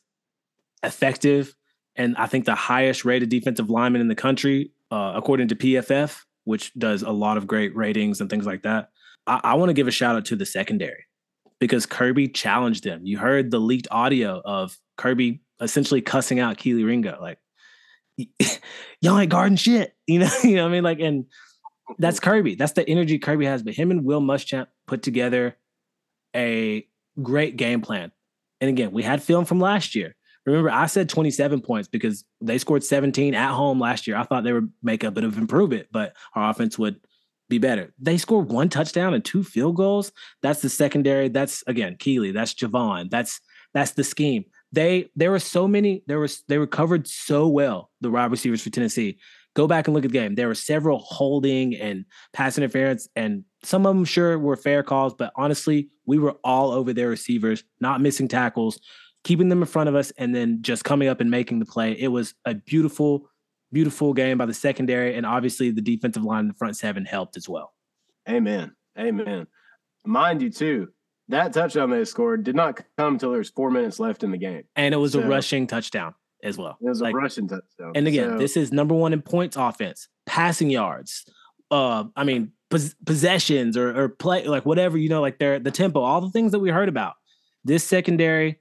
effective 0.83 1.55
and 1.97 2.17
I 2.17 2.27
think 2.27 2.45
the 2.45 2.55
highest 2.55 3.05
rated 3.05 3.29
defensive 3.29 3.71
lineman 3.71 4.01
in 4.01 4.09
the 4.09 4.15
country, 4.15 4.73
uh, 4.91 5.13
according 5.15 5.49
to 5.49 5.57
PFF, 5.57 6.21
which 6.45 6.73
does 6.75 7.03
a 7.03 7.11
lot 7.11 7.37
of 7.37 7.47
great 7.47 7.75
ratings 7.75 8.21
and 8.21 8.31
things 8.31 8.47
like 8.47 8.63
that. 8.63 8.91
I, 9.27 9.41
I 9.43 9.55
want 9.55 9.71
to 9.71 9.75
give 9.75 9.89
a 9.89 9.93
shout 9.93 10.17
out 10.17 10.25
to 10.27 10.37
the 10.37 10.47
secondary 10.47 11.05
because 11.59 11.87
Kirby 11.87 12.29
challenged 12.29 12.85
them. 12.85 13.05
You 13.05 13.19
heard 13.19 13.51
the 13.51 13.59
leaked 13.59 13.89
audio 13.91 14.41
of 14.45 14.77
Kirby 14.97 15.41
essentially 15.61 16.03
cussing 16.03 16.41
out 16.41 16.59
Kelee 16.59 16.85
Ringo, 16.85 17.19
like, 17.21 17.39
y'all 19.01 19.19
ain't 19.19 19.31
guarding 19.31 19.57
shit. 19.57 19.93
You 20.09 20.21
know, 20.21 20.31
you 20.45 20.55
know 20.55 20.63
what 20.63 20.69
I 20.69 20.73
mean? 20.73 20.85
Like, 20.85 21.01
and 21.01 21.25
that's 21.99 22.21
Kirby. 22.21 22.55
That's 22.55 22.73
the 22.73 22.89
energy 22.89 23.19
Kirby 23.19 23.45
has. 23.47 23.65
But 23.65 23.75
him 23.75 23.91
and 23.91 24.05
Will 24.05 24.21
Muschamp 24.21 24.69
put 24.87 25.03
together 25.03 25.57
a 26.35 26.87
great 27.21 27.57
game 27.57 27.81
plan. 27.81 28.13
And 28.61 28.71
again, 28.71 28.93
we 28.93 29.03
had 29.03 29.21
film 29.21 29.47
from 29.47 29.59
last 29.59 29.97
year. 29.97 30.15
Remember, 30.47 30.71
I 30.71 30.87
said 30.87 31.09
27 31.09 31.61
points 31.61 31.89
because 31.89 32.25
they 32.41 32.59
scored 32.59 32.85
17 32.85 33.35
at 33.35 33.53
home 33.53 33.81
last 33.81 34.07
year. 34.07 34.17
I 34.17 34.23
thought 34.23 34.45
they 34.45 34.53
would 34.53 34.73
make 34.83 35.03
a 35.03 35.11
bit 35.11 35.25
of 35.25 35.37
improvement, 35.37 35.89
but 35.91 36.15
our 36.35 36.51
offense 36.51 36.79
would 36.79 37.01
be 37.49 37.59
better. 37.59 37.93
They 37.99 38.17
scored 38.17 38.49
one 38.49 38.69
touchdown 38.69 39.13
and 39.13 39.25
two 39.25 39.43
field 39.43 39.77
goals. 39.77 40.13
That's 40.43 40.63
the 40.63 40.69
secondary. 40.69 41.29
That's 41.29 41.63
again 41.67 41.97
Kelee. 41.97 42.33
That's 42.33 42.55
Javon. 42.55 43.11
That's 43.11 43.41
that's 43.75 43.93
the 43.93 44.05
scheme. 44.05 44.45
They 44.73 45.11
there 45.17 45.31
were 45.31 45.39
so 45.39 45.67
many. 45.69 46.03
There 46.07 46.19
was 46.19 46.43
they 46.49 46.59
were 46.59 46.67
covered 46.67 47.07
so 47.09 47.49
well. 47.49 47.91
The 48.01 48.11
wide 48.11 48.31
receivers 48.31 48.63
for 48.63 48.71
Tennessee. 48.71 49.19
Go 49.55 49.67
back 49.67 49.89
and 49.89 49.95
look 49.95 50.05
at 50.05 50.13
the 50.13 50.19
game. 50.19 50.35
There 50.35 50.49
were 50.49 50.55
several 50.55 50.99
holding 50.99 51.75
and 51.77 52.05
pass 52.35 52.59
interference, 52.59 53.09
and 53.17 53.45
some 53.63 53.87
of 53.87 53.97
them 53.97 54.05
sure 54.05 54.39
were 54.39 54.57
fair 54.57 54.83
calls, 54.83 55.15
but 55.15 55.33
honestly, 55.35 55.89
we 56.05 56.19
were 56.19 56.37
all 56.45 56.73
over 56.73 56.93
their 56.93 57.09
receivers, 57.09 57.65
not 57.81 58.03
missing 58.03 58.29
tackles, 58.29 58.79
keeping 59.27 59.49
them 59.49 59.61
in 59.61 59.67
front 59.67 59.89
of 59.89 59.97
us, 59.97 60.13
and 60.19 60.33
then 60.33 60.63
just 60.63 60.85
coming 60.85 61.09
up 61.09 61.21
and 61.21 61.29
making 61.31 61.59
the 61.59 61.67
play. 61.67 61.93
It 61.99 62.07
was 62.09 62.35
a 62.45 62.55
beautiful, 62.55 63.29
beautiful 63.73 64.15
game 64.15 64.39
by 64.39 64.47
the 64.47 64.55
secondary, 64.55 65.17
and 65.17 65.27
obviously 65.27 65.73
the 65.73 65.81
defensive 65.81 66.23
line 66.23 66.43
in 66.45 66.49
the 66.49 66.55
front 66.55 66.77
seven 66.77 67.05
helped 67.05 67.37
as 67.37 67.49
well. 67.49 67.75
Amen. 68.29 68.71
Amen. 68.97 69.49
Mind 70.05 70.43
you, 70.43 70.51
too, 70.51 70.89
that 71.29 71.53
touchdown 71.53 71.91
they 71.91 72.05
scored 72.05 72.45
did 72.45 72.55
not 72.55 72.81
come 72.97 73.15
until 73.15 73.31
there 73.31 73.39
was 73.39 73.51
four 73.51 73.69
minutes 73.69 73.99
left 73.99 74.23
in 74.23 74.31
the 74.31 74.39
game. 74.39 74.63
And 74.77 74.95
it 74.95 74.99
was 74.99 75.17
a 75.17 75.27
rushing 75.27 75.67
touchdown 75.67 76.15
as 76.45 76.57
well. 76.57 76.79
It 76.81 76.89
was 76.89 77.01
Like, 77.01 77.13
a 77.13 77.17
Russian 77.17 77.49
touchdown. 77.49 77.93
And 77.97 78.07
again, 78.07 78.31
So- 78.31 78.39
this 78.39 78.57
is 78.57 78.73
number 78.73 78.95
one 78.95 79.13
in 79.13 79.23
points 79.23 79.57
offense, 79.57 80.09
passing 80.27 80.71
yards. 80.71 81.25
Uh, 81.73 82.05
I 82.15 82.23
mean, 82.23 82.53
pos- 82.71 82.95
possessions 83.05 83.77
or, 83.77 84.01
or 84.01 84.09
play, 84.09 84.47
like 84.47 84.65
whatever 84.65 84.97
you 84.97 85.09
know, 85.09 85.21
like 85.21 85.41
their 85.41 85.59
the 85.59 85.73
tempo, 85.73 86.01
all 86.01 86.21
the 86.21 86.31
things 86.31 86.53
that 86.53 86.61
we 86.61 86.71
heard 86.71 86.89
about. 86.89 87.15
This 87.65 87.83
secondary 87.83 88.61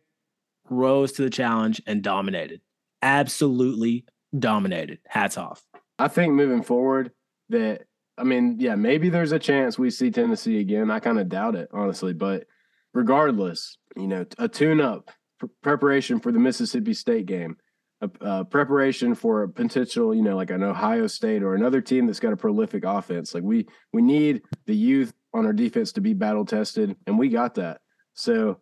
rose 0.69 1.11
to 1.13 1.21
the 1.21 1.29
challenge 1.29 1.81
and 1.87 2.01
dominated, 2.01 2.61
absolutely 3.01 4.05
dominated. 4.37 4.99
Hats 5.07 5.37
off. 5.37 5.63
I 5.97 6.07
think 6.07 6.33
moving 6.33 6.63
forward 6.63 7.11
that 7.49 7.85
I 8.17 8.23
mean, 8.23 8.57
yeah, 8.59 8.75
maybe 8.75 9.09
there's 9.09 9.33
a 9.33 9.39
chance 9.39 9.77
we 9.77 9.89
see 9.89 10.09
Tennessee 10.09 10.59
again. 10.59 10.89
I 10.89 10.99
kind 10.99 11.19
of 11.19 11.29
doubt 11.29 11.55
it, 11.55 11.69
honestly. 11.73 12.13
But 12.13 12.45
regardless, 12.93 13.77
you 13.95 14.07
know, 14.07 14.25
a 14.37 14.47
tune-up 14.47 15.11
pr- 15.39 15.47
preparation 15.61 16.19
for 16.19 16.31
the 16.31 16.39
Mississippi 16.39 16.93
State 16.93 17.25
game, 17.25 17.57
a, 18.01 18.09
a 18.21 18.45
preparation 18.45 19.15
for 19.15 19.43
a 19.43 19.49
potential, 19.49 20.15
you 20.15 20.21
know, 20.21 20.35
like 20.35 20.49
an 20.49 20.63
Ohio 20.63 21.07
State 21.07 21.43
or 21.43 21.55
another 21.55 21.81
team 21.81 22.05
that's 22.05 22.19
got 22.19 22.33
a 22.33 22.37
prolific 22.37 22.85
offense. 22.85 23.33
Like 23.33 23.43
we 23.43 23.67
we 23.91 24.01
need 24.01 24.43
the 24.65 24.75
youth 24.75 25.13
on 25.33 25.45
our 25.45 25.53
defense 25.53 25.91
to 25.93 26.01
be 26.01 26.13
battle 26.13 26.45
tested, 26.45 26.95
and 27.07 27.19
we 27.19 27.29
got 27.29 27.55
that. 27.55 27.81
So 28.13 28.59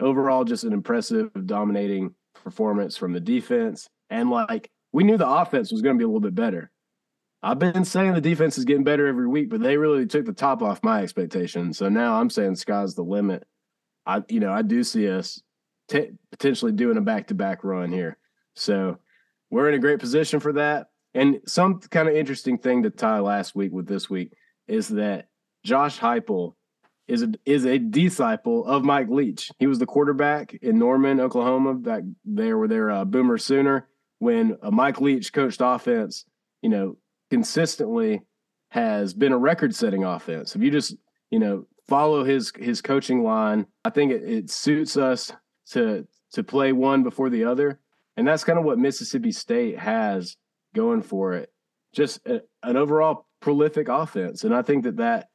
overall, 0.00 0.44
just 0.44 0.64
an 0.64 0.72
impressive, 0.72 1.30
dominating 1.46 2.14
performance 2.42 2.96
from 2.96 3.12
the 3.12 3.20
defense, 3.20 3.88
and 4.10 4.30
like 4.30 4.70
we 4.92 5.04
knew 5.04 5.16
the 5.16 5.28
offense 5.28 5.72
was 5.72 5.82
going 5.82 5.96
to 5.96 5.98
be 5.98 6.04
a 6.04 6.08
little 6.08 6.20
bit 6.20 6.34
better 6.34 6.70
I've 7.46 7.60
been 7.60 7.84
saying 7.84 8.14
the 8.14 8.20
defense 8.20 8.58
is 8.58 8.64
getting 8.64 8.82
better 8.82 9.06
every 9.06 9.28
week, 9.28 9.50
but 9.50 9.60
they 9.60 9.76
really 9.76 10.04
took 10.04 10.26
the 10.26 10.32
top 10.32 10.62
off 10.62 10.82
my 10.82 11.02
expectations. 11.02 11.78
So 11.78 11.88
now 11.88 12.20
I'm 12.20 12.28
saying 12.28 12.56
sky's 12.56 12.96
the 12.96 13.04
limit. 13.04 13.46
I, 14.04 14.24
you 14.28 14.40
know, 14.40 14.52
I 14.52 14.62
do 14.62 14.82
see 14.82 15.08
us 15.08 15.40
t- 15.86 16.10
potentially 16.32 16.72
doing 16.72 16.96
a 16.96 17.00
back 17.00 17.28
to 17.28 17.34
back 17.34 17.62
run 17.62 17.92
here. 17.92 18.18
So 18.54 18.98
we're 19.48 19.68
in 19.68 19.76
a 19.76 19.78
great 19.78 20.00
position 20.00 20.40
for 20.40 20.54
that. 20.54 20.88
And 21.14 21.40
some 21.46 21.78
kind 21.78 22.08
of 22.08 22.16
interesting 22.16 22.58
thing 22.58 22.82
to 22.82 22.90
tie 22.90 23.20
last 23.20 23.54
week 23.54 23.70
with 23.70 23.86
this 23.86 24.10
week 24.10 24.32
is 24.66 24.88
that 24.88 25.28
Josh 25.62 26.00
Heupel 26.00 26.54
is 27.08 27.22
a, 27.22 27.32
is 27.44 27.64
a 27.64 27.78
disciple 27.78 28.66
of 28.66 28.84
Mike 28.84 29.08
Leach. 29.08 29.50
He 29.58 29.66
was 29.66 29.78
the 29.78 29.86
quarterback 29.86 30.54
in 30.54 30.78
Norman, 30.78 31.20
Oklahoma, 31.20 31.74
back 31.74 32.02
there 32.24 32.58
where 32.58 32.68
they're 32.68 32.90
uh, 32.90 33.04
Boomer 33.04 33.38
Sooner 33.38 33.86
when 34.18 34.56
uh, 34.62 34.70
Mike 34.70 35.00
Leach 35.00 35.32
coached 35.32 35.60
offense. 35.62 36.24
You 36.62 36.70
know, 36.70 36.96
consistently 37.30 38.22
has 38.70 39.14
been 39.14 39.32
a 39.32 39.38
record-setting 39.38 40.04
offense. 40.04 40.56
If 40.56 40.62
you 40.62 40.70
just 40.70 40.96
you 41.30 41.38
know 41.38 41.66
follow 41.88 42.24
his 42.24 42.52
his 42.56 42.82
coaching 42.82 43.22
line, 43.22 43.66
I 43.84 43.90
think 43.90 44.12
it, 44.12 44.22
it 44.24 44.50
suits 44.50 44.96
us 44.96 45.32
to 45.70 46.06
to 46.32 46.42
play 46.42 46.72
one 46.72 47.02
before 47.02 47.30
the 47.30 47.44
other, 47.44 47.78
and 48.16 48.26
that's 48.26 48.44
kind 48.44 48.58
of 48.58 48.64
what 48.64 48.78
Mississippi 48.78 49.32
State 49.32 49.78
has 49.78 50.36
going 50.74 51.02
for 51.02 51.34
it. 51.34 51.52
Just 51.94 52.26
a, 52.26 52.42
an 52.62 52.76
overall 52.76 53.26
prolific 53.40 53.88
offense, 53.88 54.42
and 54.42 54.54
I 54.54 54.62
think 54.62 54.84
that 54.84 54.96
that 54.96 55.28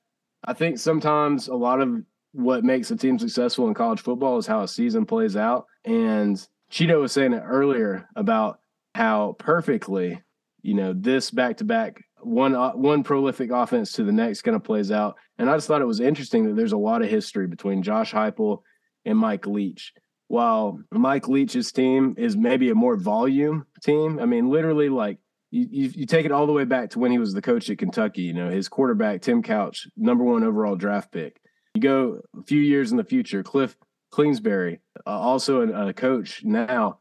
I 0.44 0.54
think 0.54 0.80
sometimes 0.80 1.48
a 1.48 1.56
lot 1.56 1.82
of 1.82 2.04
what 2.34 2.64
makes 2.64 2.92
a 2.92 2.96
team 2.96 3.20
successful 3.20 3.68
in 3.68 3.74
college 3.74 4.02
football 4.02 4.38
is 4.38 4.48
how 4.48 4.64
a 4.64 4.68
season 4.68 5.06
plays 5.06 5.36
out. 5.36 5.68
And 5.86 6.38
Cheeto 6.72 7.02
was 7.02 7.12
saying 7.12 7.34
it 7.34 7.44
earlier 7.46 8.08
about 8.16 8.60
how 8.96 9.36
perfectly, 9.38 10.22
you 10.62 10.74
know, 10.74 10.94
this 10.94 11.32
back 11.32 11.58
to 11.58 11.64
back 11.64 12.04
one 12.22 12.56
uh, 12.56 12.72
one 12.72 13.04
prolific 13.04 13.52
offense 13.52 13.94
to 13.94 14.04
the 14.04 14.12
next 14.12 14.44
kind 14.44 14.56
of 14.56 14.64
plays 14.64 14.92
out. 14.92 15.18
And 15.38 15.50
I 15.50 15.56
just 15.56 15.68
thought 15.68 15.82
it 15.82 15.88
was 15.88 16.00
interesting 16.00 16.46
that 16.46 16.56
there's 16.56 16.72
a 16.72 16.78
lot 16.78 17.02
of 17.02 17.10
history 17.10 17.48
between 17.48 17.84
Josh 17.84 18.14
Heupel 18.14 18.62
and 19.06 19.18
Mike 19.18 19.48
Leach. 19.48 19.94
While 20.28 20.80
Mike 20.92 21.28
Leach's 21.28 21.74
team 21.74 22.16
is 22.18 22.38
maybe 22.38 22.70
a 22.70 22.76
more 22.76 22.96
volume 22.96 23.66
team, 23.84 24.18
I 24.20 24.26
mean, 24.26 24.50
literally 24.50 24.88
like 24.88 25.18
you, 25.52 25.68
you, 25.70 25.92
you 25.96 26.06
take 26.06 26.26
it 26.26 26.32
all 26.32 26.48
the 26.48 26.54
way 26.54 26.64
back 26.64 26.90
to 26.92 27.00
when 27.00 27.12
he 27.12 27.20
was 27.20 27.34
the 27.34 27.42
coach 27.42 27.70
at 27.70 27.78
Kentucky. 27.78 28.22
You 28.22 28.34
know, 28.34 28.50
his 28.50 28.70
quarterback 28.70 29.22
Tim 29.22 29.44
Couch, 29.44 29.88
number 29.98 30.24
one 30.24 30.44
overall 30.44 30.76
draft 30.76 31.12
pick. 31.12 31.42
You 31.76 31.82
go 31.82 32.22
a 32.38 32.44
few 32.44 32.62
years 32.62 32.92
in 32.92 32.98
the 32.98 33.04
future, 33.04 33.44
Cliff 33.44 33.76
Kingsbury, 34.16 34.80
uh, 35.06 35.10
also 35.10 35.62
a, 35.62 35.90
a 35.90 35.94
coach 35.94 36.44
now. 36.44 37.00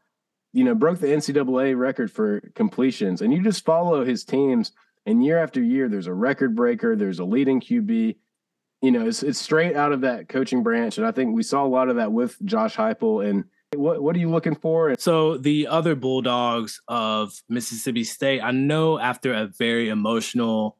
You 0.53 0.65
know, 0.65 0.75
broke 0.75 0.99
the 0.99 1.07
NCAA 1.07 1.77
record 1.77 2.11
for 2.11 2.41
completions, 2.55 3.21
and 3.21 3.33
you 3.33 3.41
just 3.41 3.63
follow 3.63 4.03
his 4.03 4.25
teams. 4.25 4.73
And 5.05 5.23
year 5.23 5.41
after 5.41 5.63
year, 5.63 5.87
there's 5.87 6.07
a 6.07 6.13
record 6.13 6.55
breaker. 6.55 6.95
There's 6.95 7.19
a 7.19 7.25
leading 7.25 7.61
QB. 7.61 8.17
You 8.81 8.91
know, 8.91 9.07
it's 9.07 9.23
it's 9.23 9.39
straight 9.39 9.77
out 9.77 9.93
of 9.93 10.01
that 10.01 10.27
coaching 10.27 10.61
branch, 10.61 10.97
and 10.97 11.07
I 11.07 11.11
think 11.11 11.33
we 11.33 11.43
saw 11.43 11.65
a 11.65 11.67
lot 11.67 11.87
of 11.87 11.95
that 11.95 12.11
with 12.11 12.37
Josh 12.43 12.75
Heupel 12.75 13.25
and 13.27 13.45
what 13.75 14.01
what 14.01 14.15
are 14.15 14.19
you 14.19 14.29
looking 14.29 14.55
for? 14.55 14.95
So 14.99 15.37
the 15.37 15.67
other 15.67 15.95
Bulldogs 15.95 16.81
of 16.87 17.33
Mississippi 17.49 18.03
State, 18.03 18.41
I 18.41 18.51
know 18.51 18.99
after 18.99 19.33
a 19.33 19.47
very 19.47 19.89
emotional, 19.89 20.77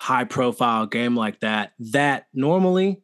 high 0.00 0.24
profile 0.24 0.86
game 0.86 1.14
like 1.16 1.40
that, 1.40 1.72
that 1.78 2.26
normally 2.34 3.02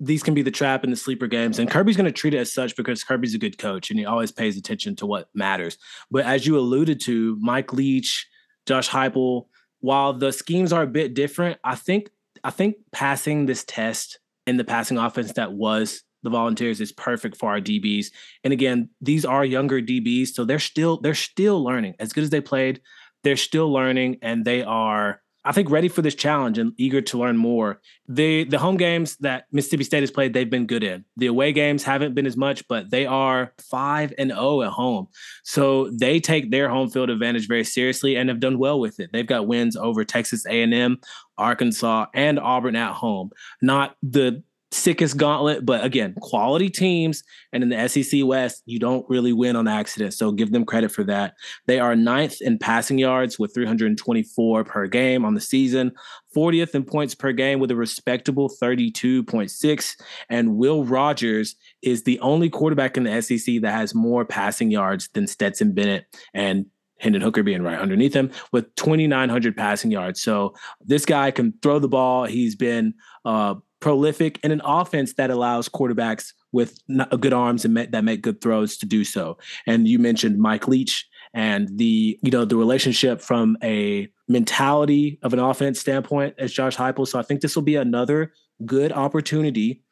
these 0.00 0.22
can 0.22 0.34
be 0.34 0.42
the 0.42 0.50
trap 0.50 0.82
and 0.82 0.92
the 0.92 0.96
sleeper 0.96 1.28
games. 1.28 1.58
And 1.58 1.70
Kirby's 1.70 1.96
going 1.96 2.06
to 2.06 2.12
treat 2.12 2.34
it 2.34 2.38
as 2.38 2.52
such 2.52 2.74
because 2.74 3.04
Kirby's 3.04 3.34
a 3.34 3.38
good 3.38 3.56
coach 3.56 3.90
and 3.90 3.98
he 3.98 4.04
always 4.04 4.32
pays 4.32 4.56
attention 4.56 4.96
to 4.96 5.06
what 5.06 5.28
matters. 5.32 5.78
But 6.10 6.24
as 6.24 6.44
you 6.44 6.58
alluded 6.58 7.00
to, 7.02 7.36
Mike 7.40 7.72
Leach, 7.72 8.26
Josh 8.66 8.88
Heupel, 8.88 9.46
while 9.78 10.12
the 10.12 10.32
schemes 10.32 10.72
are 10.72 10.82
a 10.82 10.88
bit 10.88 11.14
different, 11.14 11.60
I 11.62 11.74
think 11.76 12.10
I 12.42 12.50
think 12.50 12.76
passing 12.90 13.46
this 13.46 13.64
test 13.64 14.18
in 14.46 14.56
the 14.56 14.64
passing 14.64 14.98
offense 14.98 15.34
that 15.34 15.52
was 15.52 16.02
the 16.22 16.30
volunteers 16.30 16.80
is 16.80 16.92
perfect 16.92 17.36
for 17.36 17.50
our 17.50 17.60
DBs. 17.60 18.06
And 18.44 18.52
again, 18.52 18.90
these 19.00 19.24
are 19.24 19.44
younger 19.44 19.80
DBs, 19.80 20.28
so 20.28 20.44
they're 20.44 20.58
still 20.58 20.98
they're 21.00 21.14
still 21.14 21.62
learning. 21.62 21.94
As 21.98 22.12
good 22.12 22.24
as 22.24 22.30
they 22.30 22.40
played, 22.40 22.80
they're 23.24 23.36
still 23.36 23.72
learning 23.72 24.18
and 24.22 24.44
they 24.44 24.62
are 24.62 25.22
I 25.44 25.50
think 25.50 25.70
ready 25.70 25.88
for 25.88 26.02
this 26.02 26.14
challenge 26.14 26.58
and 26.58 26.72
eager 26.76 27.00
to 27.00 27.18
learn 27.18 27.36
more. 27.36 27.80
The 28.06 28.44
the 28.44 28.58
home 28.58 28.76
games 28.76 29.16
that 29.18 29.46
Mississippi 29.50 29.82
State 29.82 30.02
has 30.02 30.10
played, 30.10 30.32
they've 30.32 30.48
been 30.48 30.66
good 30.66 30.84
in. 30.84 31.04
The 31.16 31.26
away 31.26 31.52
games 31.52 31.82
haven't 31.82 32.14
been 32.14 32.26
as 32.26 32.36
much, 32.36 32.66
but 32.68 32.90
they 32.90 33.06
are 33.06 33.52
5 33.58 34.14
and 34.18 34.30
0 34.30 34.62
at 34.62 34.70
home. 34.70 35.08
So 35.42 35.90
they 35.90 36.20
take 36.20 36.50
their 36.50 36.68
home 36.68 36.90
field 36.90 37.10
advantage 37.10 37.48
very 37.48 37.64
seriously 37.64 38.16
and 38.16 38.28
have 38.28 38.40
done 38.40 38.58
well 38.58 38.78
with 38.78 39.00
it. 39.00 39.10
They've 39.12 39.26
got 39.26 39.48
wins 39.48 39.76
over 39.76 40.04
Texas 40.04 40.46
A&M, 40.46 40.98
Arkansas, 41.38 42.06
and 42.14 42.38
Auburn 42.38 42.76
at 42.76 42.94
home. 42.94 43.30
Not 43.60 43.96
the 44.02 44.44
sickest 44.72 45.16
gauntlet, 45.16 45.64
but 45.66 45.84
again, 45.84 46.14
quality 46.20 46.70
teams. 46.70 47.22
And 47.52 47.62
in 47.62 47.68
the 47.68 47.88
SEC 47.88 48.24
West, 48.24 48.62
you 48.66 48.78
don't 48.78 49.08
really 49.08 49.32
win 49.32 49.56
on 49.56 49.68
accident. 49.68 50.14
So 50.14 50.32
give 50.32 50.52
them 50.52 50.64
credit 50.64 50.90
for 50.90 51.04
that. 51.04 51.34
They 51.66 51.78
are 51.78 51.94
ninth 51.94 52.40
in 52.40 52.58
passing 52.58 52.98
yards 52.98 53.38
with 53.38 53.54
324 53.54 54.64
per 54.64 54.86
game 54.86 55.24
on 55.24 55.34
the 55.34 55.40
season, 55.40 55.92
40th 56.34 56.74
in 56.74 56.84
points 56.84 57.14
per 57.14 57.32
game 57.32 57.60
with 57.60 57.70
a 57.70 57.76
respectable 57.76 58.48
32.6. 58.48 59.96
And 60.28 60.56
Will 60.56 60.84
Rogers 60.84 61.56
is 61.82 62.04
the 62.04 62.18
only 62.20 62.48
quarterback 62.48 62.96
in 62.96 63.04
the 63.04 63.20
SEC 63.20 63.60
that 63.60 63.72
has 63.72 63.94
more 63.94 64.24
passing 64.24 64.70
yards 64.70 65.08
than 65.12 65.26
Stetson 65.26 65.72
Bennett 65.72 66.06
and 66.32 66.66
Hendon 66.98 67.20
Hooker 67.20 67.42
being 67.42 67.62
right 67.62 67.78
underneath 67.78 68.14
him 68.14 68.30
with 68.52 68.72
2,900 68.76 69.56
passing 69.56 69.90
yards. 69.90 70.22
So 70.22 70.54
this 70.80 71.04
guy 71.04 71.32
can 71.32 71.52
throw 71.60 71.80
the 71.80 71.88
ball. 71.88 72.24
He's 72.24 72.54
been 72.54 72.94
uh, 73.24 73.56
prolific 73.82 74.38
and 74.42 74.52
an 74.52 74.62
offense 74.64 75.14
that 75.14 75.30
allows 75.30 75.68
quarterbacks 75.68 76.32
with 76.52 76.78
uh, 76.98 77.04
good 77.16 77.32
arms 77.32 77.64
and 77.64 77.76
that 77.76 78.04
make 78.04 78.22
good 78.22 78.40
throws 78.40 78.78
to 78.78 78.86
do 78.86 79.04
so. 79.04 79.36
And 79.66 79.86
you 79.86 79.98
mentioned 79.98 80.38
Mike 80.38 80.68
Leach 80.68 81.06
and 81.34 81.68
the 81.76 82.18
you 82.22 82.30
know 82.30 82.44
the 82.44 82.56
relationship 82.56 83.20
from 83.20 83.58
a 83.62 84.08
mentality 84.28 85.18
of 85.22 85.32
an 85.32 85.38
offense 85.38 85.80
standpoint 85.80 86.34
as 86.38 86.52
Josh 86.52 86.76
Heupel. 86.76 87.06
So 87.06 87.18
I 87.18 87.22
think 87.22 87.40
this 87.40 87.56
will 87.56 87.62
be 87.62 87.76
another 87.76 88.32
good 88.64 88.92
opportunity 88.92 89.82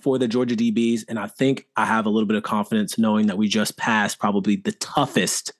for 0.00 0.18
the 0.18 0.26
Georgia 0.26 0.56
DBs, 0.56 1.04
and 1.08 1.18
I 1.18 1.26
think 1.26 1.66
I 1.76 1.84
have 1.84 2.06
a 2.06 2.10
little 2.10 2.26
bit 2.26 2.36
of 2.36 2.42
confidence 2.42 2.98
knowing 2.98 3.26
that 3.26 3.36
we 3.36 3.46
just 3.46 3.76
passed 3.76 4.18
probably 4.18 4.56
the 4.56 4.72
toughest 4.72 5.52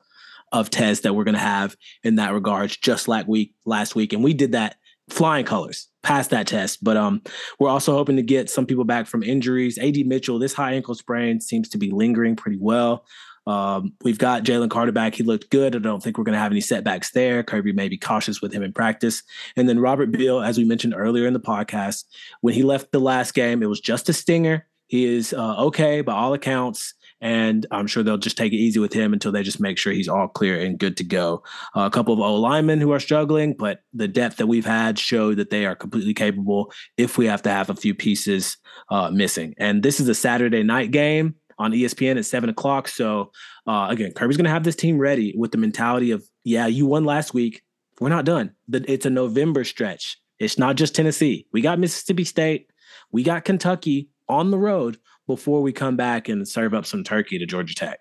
of 0.52 0.70
tests 0.70 1.02
that 1.02 1.14
we're 1.14 1.24
going 1.24 1.34
to 1.34 1.40
have 1.40 1.76
in 2.02 2.16
that 2.16 2.32
regards, 2.32 2.76
just 2.76 3.08
like 3.08 3.28
week 3.28 3.54
last 3.66 3.94
week, 3.94 4.12
and 4.12 4.24
we 4.24 4.32
did 4.32 4.52
that 4.52 4.76
flying 5.10 5.44
colors 5.44 5.88
past 6.02 6.30
that 6.30 6.46
test. 6.46 6.82
But 6.82 6.96
um, 6.96 7.22
we're 7.58 7.68
also 7.68 7.92
hoping 7.92 8.16
to 8.16 8.22
get 8.22 8.50
some 8.50 8.66
people 8.66 8.84
back 8.84 9.06
from 9.06 9.22
injuries. 9.22 9.78
AD 9.78 10.06
Mitchell, 10.06 10.38
this 10.38 10.54
high 10.54 10.72
ankle 10.72 10.94
sprain 10.94 11.40
seems 11.40 11.68
to 11.70 11.78
be 11.78 11.90
lingering 11.90 12.36
pretty 12.36 12.58
well. 12.60 13.04
Um, 13.46 13.94
we've 14.02 14.18
got 14.18 14.44
Jalen 14.44 14.70
Carter 14.70 14.92
back. 14.92 15.14
He 15.14 15.24
looked 15.24 15.50
good. 15.50 15.74
I 15.74 15.80
don't 15.80 16.02
think 16.02 16.16
we're 16.16 16.24
going 16.24 16.34
to 16.34 16.38
have 16.38 16.52
any 16.52 16.60
setbacks 16.60 17.10
there. 17.10 17.42
Kirby 17.42 17.72
may 17.72 17.88
be 17.88 17.98
cautious 17.98 18.40
with 18.40 18.52
him 18.52 18.62
in 18.62 18.72
practice. 18.72 19.22
And 19.56 19.68
then 19.68 19.80
Robert 19.80 20.12
Beal, 20.12 20.40
as 20.40 20.58
we 20.58 20.64
mentioned 20.64 20.94
earlier 20.96 21.26
in 21.26 21.32
the 21.32 21.40
podcast, 21.40 22.04
when 22.40 22.54
he 22.54 22.62
left 22.62 22.92
the 22.92 23.00
last 23.00 23.34
game, 23.34 23.62
it 23.62 23.68
was 23.68 23.80
just 23.80 24.08
a 24.08 24.12
stinger. 24.12 24.66
He 24.86 25.06
is 25.06 25.32
uh, 25.32 25.56
okay 25.64 26.02
by 26.02 26.12
all 26.12 26.34
accounts 26.34 26.94
and 27.22 27.64
I'm 27.70 27.86
sure 27.86 28.02
they'll 28.02 28.18
just 28.18 28.36
take 28.36 28.52
it 28.52 28.56
easy 28.56 28.80
with 28.80 28.92
him 28.92 29.12
until 29.12 29.30
they 29.30 29.44
just 29.44 29.60
make 29.60 29.78
sure 29.78 29.92
he's 29.92 30.08
all 30.08 30.26
clear 30.26 30.60
and 30.60 30.76
good 30.76 30.96
to 30.96 31.04
go. 31.04 31.44
Uh, 31.74 31.82
a 31.82 31.90
couple 31.90 32.12
of 32.12 32.18
O 32.18 32.34
linemen 32.34 32.80
who 32.80 32.90
are 32.90 32.98
struggling, 32.98 33.54
but 33.54 33.84
the 33.94 34.08
depth 34.08 34.38
that 34.38 34.48
we've 34.48 34.66
had 34.66 34.98
show 34.98 35.32
that 35.34 35.48
they 35.48 35.64
are 35.64 35.76
completely 35.76 36.14
capable 36.14 36.72
if 36.96 37.16
we 37.16 37.26
have 37.26 37.40
to 37.42 37.50
have 37.50 37.70
a 37.70 37.76
few 37.76 37.94
pieces 37.94 38.56
uh, 38.90 39.08
missing. 39.10 39.54
And 39.56 39.84
this 39.84 40.00
is 40.00 40.08
a 40.08 40.16
Saturday 40.16 40.64
night 40.64 40.90
game 40.90 41.36
on 41.58 41.70
ESPN 41.70 42.18
at 42.18 42.26
seven 42.26 42.50
o'clock. 42.50 42.88
So 42.88 43.30
uh, 43.68 43.86
again, 43.88 44.10
Kirby's 44.12 44.36
going 44.36 44.46
to 44.46 44.50
have 44.50 44.64
this 44.64 44.76
team 44.76 44.98
ready 44.98 45.32
with 45.38 45.52
the 45.52 45.58
mentality 45.58 46.10
of, 46.10 46.24
yeah, 46.42 46.66
you 46.66 46.86
won 46.86 47.04
last 47.04 47.32
week. 47.32 47.62
We're 48.00 48.08
not 48.08 48.24
done. 48.24 48.50
It's 48.72 49.06
a 49.06 49.10
November 49.10 49.62
stretch. 49.62 50.18
It's 50.40 50.58
not 50.58 50.74
just 50.74 50.96
Tennessee. 50.96 51.46
We 51.52 51.60
got 51.60 51.78
Mississippi 51.78 52.24
State. 52.24 52.68
We 53.12 53.22
got 53.22 53.44
Kentucky 53.44 54.08
on 54.28 54.50
the 54.50 54.58
road 54.58 54.98
before 55.36 55.62
we 55.62 55.72
come 55.72 55.96
back 55.96 56.28
and 56.28 56.46
serve 56.46 56.74
up 56.74 56.86
some 56.86 57.04
turkey 57.04 57.38
to 57.38 57.46
Georgia 57.46 57.74
Tech. 57.74 58.00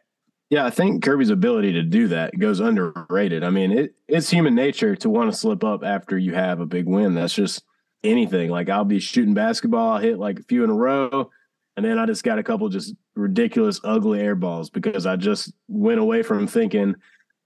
Yeah, 0.49 0.65
I 0.65 0.69
think 0.69 1.01
Kirby's 1.01 1.29
ability 1.29 1.71
to 1.73 1.81
do 1.81 2.09
that 2.09 2.37
goes 2.37 2.59
underrated. 2.59 3.41
I 3.41 3.49
mean, 3.49 3.71
it, 3.71 3.95
it's 4.09 4.29
human 4.29 4.53
nature 4.53 4.97
to 4.97 5.09
want 5.09 5.31
to 5.31 5.37
slip 5.37 5.63
up 5.63 5.81
after 5.81 6.17
you 6.17 6.33
have 6.33 6.59
a 6.59 6.65
big 6.65 6.87
win. 6.87 7.15
That's 7.15 7.33
just 7.33 7.63
anything. 8.03 8.49
Like 8.49 8.69
I'll 8.69 8.83
be 8.83 8.99
shooting 8.99 9.33
basketball, 9.33 9.93
I'll 9.93 10.01
hit 10.01 10.19
like 10.19 10.39
a 10.39 10.43
few 10.43 10.65
in 10.65 10.69
a 10.69 10.73
row, 10.73 11.29
and 11.77 11.85
then 11.85 11.97
I 11.97 12.05
just 12.05 12.23
got 12.23 12.37
a 12.37 12.43
couple 12.43 12.67
just 12.67 12.93
ridiculous, 13.15 13.79
ugly 13.83 14.19
air 14.19 14.35
balls 14.35 14.69
because 14.69 15.05
I 15.05 15.15
just 15.15 15.53
went 15.67 15.99
away 15.99 16.21
from 16.21 16.47
thinking 16.47 16.95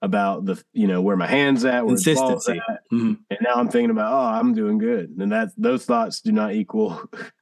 about 0.02 0.46
the 0.46 0.62
you 0.74 0.88
know 0.88 1.02
where 1.02 1.16
my 1.16 1.28
hands 1.28 1.64
at, 1.66 1.86
where 1.86 1.96
consistency, 1.96 2.62
at, 2.70 2.82
mm-hmm. 2.92 3.14
and 3.30 3.40
now 3.42 3.54
I'm 3.56 3.70
thinking 3.70 3.92
about 3.92 4.12
oh 4.12 4.40
I'm 4.40 4.54
doing 4.54 4.78
good, 4.78 5.16
and 5.20 5.32
that 5.32 5.50
those 5.58 5.86
thoughts 5.86 6.22
do 6.22 6.32
not 6.32 6.54
equal 6.54 7.04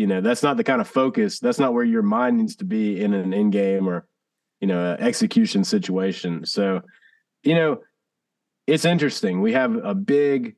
you 0.00 0.06
know 0.06 0.20
that's 0.20 0.42
not 0.42 0.56
the 0.56 0.64
kind 0.64 0.80
of 0.80 0.88
focus 0.88 1.38
that's 1.38 1.58
not 1.58 1.74
where 1.74 1.84
your 1.84 2.02
mind 2.02 2.38
needs 2.38 2.56
to 2.56 2.64
be 2.64 3.02
in 3.02 3.14
an 3.14 3.32
in 3.32 3.50
game 3.50 3.88
or 3.88 4.06
you 4.60 4.66
know 4.66 4.96
execution 4.98 5.62
situation 5.64 6.44
so 6.44 6.82
you 7.42 7.54
know 7.54 7.80
it's 8.70 8.84
interesting. 8.84 9.40
We 9.40 9.52
have 9.54 9.74
a 9.84 9.94
big 9.94 10.54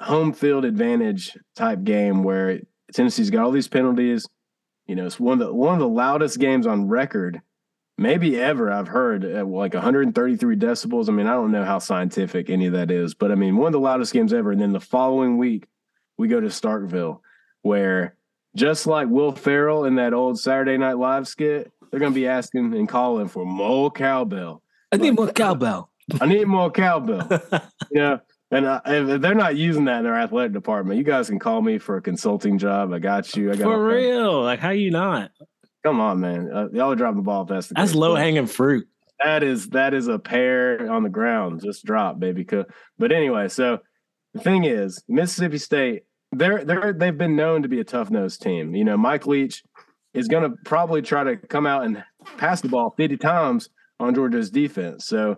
home 0.00 0.32
field 0.32 0.64
advantage 0.64 1.38
type 1.54 1.84
game 1.84 2.24
where 2.24 2.60
Tennessee's 2.92 3.30
got 3.30 3.44
all 3.44 3.52
these 3.52 3.68
penalties. 3.68 4.26
You 4.86 4.96
know, 4.96 5.06
it's 5.06 5.20
one 5.20 5.40
of 5.40 5.46
the 5.46 5.54
one 5.54 5.74
of 5.74 5.78
the 5.78 5.88
loudest 5.88 6.40
games 6.40 6.66
on 6.66 6.88
record, 6.88 7.40
maybe 7.96 8.40
ever. 8.40 8.72
I've 8.72 8.88
heard 8.88 9.22
like 9.22 9.74
133 9.74 10.56
decibels. 10.56 11.08
I 11.08 11.12
mean, 11.12 11.28
I 11.28 11.34
don't 11.34 11.52
know 11.52 11.64
how 11.64 11.78
scientific 11.78 12.50
any 12.50 12.66
of 12.66 12.72
that 12.72 12.90
is, 12.90 13.14
but 13.14 13.30
I 13.30 13.36
mean, 13.36 13.56
one 13.56 13.68
of 13.68 13.72
the 13.72 13.80
loudest 13.80 14.12
games 14.12 14.32
ever. 14.32 14.50
And 14.50 14.60
then 14.60 14.72
the 14.72 14.80
following 14.80 15.38
week, 15.38 15.68
we 16.16 16.26
go 16.26 16.40
to 16.40 16.48
Starkville, 16.48 17.20
where 17.62 18.16
just 18.54 18.86
like 18.86 19.08
Will 19.08 19.32
Ferrell 19.32 19.84
in 19.84 19.96
that 19.96 20.12
old 20.12 20.38
Saturday 20.38 20.78
Night 20.78 20.98
Live 20.98 21.28
skit, 21.28 21.72
they're 21.90 22.00
going 22.00 22.12
to 22.12 22.18
be 22.18 22.26
asking 22.26 22.74
and 22.74 22.88
calling 22.88 23.28
for 23.28 23.44
more 23.44 23.90
cowbell. 23.90 24.62
I 24.92 24.96
need 24.96 25.16
more 25.16 25.32
cowbell. 25.32 25.90
I 26.20 26.26
need 26.26 26.46
more 26.46 26.70
cowbell. 26.70 27.28
yeah. 27.90 28.18
And 28.50 28.64
uh, 28.64 28.80
if 28.86 29.20
they're 29.20 29.34
not 29.34 29.56
using 29.56 29.84
that 29.84 29.98
in 29.98 30.04
their 30.04 30.16
athletic 30.16 30.52
department, 30.52 30.98
you 30.98 31.04
guys 31.04 31.28
can 31.28 31.38
call 31.38 31.60
me 31.60 31.78
for 31.78 31.96
a 31.96 32.02
consulting 32.02 32.56
job. 32.58 32.92
I 32.92 32.98
got 32.98 33.36
you. 33.36 33.52
I 33.52 33.56
got 33.56 33.64
For 33.64 33.86
real. 33.86 34.42
Like, 34.42 34.58
how 34.58 34.70
you 34.70 34.90
not? 34.90 35.30
Come 35.84 36.00
on, 36.00 36.20
man. 36.20 36.50
Uh, 36.52 36.68
y'all 36.72 36.92
are 36.92 36.96
dropping 36.96 37.18
the 37.18 37.22
ball. 37.22 37.42
If 37.42 37.48
that's 37.48 37.68
the 37.68 37.74
That's 37.74 37.90
case. 37.90 37.96
low 37.96 38.14
hanging 38.14 38.46
fruit. 38.46 38.88
That 39.22 39.42
is 39.42 39.68
that 39.70 39.94
is 39.94 40.06
a 40.08 40.18
pear 40.18 40.90
on 40.90 41.02
the 41.02 41.08
ground. 41.08 41.60
Just 41.62 41.84
drop, 41.84 42.20
baby. 42.20 42.46
But 42.98 43.12
anyway, 43.12 43.48
so 43.48 43.78
the 44.32 44.40
thing 44.40 44.64
is, 44.64 45.02
Mississippi 45.08 45.58
State, 45.58 46.04
they're 46.32 46.64
they're 46.64 46.92
they've 46.92 47.16
been 47.16 47.36
known 47.36 47.62
to 47.62 47.68
be 47.68 47.80
a 47.80 47.84
tough 47.84 48.10
nosed 48.10 48.42
team. 48.42 48.74
You 48.74 48.84
know, 48.84 48.96
Mike 48.96 49.26
Leach 49.26 49.62
is 50.14 50.28
going 50.28 50.42
to 50.42 50.56
probably 50.64 51.02
try 51.02 51.24
to 51.24 51.36
come 51.36 51.66
out 51.66 51.84
and 51.84 52.02
pass 52.36 52.60
the 52.60 52.68
ball 52.68 52.94
50 52.96 53.16
times 53.18 53.68
on 54.00 54.14
Georgia's 54.14 54.50
defense. 54.50 55.06
So, 55.06 55.36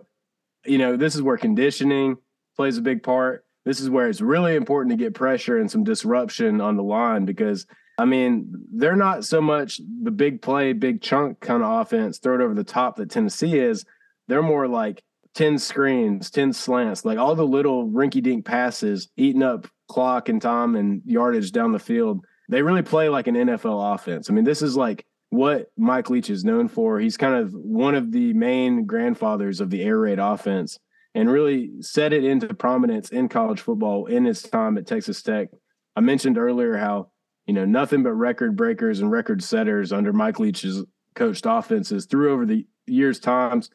you 0.65 0.77
know, 0.77 0.97
this 0.97 1.15
is 1.15 1.21
where 1.21 1.37
conditioning 1.37 2.17
plays 2.55 2.77
a 2.77 2.81
big 2.81 3.03
part. 3.03 3.45
This 3.65 3.79
is 3.79 3.89
where 3.89 4.07
it's 4.07 4.21
really 4.21 4.55
important 4.55 4.91
to 4.91 5.03
get 5.03 5.13
pressure 5.13 5.59
and 5.59 5.69
some 5.69 5.83
disruption 5.83 6.61
on 6.61 6.77
the 6.77 6.83
line 6.83 7.25
because 7.25 7.67
I 7.97 8.05
mean, 8.05 8.51
they're 8.73 8.95
not 8.95 9.25
so 9.25 9.41
much 9.41 9.79
the 10.01 10.11
big 10.11 10.41
play, 10.41 10.73
big 10.73 11.01
chunk 11.01 11.39
kind 11.39 11.61
of 11.61 11.81
offense, 11.81 12.17
throw 12.17 12.35
it 12.35 12.41
over 12.41 12.55
the 12.55 12.63
top 12.63 12.95
that 12.95 13.11
Tennessee 13.11 13.59
is. 13.59 13.85
They're 14.27 14.41
more 14.41 14.67
like 14.67 15.03
10 15.35 15.57
screens, 15.57 16.29
10 16.29 16.53
slants, 16.53 17.05
like 17.05 17.17
all 17.17 17.35
the 17.35 17.45
little 17.45 17.87
rinky 17.87 18.21
dink 18.21 18.45
passes, 18.45 19.09
eating 19.15 19.43
up 19.43 19.67
clock 19.87 20.29
and 20.29 20.41
time 20.41 20.75
and 20.75 21.01
yardage 21.05 21.51
down 21.51 21.71
the 21.71 21.79
field. 21.79 22.25
They 22.49 22.61
really 22.61 22.81
play 22.81 23.09
like 23.09 23.27
an 23.27 23.35
NFL 23.35 23.95
offense. 23.95 24.29
I 24.29 24.33
mean, 24.33 24.43
this 24.43 24.61
is 24.61 24.75
like 24.75 25.05
what 25.29 25.71
Mike 25.77 26.09
Leach 26.09 26.29
is 26.29 26.43
known 26.43 26.67
for. 26.67 26.99
He's 26.99 27.17
kind 27.17 27.35
of 27.35 27.53
one 27.53 27.95
of 27.95 28.11
the 28.11 28.33
main 28.33 28.85
grandfathers 28.85 29.61
of 29.61 29.69
the 29.69 29.81
air 29.81 29.97
raid 29.97 30.19
offense 30.19 30.77
and 31.15 31.29
really 31.29 31.71
set 31.81 32.13
it 32.13 32.23
into 32.23 32.53
prominence 32.53 33.09
in 33.09 33.29
college 33.29 33.61
football 33.61 34.05
in 34.05 34.25
his 34.25 34.43
time 34.43 34.77
at 34.77 34.87
Texas 34.87 35.21
Tech. 35.21 35.49
I 35.95 36.01
mentioned 36.01 36.37
earlier 36.37 36.77
how, 36.77 37.11
you 37.45 37.53
know, 37.53 37.65
nothing 37.65 38.03
but 38.03 38.13
record 38.13 38.55
breakers 38.55 38.99
and 38.99 39.11
record 39.11 39.43
setters 39.43 39.91
under 39.91 40.13
Mike 40.13 40.39
Leach's 40.39 40.83
coached 41.15 41.45
offenses 41.47 42.05
through 42.05 42.33
over 42.33 42.45
the 42.45 42.65
years 42.85 43.19
times. 43.19 43.69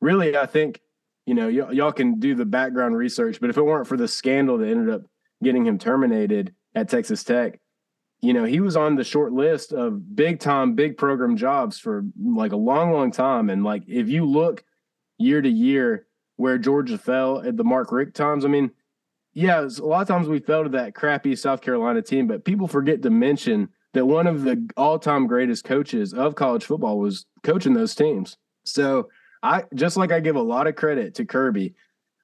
Really, 0.00 0.36
I 0.36 0.46
think, 0.46 0.80
you 1.28 1.34
know, 1.34 1.48
y- 1.48 1.72
y'all 1.72 1.92
can 1.92 2.18
do 2.18 2.34
the 2.34 2.46
background 2.46 2.96
research, 2.96 3.38
but 3.38 3.50
if 3.50 3.58
it 3.58 3.62
weren't 3.62 3.86
for 3.86 3.98
the 3.98 4.08
scandal 4.08 4.56
that 4.56 4.68
ended 4.68 4.88
up 4.88 5.02
getting 5.44 5.66
him 5.66 5.78
terminated 5.78 6.54
at 6.74 6.88
Texas 6.88 7.22
Tech, 7.22 7.60
you 8.22 8.32
know, 8.32 8.44
he 8.44 8.60
was 8.60 8.78
on 8.78 8.96
the 8.96 9.04
short 9.04 9.34
list 9.34 9.74
of 9.74 10.16
big 10.16 10.40
time, 10.40 10.74
big 10.74 10.96
program 10.96 11.36
jobs 11.36 11.78
for 11.78 12.02
like 12.18 12.52
a 12.52 12.56
long, 12.56 12.92
long 12.92 13.10
time. 13.10 13.50
And 13.50 13.62
like, 13.62 13.82
if 13.86 14.08
you 14.08 14.24
look 14.24 14.64
year 15.18 15.42
to 15.42 15.50
year 15.50 16.06
where 16.36 16.56
Georgia 16.56 16.96
fell 16.96 17.42
at 17.42 17.58
the 17.58 17.64
Mark 17.64 17.92
Richt 17.92 18.16
times, 18.16 18.46
I 18.46 18.48
mean, 18.48 18.70
yeah, 19.34 19.60
a 19.60 19.84
lot 19.84 20.00
of 20.00 20.08
times 20.08 20.28
we 20.28 20.38
fell 20.38 20.62
to 20.62 20.70
that 20.70 20.94
crappy 20.94 21.36
South 21.36 21.60
Carolina 21.60 22.00
team, 22.00 22.26
but 22.26 22.46
people 22.46 22.66
forget 22.66 23.02
to 23.02 23.10
mention 23.10 23.68
that 23.92 24.06
one 24.06 24.26
of 24.26 24.44
the 24.44 24.66
all 24.78 24.98
time 24.98 25.26
greatest 25.26 25.64
coaches 25.64 26.14
of 26.14 26.36
college 26.36 26.64
football 26.64 26.98
was 26.98 27.26
coaching 27.42 27.74
those 27.74 27.94
teams. 27.94 28.38
So 28.64 29.10
I 29.42 29.64
just 29.74 29.96
like 29.96 30.12
I 30.12 30.20
give 30.20 30.36
a 30.36 30.42
lot 30.42 30.66
of 30.66 30.76
credit 30.76 31.14
to 31.16 31.24
Kirby, 31.24 31.74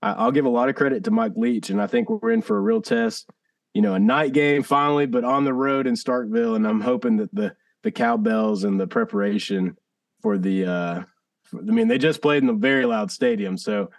I, 0.03 0.13
I'll 0.13 0.33
give 0.33 0.45
a 0.45 0.51
lot 0.51 0.69
of 0.69 0.75
credit 0.75 1.05
to 1.05 1.11
Mike 1.11 1.33
Leach, 1.37 1.71
and 1.71 1.81
I 1.81 1.87
think 1.87 2.11
we're 2.11 2.31
in 2.31 2.43
for 2.43 2.57
a 2.57 2.61
real 2.61 2.83
test. 2.83 3.29
You 3.73 3.83
know, 3.83 3.95
a 3.95 3.99
night 3.99 4.33
game 4.33 4.63
finally, 4.63 5.07
but 5.07 5.25
on 5.25 5.45
the 5.45 5.53
road 5.53 5.87
in 5.87 5.95
Starkville, 5.95 6.55
and 6.55 6.67
I'm 6.67 6.81
hoping 6.81 7.17
that 7.17 7.35
the 7.35 7.57
the 7.83 7.91
cowbells 7.91 8.65
and 8.65 8.79
the 8.79 8.87
preparation 8.87 9.77
for 10.23 10.39
the. 10.39 10.67
uh 10.67 11.03
for, 11.45 11.59
I 11.59 11.65
mean, 11.65 11.89
they 11.89 11.99
just 11.99 12.23
played 12.23 12.43
in 12.43 12.49
a 12.49 12.55
very 12.55 12.87
loud 12.87 13.11
stadium, 13.11 13.57
so. 13.57 13.91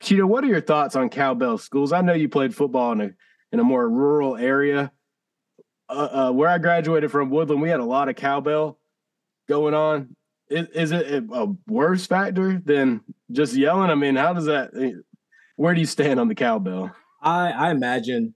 Cheetah, 0.00 0.26
what 0.26 0.42
are 0.42 0.48
your 0.48 0.60
thoughts 0.60 0.96
on 0.96 1.10
cowbell 1.10 1.58
schools? 1.58 1.92
I 1.92 2.00
know 2.00 2.12
you 2.12 2.28
played 2.28 2.52
football 2.52 2.90
in 2.90 3.00
a 3.00 3.10
in 3.52 3.60
a 3.60 3.64
more 3.64 3.88
rural 3.88 4.36
area. 4.36 4.90
Uh, 5.88 6.28
uh, 6.28 6.32
where 6.32 6.48
I 6.48 6.58
graduated 6.58 7.12
from, 7.12 7.30
Woodland, 7.30 7.62
we 7.62 7.68
had 7.68 7.78
a 7.78 7.84
lot 7.84 8.08
of 8.08 8.16
cowbell 8.16 8.78
going 9.48 9.74
on. 9.74 10.16
Is, 10.52 10.92
it 10.92 11.24
a, 11.32 11.46
worse 11.66 12.06
factor 12.06 12.60
than 12.64 13.00
just 13.30 13.54
yelling? 13.54 13.90
I 13.90 13.94
mean, 13.94 14.16
how 14.16 14.32
does 14.32 14.46
that? 14.46 14.70
Eh, 14.78 14.92
where 15.56 15.74
do 15.74 15.80
you 15.80 15.86
stand 15.86 16.20
on 16.20 16.28
the 16.28 16.34
cowbell? 16.34 16.94
I, 17.20 17.50
I 17.50 17.70
imagine, 17.70 18.34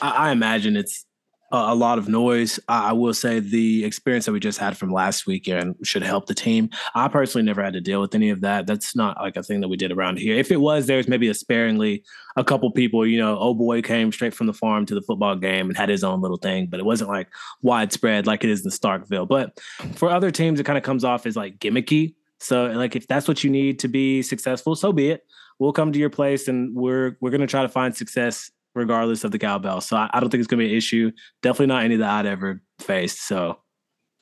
I, 0.00 0.10
I 0.10 0.30
imagine 0.30 0.76
it's 0.76 1.06
a, 1.52 1.74
lot 1.74 1.98
of 1.98 2.08
noise. 2.08 2.58
I, 2.68 2.90
I 2.90 2.92
will 2.92 3.14
say 3.14 3.40
the 3.40 3.84
experience 3.84 4.26
that 4.26 4.32
we 4.32 4.40
just 4.40 4.58
had 4.58 4.76
from 4.76 4.92
last 4.92 5.26
weekend 5.26 5.76
should 5.82 6.02
help 6.02 6.26
the 6.26 6.34
team. 6.34 6.70
I 6.94 7.08
personally 7.08 7.44
never 7.44 7.62
had 7.62 7.74
to 7.74 7.80
deal 7.80 8.00
with 8.00 8.14
any 8.14 8.30
of 8.30 8.40
that. 8.40 8.66
That's 8.66 8.96
not 8.96 9.16
like 9.18 9.36
a 9.36 9.42
thing 9.42 9.60
that 9.60 9.68
we 9.68 9.76
did 9.76 9.92
around 9.92 10.18
here. 10.18 10.36
If 10.36 10.50
it 10.50 10.60
was, 10.60 10.86
there's 10.86 11.08
maybe 11.08 11.28
a 11.28 11.34
sparingly 11.34 12.04
a 12.36 12.44
couple 12.44 12.70
people. 12.70 13.06
You 13.06 13.18
know, 13.18 13.38
oh 13.38 13.54
boy 13.54 13.82
came 13.82 14.12
straight 14.12 14.34
from 14.34 14.46
the 14.46 14.52
farm 14.52 14.86
to 14.86 14.94
the 14.94 15.02
football 15.02 15.36
game 15.36 15.68
and 15.68 15.76
had 15.76 15.88
his 15.88 16.04
own 16.04 16.20
little 16.20 16.36
thing, 16.36 16.66
but 16.66 16.80
it 16.80 16.86
wasn't 16.86 17.10
like 17.10 17.28
widespread 17.62 18.26
like 18.26 18.44
it 18.44 18.50
is 18.50 18.64
in 18.64 18.70
Starkville. 18.70 19.28
But 19.28 19.58
for 19.94 20.10
other 20.10 20.30
teams, 20.30 20.60
it 20.60 20.64
kind 20.64 20.78
of 20.78 20.84
comes 20.84 21.04
off 21.04 21.26
as 21.26 21.36
like 21.36 21.58
gimmicky. 21.58 22.14
So 22.38 22.66
like 22.66 22.96
if 22.96 23.06
that's 23.06 23.28
what 23.28 23.44
you 23.44 23.50
need 23.50 23.78
to 23.80 23.88
be 23.88 24.22
successful, 24.22 24.74
so 24.74 24.92
be 24.92 25.10
it. 25.10 25.22
We'll 25.58 25.72
come 25.72 25.90
to 25.92 25.98
your 25.98 26.10
place 26.10 26.48
and 26.48 26.74
we're 26.74 27.16
we're 27.20 27.30
gonna 27.30 27.46
try 27.46 27.62
to 27.62 27.68
find 27.68 27.96
success 27.96 28.50
regardless 28.76 29.24
of 29.24 29.32
the 29.32 29.38
cowbell. 29.38 29.80
So 29.80 29.96
I, 29.96 30.10
I 30.12 30.20
don't 30.20 30.28
think 30.30 30.40
it's 30.40 30.46
gonna 30.46 30.62
be 30.62 30.70
an 30.70 30.76
issue. 30.76 31.10
Definitely 31.42 31.66
not 31.66 31.84
any 31.84 31.96
that 31.96 32.08
I'd 32.10 32.26
ever 32.26 32.60
faced. 32.78 33.26
So 33.26 33.58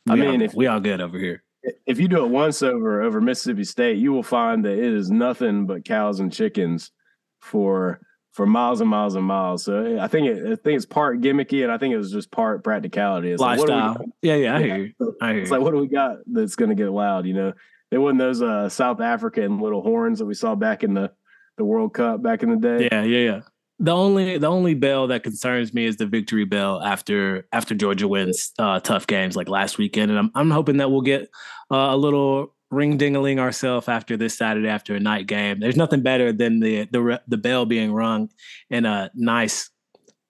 I 0.09 0.15
mean, 0.15 0.41
all, 0.41 0.43
if- 0.43 0.55
we 0.55 0.67
all 0.67 0.81
good 0.81 1.01
over 1.01 1.19
here. 1.19 1.43
If 1.87 1.99
you 1.99 2.09
do 2.09 2.25
it 2.25 2.29
once 2.29 2.63
over 2.63 3.03
over 3.03 3.21
Mississippi 3.23 3.65
State, 3.65 3.97
you 3.97 4.13
will 4.13 4.23
find 4.23 4.65
that 4.67 4.73
it 4.79 4.93
is 4.93 5.11
nothing 5.11 5.67
but 5.67 5.85
cows 5.85 6.21
and 6.21 6.33
chickens 6.33 6.91
for 7.41 8.01
for 8.33 8.47
miles 8.47 8.81
and 8.83 8.91
miles 8.91 9.15
and 9.15 9.25
miles. 9.25 9.65
So 9.65 9.99
I 9.99 10.07
think 10.09 10.27
it, 10.27 10.43
I 10.45 10.57
think 10.57 10.77
it's 10.77 10.85
part 10.85 11.21
gimmicky, 11.21 11.63
and 11.63 11.73
I 11.73 11.79
think 11.79 11.95
it 11.95 11.97
was 11.97 12.13
just 12.13 12.31
part 12.31 12.63
practicality. 12.65 13.31
It's 13.31 13.41
like, 13.41 13.59
what 13.59 13.69
do 13.69 13.75
we 13.75 13.81
Lifestyle. 13.81 14.05
yeah, 14.23 14.35
yeah, 14.35 14.57
I 14.57 14.63
hear 14.63 14.77
you. 14.77 15.17
I 15.23 15.33
hear 15.33 15.43
It's 15.43 15.51
like, 15.51 15.61
what 15.63 15.73
do 15.73 15.79
we 15.81 15.87
got 15.87 16.19
that's 16.27 16.57
going 16.57 16.69
to 16.69 16.75
get 16.75 16.91
loud? 16.91 17.27
You 17.27 17.35
know, 17.35 17.53
they 17.91 17.97
wasn't 17.97 18.19
those 18.19 18.43
uh, 18.43 18.69
South 18.69 19.01
African 19.01 19.61
little 19.61 19.83
horns 19.83 20.19
that 20.19 20.27
we 20.27 20.35
saw 20.35 20.55
back 20.55 20.83
in 20.85 20.95
the 20.95 21.13
the 21.57 21.65
World 21.65 21.95
Cup 21.95 22.23
back 22.23 22.43
in 22.43 22.51
the 22.51 22.57
day. 22.57 22.89
Yeah, 22.91 23.05
yeah, 23.05 23.19
yeah. 23.19 23.41
The 23.85 23.91
only 23.91 24.39
the 24.39 24.47
only 24.47 24.73
bell 24.73 25.09
that 25.09 25.25
concerns 25.25 25.75
me 25.75 25.85
is 25.85 25.99
the 25.99 26.07
victory 26.07 26.47
bell 26.47 26.83
after 26.83 27.47
after 27.53 27.75
Georgia 27.75 28.09
wins 28.09 28.53
uh, 28.59 28.81
tough 28.81 29.07
games 29.07 29.37
like 29.37 29.47
last 29.47 29.77
weekend, 29.77 30.11
and 30.11 30.19
I'm 30.19 30.31
I'm 30.35 30.51
hoping 30.51 30.79
that 30.79 30.91
we'll 30.91 31.03
get 31.03 31.29
uh, 31.71 31.89
a 31.91 31.97
little 31.97 32.55
ring 32.71 32.97
dingaling 32.97 33.39
ourselves 33.39 33.87
after 33.87 34.17
this 34.17 34.39
Saturday 34.39 34.69
after 34.69 34.95
a 34.95 35.01
night 35.01 35.27
game. 35.27 35.61
There's 35.61 35.77
nothing 35.77 36.01
better 36.01 36.33
than 36.33 36.61
the 36.61 36.89
the 36.91 37.03
re- 37.03 37.19
the 37.29 37.37
bell 37.37 37.67
being 37.67 37.93
rung 37.93 38.31
in 38.71 38.87
a 38.87 39.11
nice, 39.15 39.69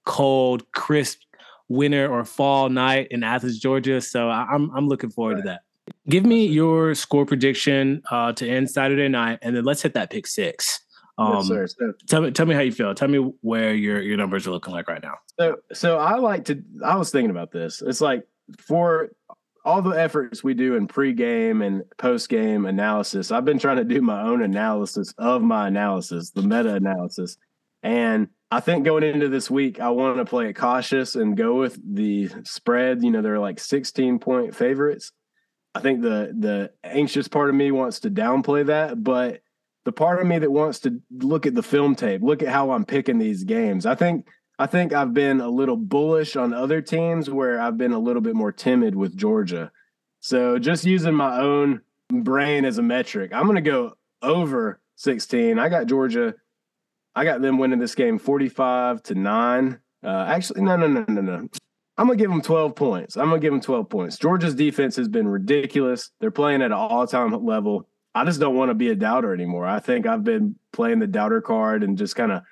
cold, 0.04 0.64
crisp 0.72 1.20
winter 1.68 2.12
or 2.12 2.24
fall 2.24 2.70
night 2.70 3.06
in 3.12 3.22
Athens, 3.22 3.60
Georgia. 3.60 4.00
So 4.00 4.30
I'm 4.30 4.68
I'm 4.74 4.88
looking 4.88 5.10
forward 5.10 5.36
to 5.36 5.42
that. 5.42 5.60
Give 6.08 6.26
me 6.26 6.44
your 6.44 6.96
score 6.96 7.24
prediction 7.24 8.02
uh, 8.10 8.32
to 8.32 8.48
end 8.48 8.68
Saturday 8.68 9.06
night, 9.06 9.38
and 9.42 9.54
then 9.54 9.62
let's 9.62 9.82
hit 9.82 9.94
that 9.94 10.10
pick 10.10 10.26
six. 10.26 10.80
Um, 11.18 11.34
Yes, 11.36 11.46
sir. 11.46 11.66
So, 11.66 11.92
Tell 12.08 12.20
me, 12.22 12.30
tell 12.30 12.46
me 12.46 12.54
how 12.54 12.60
you 12.60 12.72
feel. 12.72 12.94
Tell 12.94 13.08
me 13.08 13.18
where 13.40 13.74
your 13.74 14.00
your 14.00 14.16
numbers 14.16 14.46
are 14.46 14.50
looking 14.50 14.72
like 14.72 14.88
right 14.88 15.02
now. 15.02 15.14
so, 15.38 15.56
so 15.72 15.98
I 15.98 16.16
like 16.16 16.46
to. 16.46 16.62
I 16.84 16.96
was 16.96 17.10
thinking 17.10 17.30
about 17.30 17.52
this. 17.52 17.82
It's 17.82 18.00
like 18.00 18.26
for 18.58 19.10
all 19.64 19.80
the 19.80 19.90
efforts 19.90 20.44
we 20.44 20.52
do 20.52 20.74
in 20.74 20.86
pregame 20.86 21.64
and 21.64 21.82
postgame 21.98 22.68
analysis, 22.68 23.30
I've 23.30 23.44
been 23.44 23.58
trying 23.58 23.78
to 23.78 23.84
do 23.84 24.02
my 24.02 24.22
own 24.22 24.42
analysis 24.42 25.14
of 25.16 25.42
my 25.42 25.68
analysis, 25.68 26.30
the 26.30 26.42
meta 26.42 26.74
analysis, 26.74 27.38
and 27.82 28.28
I 28.50 28.60
think 28.60 28.84
going 28.84 29.02
into 29.02 29.28
this 29.28 29.50
week, 29.50 29.80
I 29.80 29.90
want 29.90 30.16
to 30.18 30.24
play 30.24 30.48
it 30.48 30.52
cautious 30.52 31.16
and 31.16 31.36
go 31.36 31.56
with 31.56 31.78
the 31.94 32.28
spread. 32.44 33.02
You 33.02 33.10
know, 33.10 33.20
they're 33.20 33.38
like 33.38 33.58
16 33.58 34.20
point 34.20 34.54
favorites. 34.54 35.12
I 35.74 35.80
think 35.80 36.02
the 36.02 36.32
the 36.38 36.70
anxious 36.84 37.26
part 37.26 37.48
of 37.50 37.56
me 37.56 37.72
wants 37.72 38.00
to 38.00 38.10
downplay 38.10 38.66
that, 38.66 39.02
but 39.02 39.40
the 39.84 39.92
part 39.92 40.20
of 40.20 40.26
me 40.26 40.38
that 40.38 40.50
wants 40.50 40.80
to 40.80 41.00
look 41.10 41.46
at 41.46 41.54
the 41.54 41.62
film 41.62 41.94
tape, 41.94 42.22
look 42.22 42.42
at 42.42 42.48
how 42.48 42.70
I'm 42.70 42.84
picking 42.84 43.18
these 43.18 43.44
games. 43.44 43.86
I 43.86 43.94
think 43.94 44.26
I 44.58 44.66
think 44.66 44.92
I've 44.92 45.12
been 45.12 45.40
a 45.40 45.48
little 45.48 45.76
bullish 45.76 46.36
on 46.36 46.52
other 46.54 46.80
teams 46.80 47.28
where 47.28 47.60
I've 47.60 47.76
been 47.76 47.92
a 47.92 47.98
little 47.98 48.22
bit 48.22 48.34
more 48.34 48.52
timid 48.52 48.94
with 48.94 49.16
Georgia. 49.16 49.70
So 50.20 50.58
just 50.58 50.84
using 50.84 51.14
my 51.14 51.40
own 51.40 51.80
brain 52.10 52.64
as 52.64 52.78
a 52.78 52.82
metric, 52.82 53.32
I'm 53.34 53.44
going 53.44 53.56
to 53.56 53.60
go 53.60 53.94
over 54.22 54.80
16. 54.96 55.58
I 55.58 55.68
got 55.68 55.86
Georgia 55.86 56.34
I 57.14 57.24
got 57.24 57.40
them 57.40 57.58
winning 57.58 57.78
this 57.78 57.94
game 57.94 58.18
45 58.18 59.02
to 59.04 59.14
9. 59.14 59.78
Uh, 60.02 60.08
actually, 60.28 60.62
no, 60.62 60.76
no, 60.76 60.86
no, 60.88 61.04
no, 61.08 61.20
no. 61.20 61.48
I'm 61.96 62.08
gonna 62.08 62.16
give 62.16 62.30
them 62.30 62.42
12 62.42 62.74
points. 62.74 63.16
I'm 63.16 63.28
gonna 63.28 63.38
give 63.38 63.52
them 63.52 63.60
12 63.60 63.88
points. 63.88 64.18
Georgia's 64.18 64.54
defense 64.54 64.96
has 64.96 65.06
been 65.06 65.28
ridiculous. 65.28 66.10
They're 66.20 66.32
playing 66.32 66.60
at 66.62 66.66
an 66.66 66.72
all-time 66.72 67.32
level. 67.44 67.88
I 68.14 68.24
just 68.24 68.40
don't 68.40 68.54
want 68.54 68.70
to 68.70 68.74
be 68.74 68.90
a 68.90 68.94
doubter 68.94 69.34
anymore. 69.34 69.66
I 69.66 69.80
think 69.80 70.06
I've 70.06 70.24
been 70.24 70.56
playing 70.72 71.00
the 71.00 71.06
doubter 71.06 71.40
card 71.40 71.82
and 71.82 71.98
just 71.98 72.14
kind 72.14 72.30
of 72.30 72.42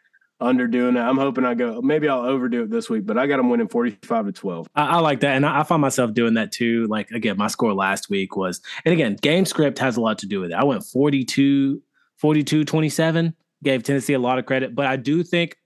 underdoing 0.41 0.97
it. 0.97 1.01
I'm 1.01 1.17
hoping 1.17 1.45
I 1.45 1.55
go. 1.55 1.81
Maybe 1.81 2.09
I'll 2.09 2.25
overdo 2.25 2.65
it 2.65 2.71
this 2.71 2.91
week, 2.91 3.07
but 3.07 3.17
I 3.17 3.27
got 3.27 3.37
them 3.37 3.49
winning 3.49 3.69
45 3.69 4.27
to 4.27 4.33
12. 4.33 4.67
I, 4.75 4.87
I 4.87 4.99
like 4.99 5.21
that, 5.21 5.37
and 5.37 5.47
I, 5.47 5.61
I 5.61 5.63
find 5.63 5.81
myself 5.81 6.13
doing 6.13 6.35
that 6.35 6.53
too. 6.53 6.87
Like 6.89 7.11
again, 7.13 7.37
my 7.39 7.47
score 7.47 7.73
last 7.73 8.11
week 8.11 8.37
was, 8.37 8.61
and 8.85 8.93
again, 8.93 9.17
game 9.17 9.45
script 9.45 9.79
has 9.79 9.97
a 9.97 10.01
lot 10.01 10.19
to 10.19 10.27
do 10.27 10.41
with 10.41 10.51
it. 10.51 10.57
I 10.57 10.65
went 10.65 10.85
42, 10.85 11.81
42, 12.17 12.65
27. 12.65 13.35
Gave 13.63 13.85
Tennessee 13.85 14.15
a 14.15 14.19
lot 14.19 14.41
of 14.41 14.47
credit, 14.47 14.75
but 14.75 14.87
I 14.87 14.97
do 14.97 15.23
think 15.23 15.57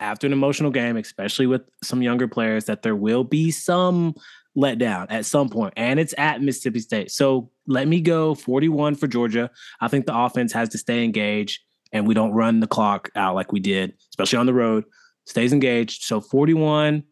after 0.00 0.26
an 0.26 0.32
emotional 0.32 0.70
game, 0.70 0.96
especially 0.96 1.46
with 1.46 1.62
some 1.82 2.00
younger 2.00 2.26
players, 2.26 2.64
that 2.64 2.82
there 2.82 2.96
will 2.96 3.22
be 3.22 3.50
some 3.50 4.14
letdown 4.56 5.06
at 5.10 5.26
some 5.26 5.50
point, 5.50 5.74
and 5.76 6.00
it's 6.00 6.14
at 6.16 6.40
Mississippi 6.40 6.80
State. 6.80 7.10
So 7.10 7.50
let 7.66 7.88
me 7.88 8.00
go 8.00 8.34
41 8.34 8.96
for 8.96 9.06
Georgia. 9.06 9.50
I 9.80 9.88
think 9.88 10.06
the 10.06 10.16
offense 10.16 10.52
has 10.52 10.68
to 10.70 10.78
stay 10.78 11.04
engaged, 11.04 11.60
and 11.92 12.06
we 12.06 12.14
don't 12.14 12.32
run 12.32 12.60
the 12.60 12.66
clock 12.66 13.10
out 13.16 13.34
like 13.34 13.52
we 13.52 13.60
did, 13.60 13.94
especially 14.10 14.38
on 14.38 14.46
the 14.46 14.54
road. 14.54 14.84
Stays 15.26 15.52
engaged. 15.52 16.02
So 16.02 16.20
41. 16.20 17.02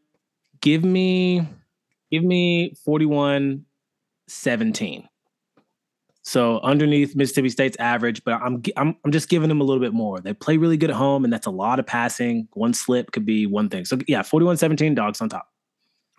Give 0.61 0.85
me, 0.85 1.47
give 2.11 2.23
me 2.23 2.75
41 2.85 3.65
17. 4.29 5.09
So 6.25 6.61
underneath 6.61 7.17
Mississippi 7.17 7.49
State's 7.49 7.77
average, 7.79 8.23
but 8.25 8.35
I'm 8.35 8.63
I'm 8.77 8.97
I'm 9.05 9.11
just 9.11 9.29
giving 9.29 9.49
them 9.49 9.61
a 9.61 9.65
little 9.65 9.81
bit 9.83 9.93
more. 9.93 10.21
They 10.21 10.33
play 10.33 10.57
really 10.57 10.77
good 10.77 10.91
at 10.91 10.97
home, 10.97 11.25
and 11.25 11.33
that's 11.33 11.49
a 11.49 11.51
lot 11.51 11.81
of 11.81 11.87
passing. 11.87 12.47
One 12.53 12.75
slip 12.75 13.11
could 13.11 13.27
be 13.27 13.47
one 13.47 13.69
thing. 13.69 13.85
So 13.85 13.99
yeah, 14.07 14.23
41-17 14.23 14.95
dogs 14.95 15.21
on 15.21 15.29
top. 15.29 15.52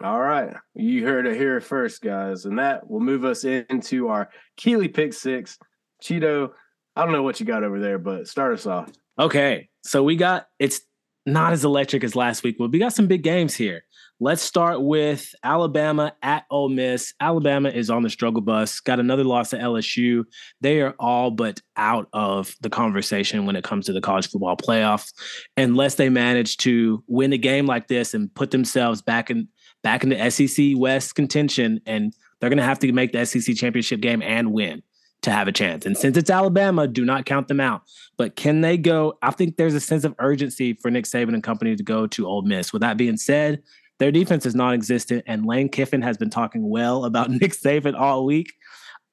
All 0.02 0.22
right. 0.22 0.54
You 0.76 1.06
heard 1.06 1.28
it 1.28 1.38
here 1.38 1.62
first, 1.62 2.02
guys. 2.02 2.46
And 2.46 2.60
that 2.60 2.90
will 2.90 3.00
move 3.00 3.26
us 3.26 3.44
into 3.44 4.10
our 4.10 4.30
Keely 4.58 4.88
pick 4.88 5.14
six. 5.14 5.58
Cheeto, 6.02 6.52
I 6.96 7.04
don't 7.04 7.14
know 7.14 7.24
what 7.24 7.40
you 7.40 7.46
got 7.46 7.64
over 7.64 7.80
there, 7.80 8.00
but 8.00 8.28
start 8.28 8.54
us 8.54 8.66
off. 8.66 8.92
Okay. 9.20 9.70
So 9.84 10.04
we 10.04 10.16
got 10.16 10.48
it's 10.60 10.82
not 11.26 11.54
as 11.54 11.64
electric 11.64 12.04
as 12.04 12.16
last 12.16 12.44
week, 12.44 12.58
but 12.58 12.72
we 12.72 12.80
got 12.80 12.94
some 12.94 13.08
big 13.08 13.24
games 13.24 13.56
here. 13.56 13.84
Let's 14.20 14.42
start 14.42 14.82
with 14.82 15.34
Alabama 15.44 16.14
at 16.22 16.46
Ole 16.50 16.70
Miss. 16.70 17.14
Alabama 17.20 17.70
is 17.70 17.90
on 17.90 18.04
the 18.04 18.10
struggle 18.10 18.42
bus, 18.42 18.80
got 18.80 19.00
another 19.00 19.24
loss 19.24 19.54
at 19.54 19.62
LSU. 19.62 20.24
They 20.62 20.82
are 20.82 20.96
all 21.00 21.32
but 21.32 21.62
out 21.76 22.08
of 22.14 22.56
the 22.62 22.70
conversation 22.70 23.46
when 23.46 23.56
it 23.56 23.64
comes 23.64 23.86
to 23.88 23.94
the 23.94 24.02
college 24.02 24.30
football 24.30 24.56
playoffs, 24.56 25.14
unless 25.58 25.96
they 25.96 26.10
manage 26.10 26.58
to 26.58 27.04
win 27.08 27.34
a 27.34 27.38
game 27.38 27.66
like 27.66 27.88
this 27.88 28.14
and 28.14 28.34
put 28.34 28.52
themselves 28.52 29.02
back 29.02 29.30
in 29.30 29.48
back 29.84 30.04
in 30.04 30.10
the 30.10 30.30
SEC 30.30 30.74
West 30.76 31.16
contention. 31.16 31.82
And 31.86 32.14
they're 32.40 32.50
going 32.50 32.58
to 32.58 32.64
have 32.64 32.80
to 32.80 32.92
make 32.92 33.12
the 33.12 33.26
SEC 33.26 33.56
championship 33.56 34.02
game 34.02 34.22
and 34.22 34.52
win 34.52 34.82
to 35.24 35.32
have 35.32 35.48
a 35.48 35.52
chance. 35.52 35.86
And 35.86 35.98
since 35.98 36.18
it's 36.18 36.30
Alabama, 36.30 36.88
do 36.88 37.06
not 37.06 37.26
count 37.26 37.48
them 37.48 37.60
out. 37.60 37.84
But 38.18 38.36
can 38.36 38.62
they 38.62 38.78
go? 38.78 39.18
I 39.22 39.32
think 39.32 39.58
there's 39.58 39.74
a 39.74 39.80
sense 39.80 40.04
of 40.04 40.14
urgency 40.20 40.74
for 40.74 40.92
Nick 40.92 41.06
Saban 41.06 41.34
and 41.34 41.44
company 41.44 41.76
to 41.76 41.84
go 41.84 42.08
to 42.08 42.28
Ole 42.28 42.44
Miss. 42.44 42.72
With 42.72 42.82
that 42.82 42.98
being 42.98 43.18
said, 43.18 43.64
their 44.00 44.12
defense 44.12 44.46
is 44.46 44.56
non-existent, 44.56 45.24
and 45.28 45.46
Lane 45.46 45.70
Kiffin 45.70 46.02
has 46.02 46.18
been 46.18 46.30
talking 46.30 46.70
well 46.70 47.06
about 47.06 47.30
Nick 47.30 47.54
Saban 47.54 47.98
all 47.98 48.26
week. 48.26 48.54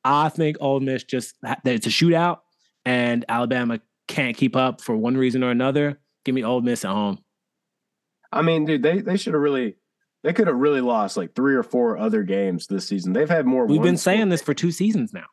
I 0.04 0.30
think 0.30 0.56
Ole 0.60 0.80
Miss 0.80 1.04
just 1.04 1.36
it's 1.64 1.86
a 1.86 1.90
shootout, 1.90 2.38
and 2.84 3.24
Alabama 3.28 3.80
can't 4.08 4.36
keep 4.36 4.56
up 4.56 4.80
for 4.80 4.96
one 4.96 5.16
reason 5.16 5.44
or 5.44 5.50
another. 5.50 6.00
Give 6.24 6.34
me 6.34 6.42
Ole 6.42 6.62
Miss 6.62 6.84
at 6.84 6.90
home. 6.90 7.18
I 8.32 8.42
mean, 8.42 8.64
dude, 8.64 8.82
they 8.82 9.00
they 9.00 9.16
should 9.16 9.34
have 9.34 9.42
really 9.42 9.76
they 10.22 10.32
could 10.32 10.46
have 10.46 10.56
really 10.56 10.80
lost 10.80 11.16
like 11.16 11.34
three 11.34 11.54
or 11.54 11.62
four 11.62 11.98
other 11.98 12.22
games 12.22 12.66
this 12.66 12.86
season. 12.86 13.12
They've 13.12 13.28
had 13.28 13.46
more. 13.46 13.66
We've 13.66 13.82
been 13.82 13.96
saying 13.96 14.28
this 14.28 14.42
for 14.42 14.54
two 14.54 14.72
seasons 14.72 15.12
now. 15.12 15.26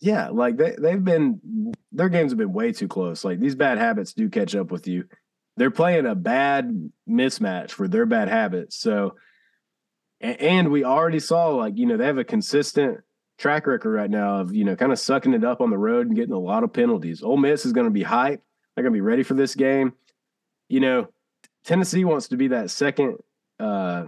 Yeah, 0.00 0.28
like 0.28 0.56
they 0.56 0.76
they've 0.78 1.02
been 1.02 1.72
their 1.92 2.08
games 2.08 2.32
have 2.32 2.38
been 2.38 2.52
way 2.52 2.72
too 2.72 2.88
close. 2.88 3.24
Like 3.24 3.40
these 3.40 3.54
bad 3.54 3.78
habits 3.78 4.14
do 4.14 4.28
catch 4.30 4.54
up 4.54 4.70
with 4.70 4.86
you 4.86 5.04
they're 5.60 5.70
playing 5.70 6.06
a 6.06 6.14
bad 6.14 6.90
mismatch 7.06 7.72
for 7.72 7.86
their 7.86 8.06
bad 8.06 8.28
habits. 8.28 8.76
So, 8.76 9.16
and 10.18 10.70
we 10.70 10.84
already 10.84 11.20
saw 11.20 11.48
like 11.48 11.76
you 11.76 11.84
know 11.84 11.98
they 11.98 12.06
have 12.06 12.16
a 12.16 12.24
consistent 12.24 13.00
track 13.38 13.66
record 13.66 13.90
right 13.90 14.10
now 14.10 14.40
of 14.40 14.54
you 14.54 14.64
know 14.64 14.74
kind 14.74 14.90
of 14.90 14.98
sucking 14.98 15.34
it 15.34 15.44
up 15.44 15.60
on 15.60 15.68
the 15.68 15.76
road 15.76 16.06
and 16.06 16.16
getting 16.16 16.34
a 16.34 16.38
lot 16.38 16.64
of 16.64 16.72
penalties. 16.72 17.22
Ole 17.22 17.36
Miss 17.36 17.66
is 17.66 17.74
going 17.74 17.86
to 17.86 17.90
be 17.90 18.02
hype. 18.02 18.42
They're 18.74 18.82
going 18.82 18.92
to 18.92 18.96
be 18.96 19.02
ready 19.02 19.22
for 19.22 19.34
this 19.34 19.54
game. 19.54 19.92
You 20.70 20.80
know, 20.80 21.08
Tennessee 21.64 22.06
wants 22.06 22.28
to 22.28 22.38
be 22.38 22.48
that 22.48 22.70
second. 22.70 23.18
uh 23.58 24.06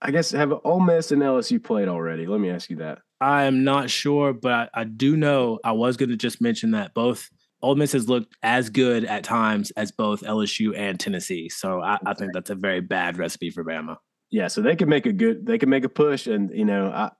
I 0.00 0.10
guess 0.10 0.30
have 0.30 0.52
Ole 0.64 0.80
Miss 0.80 1.12
and 1.12 1.22
LSU 1.22 1.62
played 1.62 1.88
already? 1.88 2.26
Let 2.26 2.40
me 2.40 2.50
ask 2.50 2.70
you 2.70 2.76
that. 2.76 2.98
I 3.20 3.44
am 3.44 3.64
not 3.64 3.90
sure, 3.90 4.32
but 4.32 4.52
I, 4.52 4.68
I 4.74 4.84
do 4.84 5.16
know 5.16 5.58
I 5.62 5.72
was 5.72 5.96
going 5.96 6.08
to 6.08 6.16
just 6.16 6.40
mention 6.40 6.70
that 6.70 6.94
both 6.94 7.28
Ole 7.62 7.74
Miss 7.74 7.92
has 7.92 8.08
looked 8.08 8.34
as 8.42 8.70
good 8.70 9.04
at 9.04 9.24
times 9.24 9.70
as 9.72 9.92
both 9.92 10.22
LSU 10.22 10.76
and 10.76 10.98
Tennessee. 10.98 11.48
So 11.48 11.82
I, 11.82 11.98
I, 12.06 12.14
think 12.14 12.32
that's 12.32 12.50
a 12.50 12.54
very 12.54 12.80
bad 12.80 13.18
recipe 13.18 13.50
for 13.50 13.62
Bama. 13.64 13.96
Yeah, 14.30 14.48
so 14.48 14.62
they 14.62 14.76
can 14.76 14.88
make 14.88 15.06
a 15.06 15.12
good, 15.12 15.44
they 15.44 15.58
can 15.58 15.68
make 15.68 15.84
a 15.84 15.88
push, 15.88 16.26
and 16.26 16.50
you 16.54 16.64
know, 16.64 16.86
I, 16.86 17.10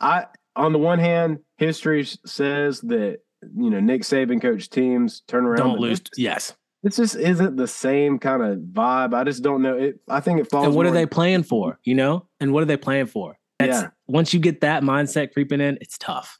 I 0.00 0.26
on 0.56 0.72
the 0.72 0.78
one 0.78 0.98
hand, 0.98 1.38
history 1.58 2.04
says 2.04 2.80
that 2.80 3.18
you 3.42 3.70
know 3.70 3.78
Nick 3.78 4.02
Saban 4.02 4.40
coach 4.40 4.70
teams 4.70 5.22
turn 5.28 5.44
around, 5.44 5.58
don't 5.58 5.80
lose. 5.80 6.00
Yes, 6.16 6.54
it 6.86 6.92
just 6.92 7.16
isn't 7.16 7.56
the 7.56 7.66
same 7.66 8.20
kind 8.20 8.44
of 8.44 8.58
vibe. 8.58 9.12
I 9.12 9.24
just 9.24 9.42
don't 9.42 9.60
know. 9.60 9.76
It. 9.76 9.98
I 10.08 10.20
think 10.20 10.38
it 10.38 10.48
falls. 10.48 10.66
And 10.66 10.74
what 10.76 10.86
are 10.86 10.92
they 10.92 11.04
playing 11.04 11.42
for? 11.42 11.80
You 11.82 11.96
know, 11.96 12.28
and 12.38 12.52
what 12.52 12.62
are 12.62 12.66
they 12.66 12.76
playing 12.76 13.06
for? 13.06 13.36
That's, 13.58 13.82
yeah. 13.82 13.88
Once 14.06 14.32
you 14.32 14.38
get 14.38 14.60
that 14.60 14.84
mindset 14.84 15.32
creeping 15.32 15.60
in, 15.60 15.78
it's 15.80 15.98
tough. 15.98 16.38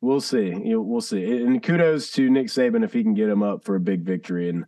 We'll 0.00 0.20
see. 0.20 0.48
You 0.48 0.72
know, 0.72 0.80
we'll 0.80 1.00
see. 1.00 1.24
And 1.24 1.62
kudos 1.62 2.10
to 2.12 2.28
Nick 2.28 2.48
Saban 2.48 2.82
if 2.82 2.92
he 2.92 3.04
can 3.04 3.14
get 3.14 3.28
him 3.28 3.44
up 3.44 3.64
for 3.64 3.76
a 3.76 3.80
big 3.80 4.00
victory 4.02 4.48
and 4.48 4.64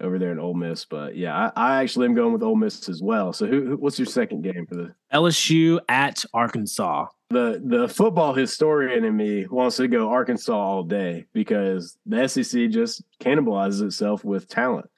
over 0.00 0.18
there 0.18 0.32
in 0.32 0.38
Ole 0.38 0.54
Miss. 0.54 0.84
But 0.84 1.16
yeah, 1.16 1.50
I, 1.56 1.74
I 1.74 1.82
actually 1.82 2.06
am 2.06 2.14
going 2.14 2.32
with 2.32 2.42
Ole 2.42 2.56
Miss 2.56 2.88
as 2.88 3.02
well. 3.02 3.32
So 3.32 3.46
who, 3.46 3.66
who, 3.66 3.76
what's 3.76 3.98
your 3.98 4.06
second 4.06 4.42
game 4.42 4.66
for 4.66 4.74
the 4.74 4.94
LSU 5.12 5.80
at 5.88 6.24
Arkansas? 6.32 7.06
The 7.30 7.60
the 7.62 7.88
football 7.88 8.32
historian 8.32 9.04
in 9.04 9.16
me 9.16 9.46
wants 9.46 9.76
to 9.76 9.88
go 9.88 10.10
Arkansas 10.10 10.56
all 10.56 10.82
day 10.82 11.26
because 11.32 11.98
the 12.06 12.26
SEC 12.26 12.70
just 12.70 13.02
cannibalizes 13.20 13.82
itself 13.82 14.24
with 14.24 14.48
talent. 14.48 14.88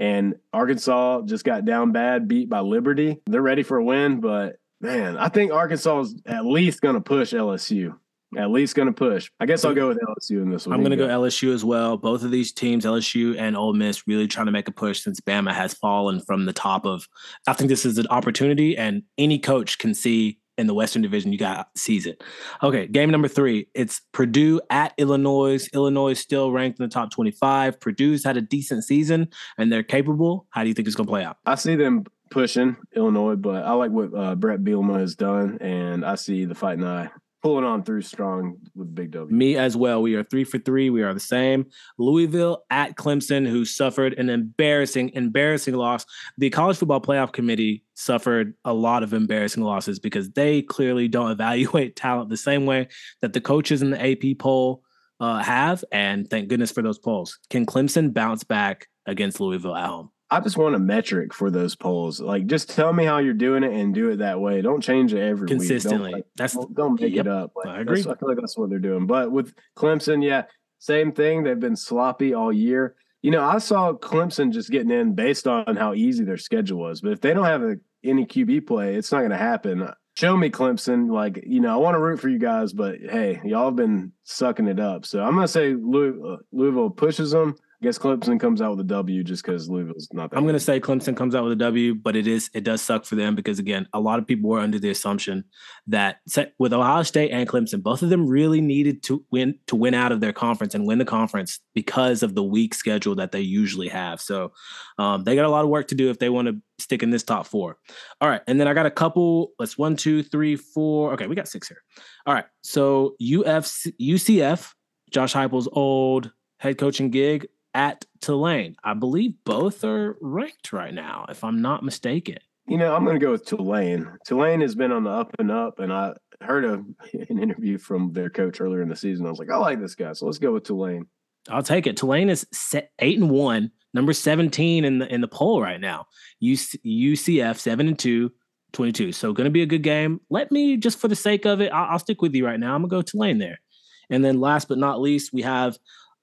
And 0.00 0.34
Arkansas 0.52 1.22
just 1.22 1.44
got 1.44 1.64
down 1.64 1.92
bad, 1.92 2.26
beat 2.26 2.48
by 2.48 2.60
Liberty. 2.60 3.20
They're 3.26 3.42
ready 3.42 3.62
for 3.62 3.76
a 3.78 3.84
win, 3.84 4.20
but 4.20 4.56
man, 4.80 5.16
I 5.16 5.28
think 5.28 5.52
Arkansas 5.52 6.00
is 6.00 6.14
at 6.26 6.44
least 6.44 6.80
going 6.80 6.96
to 6.96 7.00
push 7.00 7.32
LSU 7.32 7.96
at 8.38 8.50
least 8.50 8.74
going 8.74 8.86
to 8.86 8.92
push. 8.92 9.30
I 9.40 9.46
guess 9.46 9.64
I'll 9.64 9.74
go 9.74 9.88
with 9.88 9.98
LSU 9.98 10.42
in 10.42 10.50
this 10.50 10.66
one. 10.66 10.74
I'm 10.74 10.80
going 10.80 10.90
to 10.90 10.96
go 10.96 11.08
LSU 11.08 11.52
as 11.52 11.64
well. 11.64 11.96
Both 11.96 12.22
of 12.22 12.30
these 12.30 12.52
teams, 12.52 12.84
LSU 12.84 13.38
and 13.38 13.56
Ole 13.56 13.72
Miss, 13.72 14.06
really 14.06 14.26
trying 14.26 14.46
to 14.46 14.52
make 14.52 14.68
a 14.68 14.72
push 14.72 15.02
since 15.02 15.20
Bama 15.20 15.52
has 15.52 15.74
fallen 15.74 16.20
from 16.20 16.46
the 16.46 16.52
top 16.52 16.84
of. 16.84 17.08
I 17.46 17.52
think 17.52 17.68
this 17.68 17.84
is 17.84 17.98
an 17.98 18.06
opportunity, 18.08 18.76
and 18.76 19.02
any 19.18 19.38
coach 19.38 19.78
can 19.78 19.94
see 19.94 20.38
in 20.56 20.66
the 20.66 20.74
Western 20.74 21.02
Division, 21.02 21.32
you 21.32 21.38
got 21.38 21.68
sees 21.76 22.06
it. 22.06 22.22
Okay, 22.62 22.86
game 22.86 23.10
number 23.10 23.28
three. 23.28 23.68
It's 23.74 24.00
Purdue 24.12 24.60
at 24.70 24.94
Illinois. 24.98 25.68
Illinois 25.74 26.14
still 26.14 26.52
ranked 26.52 26.78
in 26.78 26.84
the 26.84 26.92
top 26.92 27.10
25. 27.10 27.80
Purdue's 27.80 28.24
had 28.24 28.36
a 28.36 28.40
decent 28.40 28.84
season, 28.84 29.28
and 29.58 29.72
they're 29.72 29.82
capable. 29.82 30.46
How 30.50 30.62
do 30.62 30.68
you 30.68 30.74
think 30.74 30.86
it's 30.86 30.96
going 30.96 31.06
to 31.06 31.10
play 31.10 31.24
out? 31.24 31.38
I 31.44 31.56
see 31.56 31.74
them 31.74 32.04
pushing 32.30 32.76
Illinois, 32.94 33.36
but 33.36 33.64
I 33.64 33.72
like 33.72 33.90
what 33.90 34.14
uh, 34.14 34.34
Bret 34.34 34.62
Bielema 34.62 34.98
has 34.98 35.14
done, 35.14 35.58
and 35.60 36.04
I 36.04 36.14
see 36.14 36.44
the 36.44 36.54
Fighting 36.54 36.84
Eye 36.84 37.10
pulling 37.44 37.64
on 37.64 37.84
through 37.84 38.00
strong 38.00 38.56
with 38.74 38.94
Big 38.94 39.10
W. 39.10 39.36
Me 39.36 39.56
as 39.56 39.76
well. 39.76 40.00
We 40.00 40.14
are 40.14 40.24
three 40.24 40.44
for 40.44 40.58
three. 40.58 40.88
We 40.88 41.02
are 41.02 41.12
the 41.12 41.20
same. 41.20 41.66
Louisville 41.98 42.64
at 42.70 42.96
Clemson, 42.96 43.46
who 43.46 43.66
suffered 43.66 44.14
an 44.14 44.30
embarrassing, 44.30 45.10
embarrassing 45.10 45.74
loss. 45.74 46.06
The 46.38 46.48
College 46.48 46.78
Football 46.78 47.02
Playoff 47.02 47.34
Committee 47.34 47.84
suffered 47.92 48.54
a 48.64 48.72
lot 48.72 49.02
of 49.02 49.12
embarrassing 49.12 49.62
losses 49.62 49.98
because 49.98 50.30
they 50.30 50.62
clearly 50.62 51.06
don't 51.06 51.30
evaluate 51.32 51.96
talent 51.96 52.30
the 52.30 52.38
same 52.38 52.64
way 52.64 52.88
that 53.20 53.34
the 53.34 53.42
coaches 53.42 53.82
in 53.82 53.90
the 53.90 54.02
AP 54.02 54.38
poll 54.38 54.82
uh, 55.20 55.42
have. 55.42 55.84
And 55.92 56.28
thank 56.30 56.48
goodness 56.48 56.72
for 56.72 56.80
those 56.80 56.98
polls. 56.98 57.38
Can 57.50 57.66
Clemson 57.66 58.14
bounce 58.14 58.42
back 58.42 58.88
against 59.04 59.38
Louisville 59.38 59.76
at 59.76 59.86
home? 59.86 60.10
I 60.30 60.40
just 60.40 60.56
want 60.56 60.74
a 60.74 60.78
metric 60.78 61.34
for 61.34 61.50
those 61.50 61.76
polls. 61.76 62.20
Like, 62.20 62.46
just 62.46 62.70
tell 62.70 62.92
me 62.92 63.04
how 63.04 63.18
you're 63.18 63.34
doing 63.34 63.62
it 63.62 63.72
and 63.72 63.94
do 63.94 64.10
it 64.10 64.16
that 64.16 64.40
way. 64.40 64.62
Don't 64.62 64.80
change 64.80 65.12
it 65.12 65.20
every 65.20 65.46
consistently. 65.46 66.14
Week. 66.14 66.24
Don't, 66.24 66.26
that's 66.36 66.54
don't, 66.54 66.74
don't 66.74 67.00
make 67.00 67.14
yep, 67.14 67.26
it 67.26 67.30
up. 67.30 67.52
Like, 67.54 67.66
I 67.66 67.80
agree. 67.80 68.00
I 68.00 68.02
feel 68.02 68.16
like 68.22 68.38
that's 68.38 68.56
what 68.56 68.70
they're 68.70 68.78
doing. 68.78 69.06
But 69.06 69.30
with 69.30 69.54
Clemson, 69.76 70.24
yeah, 70.24 70.44
same 70.78 71.12
thing. 71.12 71.42
They've 71.42 71.58
been 71.58 71.76
sloppy 71.76 72.34
all 72.34 72.52
year. 72.52 72.94
You 73.22 73.30
know, 73.30 73.42
I 73.42 73.58
saw 73.58 73.92
Clemson 73.92 74.52
just 74.52 74.70
getting 74.70 74.90
in 74.90 75.14
based 75.14 75.46
on 75.46 75.76
how 75.76 75.94
easy 75.94 76.24
their 76.24 76.36
schedule 76.36 76.78
was. 76.78 77.00
But 77.00 77.12
if 77.12 77.20
they 77.20 77.32
don't 77.32 77.44
have 77.44 77.62
a, 77.62 77.76
any 78.02 78.26
QB 78.26 78.66
play, 78.66 78.94
it's 78.94 79.12
not 79.12 79.20
going 79.20 79.30
to 79.30 79.36
happen. 79.36 79.88
Show 80.16 80.36
me 80.36 80.50
Clemson. 80.50 81.10
Like, 81.10 81.42
you 81.46 81.60
know, 81.60 81.72
I 81.72 81.76
want 81.76 81.94
to 81.94 82.00
root 82.00 82.20
for 82.20 82.28
you 82.28 82.38
guys, 82.38 82.72
but 82.72 82.98
hey, 83.00 83.40
y'all 83.44 83.66
have 83.66 83.76
been 83.76 84.12
sucking 84.24 84.68
it 84.68 84.78
up. 84.78 85.06
So 85.06 85.22
I'm 85.22 85.34
going 85.34 85.46
to 85.46 85.52
say 85.52 85.72
uh, 85.72 86.36
Louisville 86.52 86.90
pushes 86.90 87.30
them 87.30 87.56
I 87.84 87.88
guess 87.88 87.98
Clemson 87.98 88.40
comes 88.40 88.62
out 88.62 88.70
with 88.70 88.80
a 88.80 88.84
W 88.84 89.22
just 89.22 89.44
because 89.44 89.68
Louisville's 89.68 90.08
not 90.10 90.30
that. 90.30 90.38
I'm 90.38 90.44
going 90.44 90.54
to 90.54 90.60
say 90.60 90.80
Clemson 90.80 91.14
comes 91.14 91.34
out 91.34 91.44
with 91.44 91.52
a 91.52 91.56
W, 91.56 91.94
but 91.94 92.16
it 92.16 92.26
is 92.26 92.48
it 92.54 92.64
does 92.64 92.80
suck 92.80 93.04
for 93.04 93.14
them 93.14 93.34
because 93.34 93.58
again, 93.58 93.86
a 93.92 94.00
lot 94.00 94.18
of 94.18 94.26
people 94.26 94.48
were 94.48 94.60
under 94.60 94.78
the 94.78 94.88
assumption 94.88 95.44
that 95.88 96.20
with 96.58 96.72
Ohio 96.72 97.02
State 97.02 97.30
and 97.30 97.46
Clemson, 97.46 97.82
both 97.82 98.00
of 98.00 98.08
them 98.08 98.26
really 98.26 98.62
needed 98.62 99.02
to 99.02 99.22
win 99.30 99.58
to 99.66 99.76
win 99.76 99.92
out 99.92 100.12
of 100.12 100.20
their 100.20 100.32
conference 100.32 100.74
and 100.74 100.86
win 100.86 100.96
the 100.96 101.04
conference 101.04 101.60
because 101.74 102.22
of 102.22 102.34
the 102.34 102.42
weak 102.42 102.72
schedule 102.72 103.16
that 103.16 103.32
they 103.32 103.42
usually 103.42 103.88
have. 103.88 104.18
So 104.18 104.52
um, 104.96 105.24
they 105.24 105.34
got 105.34 105.44
a 105.44 105.50
lot 105.50 105.64
of 105.64 105.68
work 105.68 105.88
to 105.88 105.94
do 105.94 106.08
if 106.08 106.18
they 106.18 106.30
want 106.30 106.48
to 106.48 106.56
stick 106.78 107.02
in 107.02 107.10
this 107.10 107.22
top 107.22 107.46
four. 107.46 107.76
All 108.22 108.30
right, 108.30 108.40
and 108.46 108.58
then 108.58 108.66
I 108.66 108.72
got 108.72 108.86
a 108.86 108.90
couple. 108.90 109.50
Let's 109.58 109.76
one, 109.76 109.94
two, 109.96 110.22
three, 110.22 110.56
four. 110.56 111.12
Okay, 111.12 111.26
we 111.26 111.36
got 111.36 111.48
six 111.48 111.68
here. 111.68 111.82
All 112.24 112.32
right, 112.32 112.46
so 112.62 113.14
UFC, 113.20 113.92
UCF, 114.00 114.72
Josh 115.10 115.34
Heupel's 115.34 115.68
old 115.70 116.32
head 116.64 116.78
coaching 116.78 117.10
gig 117.10 117.46
at 117.74 118.04
Tulane. 118.20 118.76
I 118.82 118.94
believe 118.94 119.34
both 119.44 119.84
are 119.84 120.16
ranked 120.20 120.72
right 120.72 120.94
now, 120.94 121.26
if 121.28 121.44
I'm 121.44 121.60
not 121.60 121.82
mistaken. 121.82 122.38
You 122.66 122.78
know, 122.78 122.94
I'm 122.94 123.04
going 123.04 123.18
to 123.18 123.24
go 123.24 123.32
with 123.32 123.44
Tulane. 123.44 124.10
Tulane 124.24 124.62
has 124.62 124.74
been 124.74 124.92
on 124.92 125.04
the 125.04 125.10
up 125.10 125.34
and 125.38 125.50
up, 125.50 125.80
and 125.80 125.92
I 125.92 126.14
heard 126.40 126.64
a, 126.64 126.84
an 127.28 127.42
interview 127.42 127.76
from 127.76 128.12
their 128.12 128.30
coach 128.30 128.60
earlier 128.60 128.80
in 128.80 128.88
the 128.88 128.96
season. 128.96 129.26
I 129.26 129.30
was 129.30 129.38
like, 129.38 129.50
I 129.50 129.56
like 129.56 129.80
this 129.80 129.94
guy, 129.94 130.12
so 130.14 130.26
let's 130.26 130.38
go 130.38 130.52
with 130.52 130.64
Tulane. 130.64 131.06
I'll 131.50 131.62
take 131.62 131.86
it. 131.86 131.96
Tulane 131.96 132.30
is 132.30 132.46
set 132.52 132.90
eight 133.00 133.18
and 133.18 133.30
one, 133.30 133.70
number 133.92 134.14
17 134.14 134.84
in 134.84 134.98
the 134.98 135.12
in 135.12 135.20
the 135.20 135.28
poll 135.28 135.60
right 135.60 135.80
now. 135.80 136.06
UC, 136.42 136.76
UCF 136.86 137.58
seven 137.58 137.88
and 137.88 137.98
two, 137.98 138.32
22. 138.72 139.12
So 139.12 139.34
going 139.34 139.44
to 139.44 139.50
be 139.50 139.62
a 139.62 139.66
good 139.66 139.82
game. 139.82 140.20
Let 140.30 140.50
me 140.50 140.78
just 140.78 140.98
for 140.98 141.08
the 141.08 141.16
sake 141.16 141.44
of 141.44 141.60
it, 141.60 141.70
I'll, 141.70 141.92
I'll 141.92 141.98
stick 141.98 142.22
with 142.22 142.34
you 142.34 142.46
right 142.46 142.58
now. 142.58 142.74
I'm 142.74 142.80
gonna 142.80 142.88
go 142.88 143.02
Tulane 143.02 143.38
there. 143.38 143.60
And 144.08 144.24
then 144.24 144.40
last 144.40 144.68
but 144.68 144.78
not 144.78 145.02
least, 145.02 145.34
we 145.34 145.42
have 145.42 145.76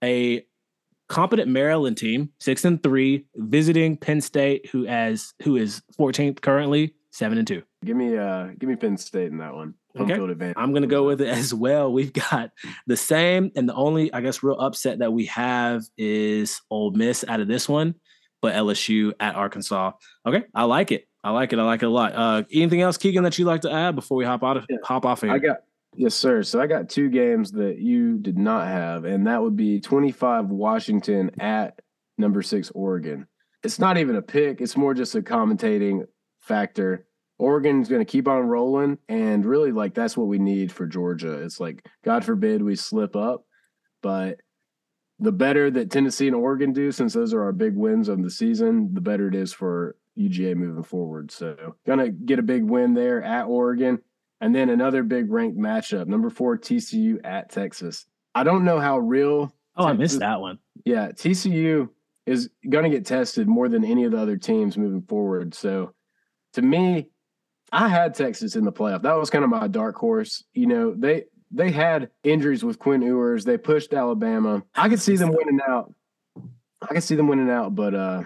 a 0.03 0.43
competent 1.11 1.49
Maryland 1.49 1.97
team, 1.97 2.29
six 2.39 2.63
and 2.63 2.81
three, 2.81 3.25
visiting 3.35 3.97
Penn 3.97 4.21
State, 4.21 4.69
who 4.71 4.87
as 4.87 5.33
who 5.43 5.57
is 5.57 5.81
14th 5.99 6.39
currently, 6.41 6.95
seven 7.11 7.37
and 7.37 7.45
two. 7.45 7.61
Give 7.83 7.97
me, 7.97 8.17
uh, 8.17 8.47
give 8.57 8.69
me 8.69 8.75
Penn 8.77 8.95
State 8.97 9.29
in 9.31 9.37
that 9.39 9.53
one. 9.53 9.73
Home 9.97 10.09
Okay. 10.09 10.53
I'm 10.55 10.71
gonna 10.73 10.87
go 10.87 11.03
with 11.05 11.19
it 11.19 11.27
as 11.27 11.53
well. 11.53 11.91
We've 11.91 12.13
got 12.13 12.51
the 12.87 12.95
same, 12.95 13.51
and 13.57 13.67
the 13.67 13.73
only 13.73 14.13
I 14.13 14.21
guess 14.21 14.41
real 14.41 14.57
upset 14.57 14.99
that 14.99 15.11
we 15.11 15.25
have 15.25 15.83
is 15.97 16.61
Ole 16.69 16.91
Miss 16.91 17.25
out 17.27 17.41
of 17.41 17.49
this 17.49 17.67
one, 17.67 17.95
but 18.41 18.55
LSU 18.55 19.11
at 19.19 19.35
Arkansas. 19.35 19.91
Okay, 20.25 20.43
I 20.55 20.63
like 20.63 20.93
it. 20.93 21.07
I 21.25 21.31
like 21.31 21.51
it. 21.51 21.59
I 21.59 21.63
like 21.63 21.83
it 21.83 21.87
a 21.87 21.89
lot. 21.89 22.13
Uh, 22.15 22.43
anything 22.53 22.81
else, 22.81 22.97
Keegan, 22.97 23.23
that 23.25 23.37
you'd 23.37 23.45
like 23.45 23.61
to 23.61 23.71
add 23.71 23.95
before 23.95 24.15
we 24.17 24.23
hop 24.23 24.43
out 24.43 24.55
of 24.57 24.65
Yeah. 24.69 24.77
hop 24.83 25.05
off 25.05 25.21
here? 25.21 25.31
I 25.31 25.39
got 25.39 25.57
yes, 25.95 26.15
sir. 26.15 26.43
So 26.43 26.61
I 26.61 26.67
got 26.67 26.89
two 26.89 27.09
games 27.09 27.51
that 27.53 27.79
you 27.79 28.17
did 28.17 28.37
not 28.37 28.67
have, 28.67 29.05
and 29.05 29.27
that 29.27 29.41
would 29.41 29.55
be 29.55 29.79
25 29.79 30.47
Washington 30.49 31.31
at 31.39 31.79
number 32.17 32.41
six 32.41 32.71
Oregon. 32.73 33.27
It's 33.63 33.79
not 33.79 33.97
even 33.97 34.15
a 34.15 34.21
pick; 34.21 34.61
it's 34.61 34.77
more 34.77 34.93
just 34.93 35.15
a 35.15 35.21
commentating 35.21 36.05
factor. 36.39 37.05
Oregon's 37.37 37.89
going 37.89 38.05
to 38.05 38.11
keep 38.11 38.27
on 38.27 38.47
rolling, 38.47 38.99
and 39.09 39.45
really, 39.45 39.71
like 39.71 39.93
that's 39.93 40.15
what 40.15 40.27
we 40.27 40.39
need 40.39 40.71
for 40.71 40.85
Georgia. 40.85 41.33
It's 41.41 41.59
like, 41.59 41.87
God 42.03 42.23
forbid 42.23 42.61
we 42.61 42.75
slip 42.75 43.15
up, 43.15 43.45
but 44.01 44.39
the 45.19 45.31
better 45.31 45.69
that 45.69 45.91
Tennessee 45.91 46.27
and 46.27 46.35
Oregon 46.35 46.73
do, 46.73 46.91
since 46.91 47.13
those 47.13 47.33
are 47.33 47.43
our 47.43 47.51
big 47.51 47.75
wins 47.75 48.09
of 48.09 48.21
the 48.21 48.29
season, 48.29 48.93
the 48.93 49.01
better 49.01 49.27
it 49.27 49.35
is 49.35 49.53
for 49.53 49.95
UGA 50.17 50.55
moving 50.55 50.83
forward. 50.83 51.31
So, 51.31 51.75
gonna 51.85 52.09
get 52.09 52.39
a 52.39 52.43
big 52.43 52.63
win 52.63 52.93
there 52.93 53.23
at 53.23 53.45
Oregon. 53.45 53.99
And 54.41 54.53
then 54.53 54.69
another 54.69 55.03
big 55.03 55.31
ranked 55.31 55.57
matchup, 55.57 56.07
number 56.07 56.29
four 56.29 56.57
TCU 56.57 57.19
at 57.23 57.51
Texas. 57.51 58.05
I 58.33 58.43
don't 58.43 58.65
know 58.65 58.79
how 58.79 58.97
real. 58.97 59.53
oh, 59.77 59.85
I 59.85 59.93
missed 59.93 60.19
that 60.19 60.41
one. 60.41 60.57
Yeah, 60.83 61.09
TCU 61.09 61.89
is 62.25 62.49
going 62.67 62.83
to 62.83 62.89
get 62.89 63.05
tested 63.05 63.47
more 63.47 63.69
than 63.69 63.85
any 63.85 64.03
of 64.03 64.11
the 64.11 64.17
other 64.17 64.37
teams 64.37 64.77
moving 64.77 65.03
forward. 65.03 65.53
So, 65.53 65.93
to 66.53 66.61
me, 66.61 67.09
I 67.71 67.87
had 67.87 68.15
Texas 68.15 68.55
in 68.55 68.65
the 68.65 68.71
playoff. 68.71 69.03
That 69.03 69.17
was 69.17 69.29
kind 69.29 69.43
of 69.43 69.49
my 69.49 69.67
dark 69.67 69.95
horse. 69.95 70.43
You 70.53 70.65
know, 70.65 70.93
they 70.93 71.25
they 71.51 71.71
had 71.71 72.09
injuries 72.23 72.63
with 72.63 72.79
Quinn 72.79 73.01
Ewers. 73.01 73.45
They 73.45 73.57
pushed 73.57 73.93
Alabama. 73.93 74.63
I 74.75 74.89
could 74.89 75.01
see 75.01 75.15
them 75.17 75.33
winning 75.33 75.59
out. 75.67 75.93
I 76.81 76.93
could 76.93 77.03
see 77.03 77.15
them 77.15 77.27
winning 77.27 77.49
out, 77.49 77.75
but 77.75 77.93
uh 77.93 78.23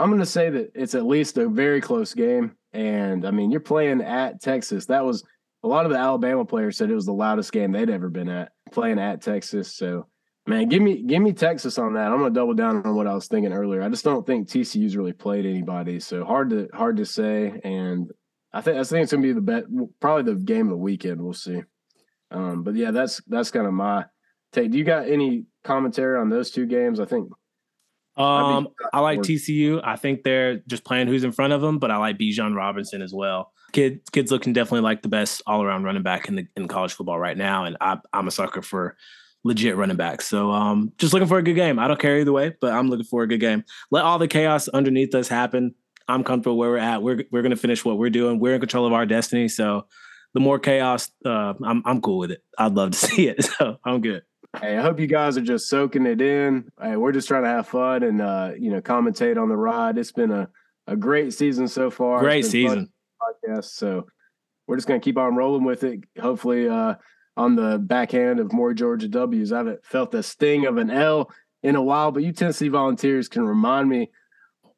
I'm 0.00 0.08
going 0.08 0.20
to 0.20 0.26
say 0.26 0.48
that 0.48 0.72
it's 0.74 0.94
at 0.94 1.04
least 1.04 1.36
a 1.36 1.46
very 1.46 1.82
close 1.82 2.14
game. 2.14 2.56
And 2.72 3.26
I 3.26 3.30
mean, 3.30 3.50
you're 3.50 3.60
playing 3.60 4.00
at 4.00 4.40
Texas. 4.40 4.86
That 4.86 5.04
was 5.04 5.24
a 5.62 5.68
lot 5.68 5.84
of 5.84 5.92
the 5.92 5.98
Alabama 5.98 6.44
players 6.44 6.76
said 6.76 6.90
it 6.90 6.94
was 6.94 7.06
the 7.06 7.12
loudest 7.12 7.52
game 7.52 7.72
they'd 7.72 7.90
ever 7.90 8.08
been 8.08 8.28
at 8.28 8.52
playing 8.72 8.98
at 8.98 9.20
Texas. 9.20 9.76
So, 9.76 10.06
man, 10.46 10.68
give 10.68 10.82
me 10.82 11.02
give 11.02 11.22
me 11.22 11.32
Texas 11.32 11.78
on 11.78 11.94
that. 11.94 12.12
I'm 12.12 12.22
to 12.22 12.30
double 12.30 12.54
down 12.54 12.84
on 12.86 12.94
what 12.94 13.06
I 13.06 13.14
was 13.14 13.26
thinking 13.26 13.52
earlier. 13.52 13.82
I 13.82 13.88
just 13.88 14.04
don't 14.04 14.26
think 14.26 14.48
TCU's 14.48 14.96
really 14.96 15.12
played 15.12 15.46
anybody. 15.46 16.00
So 16.00 16.24
hard 16.24 16.50
to 16.50 16.68
hard 16.72 16.96
to 16.98 17.04
say. 17.04 17.60
And 17.64 18.10
I 18.52 18.60
think 18.60 18.78
I 18.78 18.84
think 18.84 19.02
it's 19.02 19.10
to 19.10 19.18
be 19.18 19.32
the 19.32 19.40
bet, 19.40 19.64
probably 20.00 20.32
the 20.32 20.40
game 20.40 20.66
of 20.66 20.70
the 20.70 20.76
weekend. 20.76 21.20
We'll 21.20 21.34
see. 21.34 21.62
Um, 22.30 22.62
but 22.62 22.74
yeah, 22.74 22.90
that's 22.90 23.20
that's 23.26 23.50
kind 23.50 23.66
of 23.66 23.72
my 23.72 24.04
take. 24.52 24.70
Do 24.70 24.78
you 24.78 24.84
got 24.84 25.08
any 25.08 25.44
commentary 25.64 26.18
on 26.18 26.30
those 26.30 26.50
two 26.50 26.66
games? 26.66 27.00
I 27.00 27.04
think 27.04 27.30
Um, 28.20 28.68
I 28.92 29.00
like 29.00 29.20
TCU. 29.20 29.80
I 29.84 29.96
think 29.96 30.22
they're 30.22 30.58
just 30.66 30.84
playing 30.84 31.08
who's 31.08 31.24
in 31.24 31.32
front 31.32 31.52
of 31.52 31.60
them, 31.60 31.78
but 31.78 31.90
I 31.90 31.96
like 31.96 32.18
Bijan 32.18 32.54
Robinson 32.54 33.02
as 33.02 33.12
well. 33.12 33.52
Kid, 33.72 34.00
kids 34.12 34.30
looking 34.30 34.52
definitely 34.52 34.80
like 34.80 35.02
the 35.02 35.08
best 35.08 35.42
all 35.46 35.62
around 35.62 35.84
running 35.84 36.02
back 36.02 36.28
in 36.28 36.36
the 36.36 36.46
in 36.56 36.68
college 36.68 36.92
football 36.92 37.18
right 37.18 37.36
now, 37.36 37.64
and 37.64 37.76
I, 37.80 37.98
I'm 38.12 38.26
a 38.28 38.30
sucker 38.30 38.62
for 38.62 38.96
legit 39.44 39.76
running 39.76 39.96
backs. 39.96 40.26
So, 40.26 40.50
um, 40.50 40.92
just 40.98 41.12
looking 41.12 41.28
for 41.28 41.38
a 41.38 41.42
good 41.42 41.54
game. 41.54 41.78
I 41.78 41.88
don't 41.88 42.00
care 42.00 42.18
either 42.18 42.32
way, 42.32 42.54
but 42.60 42.72
I'm 42.72 42.88
looking 42.88 43.06
for 43.06 43.22
a 43.22 43.28
good 43.28 43.40
game. 43.40 43.64
Let 43.90 44.04
all 44.04 44.18
the 44.18 44.28
chaos 44.28 44.68
underneath 44.68 45.14
us 45.14 45.28
happen. 45.28 45.74
I'm 46.08 46.24
comfortable 46.24 46.58
where 46.58 46.70
we're 46.70 46.78
at. 46.78 47.02
We're 47.02 47.24
we're 47.30 47.42
gonna 47.42 47.56
finish 47.56 47.84
what 47.84 47.96
we're 47.98 48.10
doing. 48.10 48.40
We're 48.40 48.54
in 48.54 48.60
control 48.60 48.86
of 48.86 48.92
our 48.92 49.06
destiny. 49.06 49.48
So, 49.48 49.86
the 50.34 50.40
more 50.40 50.58
chaos, 50.58 51.10
uh, 51.24 51.54
I'm 51.64 51.82
I'm 51.84 52.00
cool 52.00 52.18
with 52.18 52.32
it. 52.32 52.42
I'd 52.58 52.74
love 52.74 52.92
to 52.92 52.98
see 53.06 53.28
it. 53.28 53.44
So 53.44 53.78
I'm 53.84 54.00
good. 54.00 54.22
Hey, 54.58 54.76
I 54.76 54.82
hope 54.82 54.98
you 54.98 55.06
guys 55.06 55.38
are 55.38 55.42
just 55.42 55.68
soaking 55.68 56.06
it 56.06 56.20
in. 56.20 56.70
Hey, 56.80 56.96
we're 56.96 57.12
just 57.12 57.28
trying 57.28 57.44
to 57.44 57.48
have 57.48 57.68
fun 57.68 58.02
and 58.02 58.20
uh, 58.20 58.52
you 58.58 58.70
know 58.70 58.80
commentate 58.80 59.40
on 59.40 59.48
the 59.48 59.56
ride. 59.56 59.96
It's 59.96 60.10
been 60.10 60.32
a, 60.32 60.48
a 60.88 60.96
great 60.96 61.32
season 61.32 61.68
so 61.68 61.88
far. 61.88 62.18
Great 62.18 62.44
season. 62.44 62.90
podcast. 63.22 63.66
So 63.66 64.06
we're 64.66 64.76
just 64.76 64.88
gonna 64.88 65.00
keep 65.00 65.18
on 65.18 65.36
rolling 65.36 65.64
with 65.64 65.84
it. 65.84 66.00
Hopefully, 66.20 66.68
uh, 66.68 66.96
on 67.36 67.54
the 67.54 67.78
backhand 67.78 68.40
of 68.40 68.52
more 68.52 68.74
Georgia 68.74 69.06
W's. 69.08 69.52
I 69.52 69.58
haven't 69.58 69.84
felt 69.84 70.10
the 70.10 70.22
sting 70.22 70.66
of 70.66 70.78
an 70.78 70.90
L 70.90 71.30
in 71.62 71.76
a 71.76 71.82
while, 71.82 72.10
but 72.10 72.24
you 72.24 72.32
Tennessee 72.32 72.68
Volunteers 72.68 73.28
can 73.28 73.46
remind 73.46 73.88
me 73.88 74.10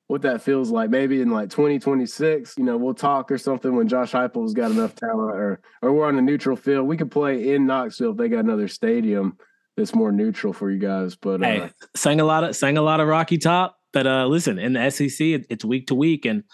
what 0.06 0.22
that 0.22 0.42
feels 0.42 0.70
like. 0.70 0.90
Maybe 0.90 1.22
in 1.22 1.30
like 1.30 1.48
2026, 1.48 2.58
you 2.58 2.64
know, 2.64 2.76
we'll 2.76 2.92
talk 2.92 3.32
or 3.32 3.38
something 3.38 3.74
when 3.74 3.88
Josh 3.88 4.12
Heupel's 4.12 4.52
got 4.52 4.70
enough 4.70 4.94
talent, 4.94 5.34
or 5.34 5.60
or 5.80 5.92
we're 5.94 6.06
on 6.06 6.18
a 6.18 6.22
neutral 6.22 6.56
field. 6.56 6.86
We 6.86 6.98
could 6.98 7.10
play 7.10 7.54
in 7.54 7.64
Knoxville 7.64 8.10
if 8.10 8.18
they 8.18 8.28
got 8.28 8.44
another 8.44 8.68
stadium 8.68 9.38
that's 9.76 9.94
more 9.94 10.12
neutral 10.12 10.52
for 10.52 10.70
you 10.70 10.78
guys. 10.78 11.14
But 11.16 11.42
uh, 11.42 11.46
Hey, 11.46 11.70
sang 11.96 12.20
a 12.20 12.24
lot 12.24 12.44
of 12.44 12.56
sang 12.56 12.76
a 12.76 12.82
lot 12.82 13.00
of 13.00 13.08
Rocky 13.08 13.38
Top, 13.38 13.78
but 13.92 14.06
uh, 14.06 14.26
listen, 14.26 14.58
in 14.58 14.74
the 14.74 14.90
SEC, 14.90 15.20
it, 15.20 15.46
it's 15.50 15.64
week 15.64 15.86
to 15.88 15.94
week, 15.94 16.24
and 16.24 16.44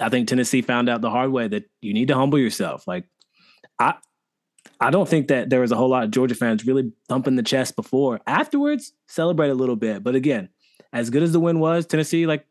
I 0.00 0.08
think 0.08 0.28
Tennessee 0.28 0.62
found 0.62 0.88
out 0.88 1.00
the 1.00 1.10
hard 1.10 1.30
way 1.30 1.48
that 1.48 1.64
you 1.80 1.94
need 1.94 2.08
to 2.08 2.14
humble 2.14 2.38
yourself. 2.38 2.86
Like, 2.86 3.04
I, 3.78 3.94
I 4.80 4.90
don't 4.90 5.08
think 5.08 5.28
that 5.28 5.48
there 5.48 5.60
was 5.60 5.72
a 5.72 5.76
whole 5.76 5.88
lot 5.88 6.04
of 6.04 6.10
Georgia 6.10 6.34
fans 6.34 6.66
really 6.66 6.92
thumping 7.08 7.36
the 7.36 7.42
chest 7.42 7.76
before. 7.76 8.20
Afterwards, 8.26 8.92
celebrate 9.08 9.50
a 9.50 9.54
little 9.54 9.76
bit, 9.76 10.02
but 10.02 10.14
again, 10.14 10.48
as 10.92 11.10
good 11.10 11.22
as 11.22 11.32
the 11.32 11.40
win 11.40 11.60
was, 11.60 11.86
Tennessee, 11.86 12.26
like, 12.26 12.46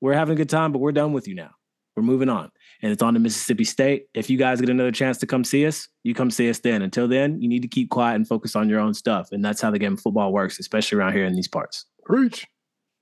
we're 0.00 0.14
having 0.14 0.32
a 0.32 0.36
good 0.36 0.48
time, 0.48 0.72
but 0.72 0.78
we're 0.78 0.92
done 0.92 1.12
with 1.12 1.28
you 1.28 1.34
now. 1.34 1.50
We're 1.96 2.02
moving 2.02 2.28
on, 2.28 2.50
and 2.82 2.90
it's 2.92 3.02
on 3.02 3.14
to 3.14 3.20
Mississippi 3.20 3.64
State. 3.64 4.06
If 4.14 4.30
you 4.30 4.38
guys 4.38 4.60
get 4.60 4.70
another 4.70 4.92
chance 4.92 5.18
to 5.18 5.26
come 5.26 5.44
see 5.44 5.66
us, 5.66 5.88
you 6.02 6.14
come 6.14 6.30
see 6.30 6.48
us 6.48 6.58
then. 6.60 6.82
Until 6.82 7.06
then, 7.08 7.40
you 7.40 7.48
need 7.48 7.62
to 7.62 7.68
keep 7.68 7.90
quiet 7.90 8.14
and 8.16 8.26
focus 8.26 8.56
on 8.56 8.68
your 8.68 8.80
own 8.80 8.94
stuff, 8.94 9.32
and 9.32 9.44
that's 9.44 9.60
how 9.60 9.70
the 9.70 9.78
game 9.78 9.94
of 9.94 10.00
football 10.00 10.32
works, 10.32 10.58
especially 10.58 10.98
around 10.98 11.12
here 11.12 11.24
in 11.24 11.34
these 11.34 11.48
parts. 11.48 11.86
preach. 12.04 12.46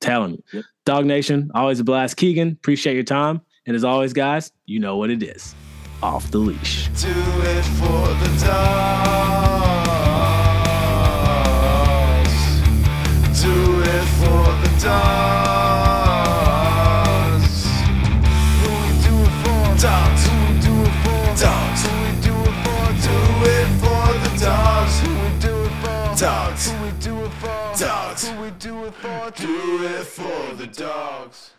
Telling 0.01 0.33
you, 0.35 0.43
Yep. 0.53 0.64
Dog 0.87 1.07
Nation, 1.07 1.51
always 1.55 1.81
a 1.81 1.85
blast. 1.85 2.16
Keegan, 2.16 2.51
appreciate 2.53 2.95
your 2.95 3.03
time, 3.03 3.41
and 3.66 3.74
as 3.74 3.83
always, 3.83 4.12
guys, 4.12 4.53
you 4.66 4.79
know 4.79 4.97
what 4.97 5.11
it 5.11 5.22
is. 5.24 5.55
Off 6.05 6.31
the 6.31 6.39
leash. 6.39 6.87
Do 7.01 7.09
it 7.09 7.64
for 7.64 8.07
the 8.22 8.47
dogs. 11.68 13.43
Do 13.43 13.81
it 13.83 14.05
for 14.20 14.45
the 14.62 14.81
dogs. 14.85 15.28
Do 29.37 29.85
it 29.85 30.07
for 30.07 30.55
the 30.55 30.66
dogs. 30.66 31.51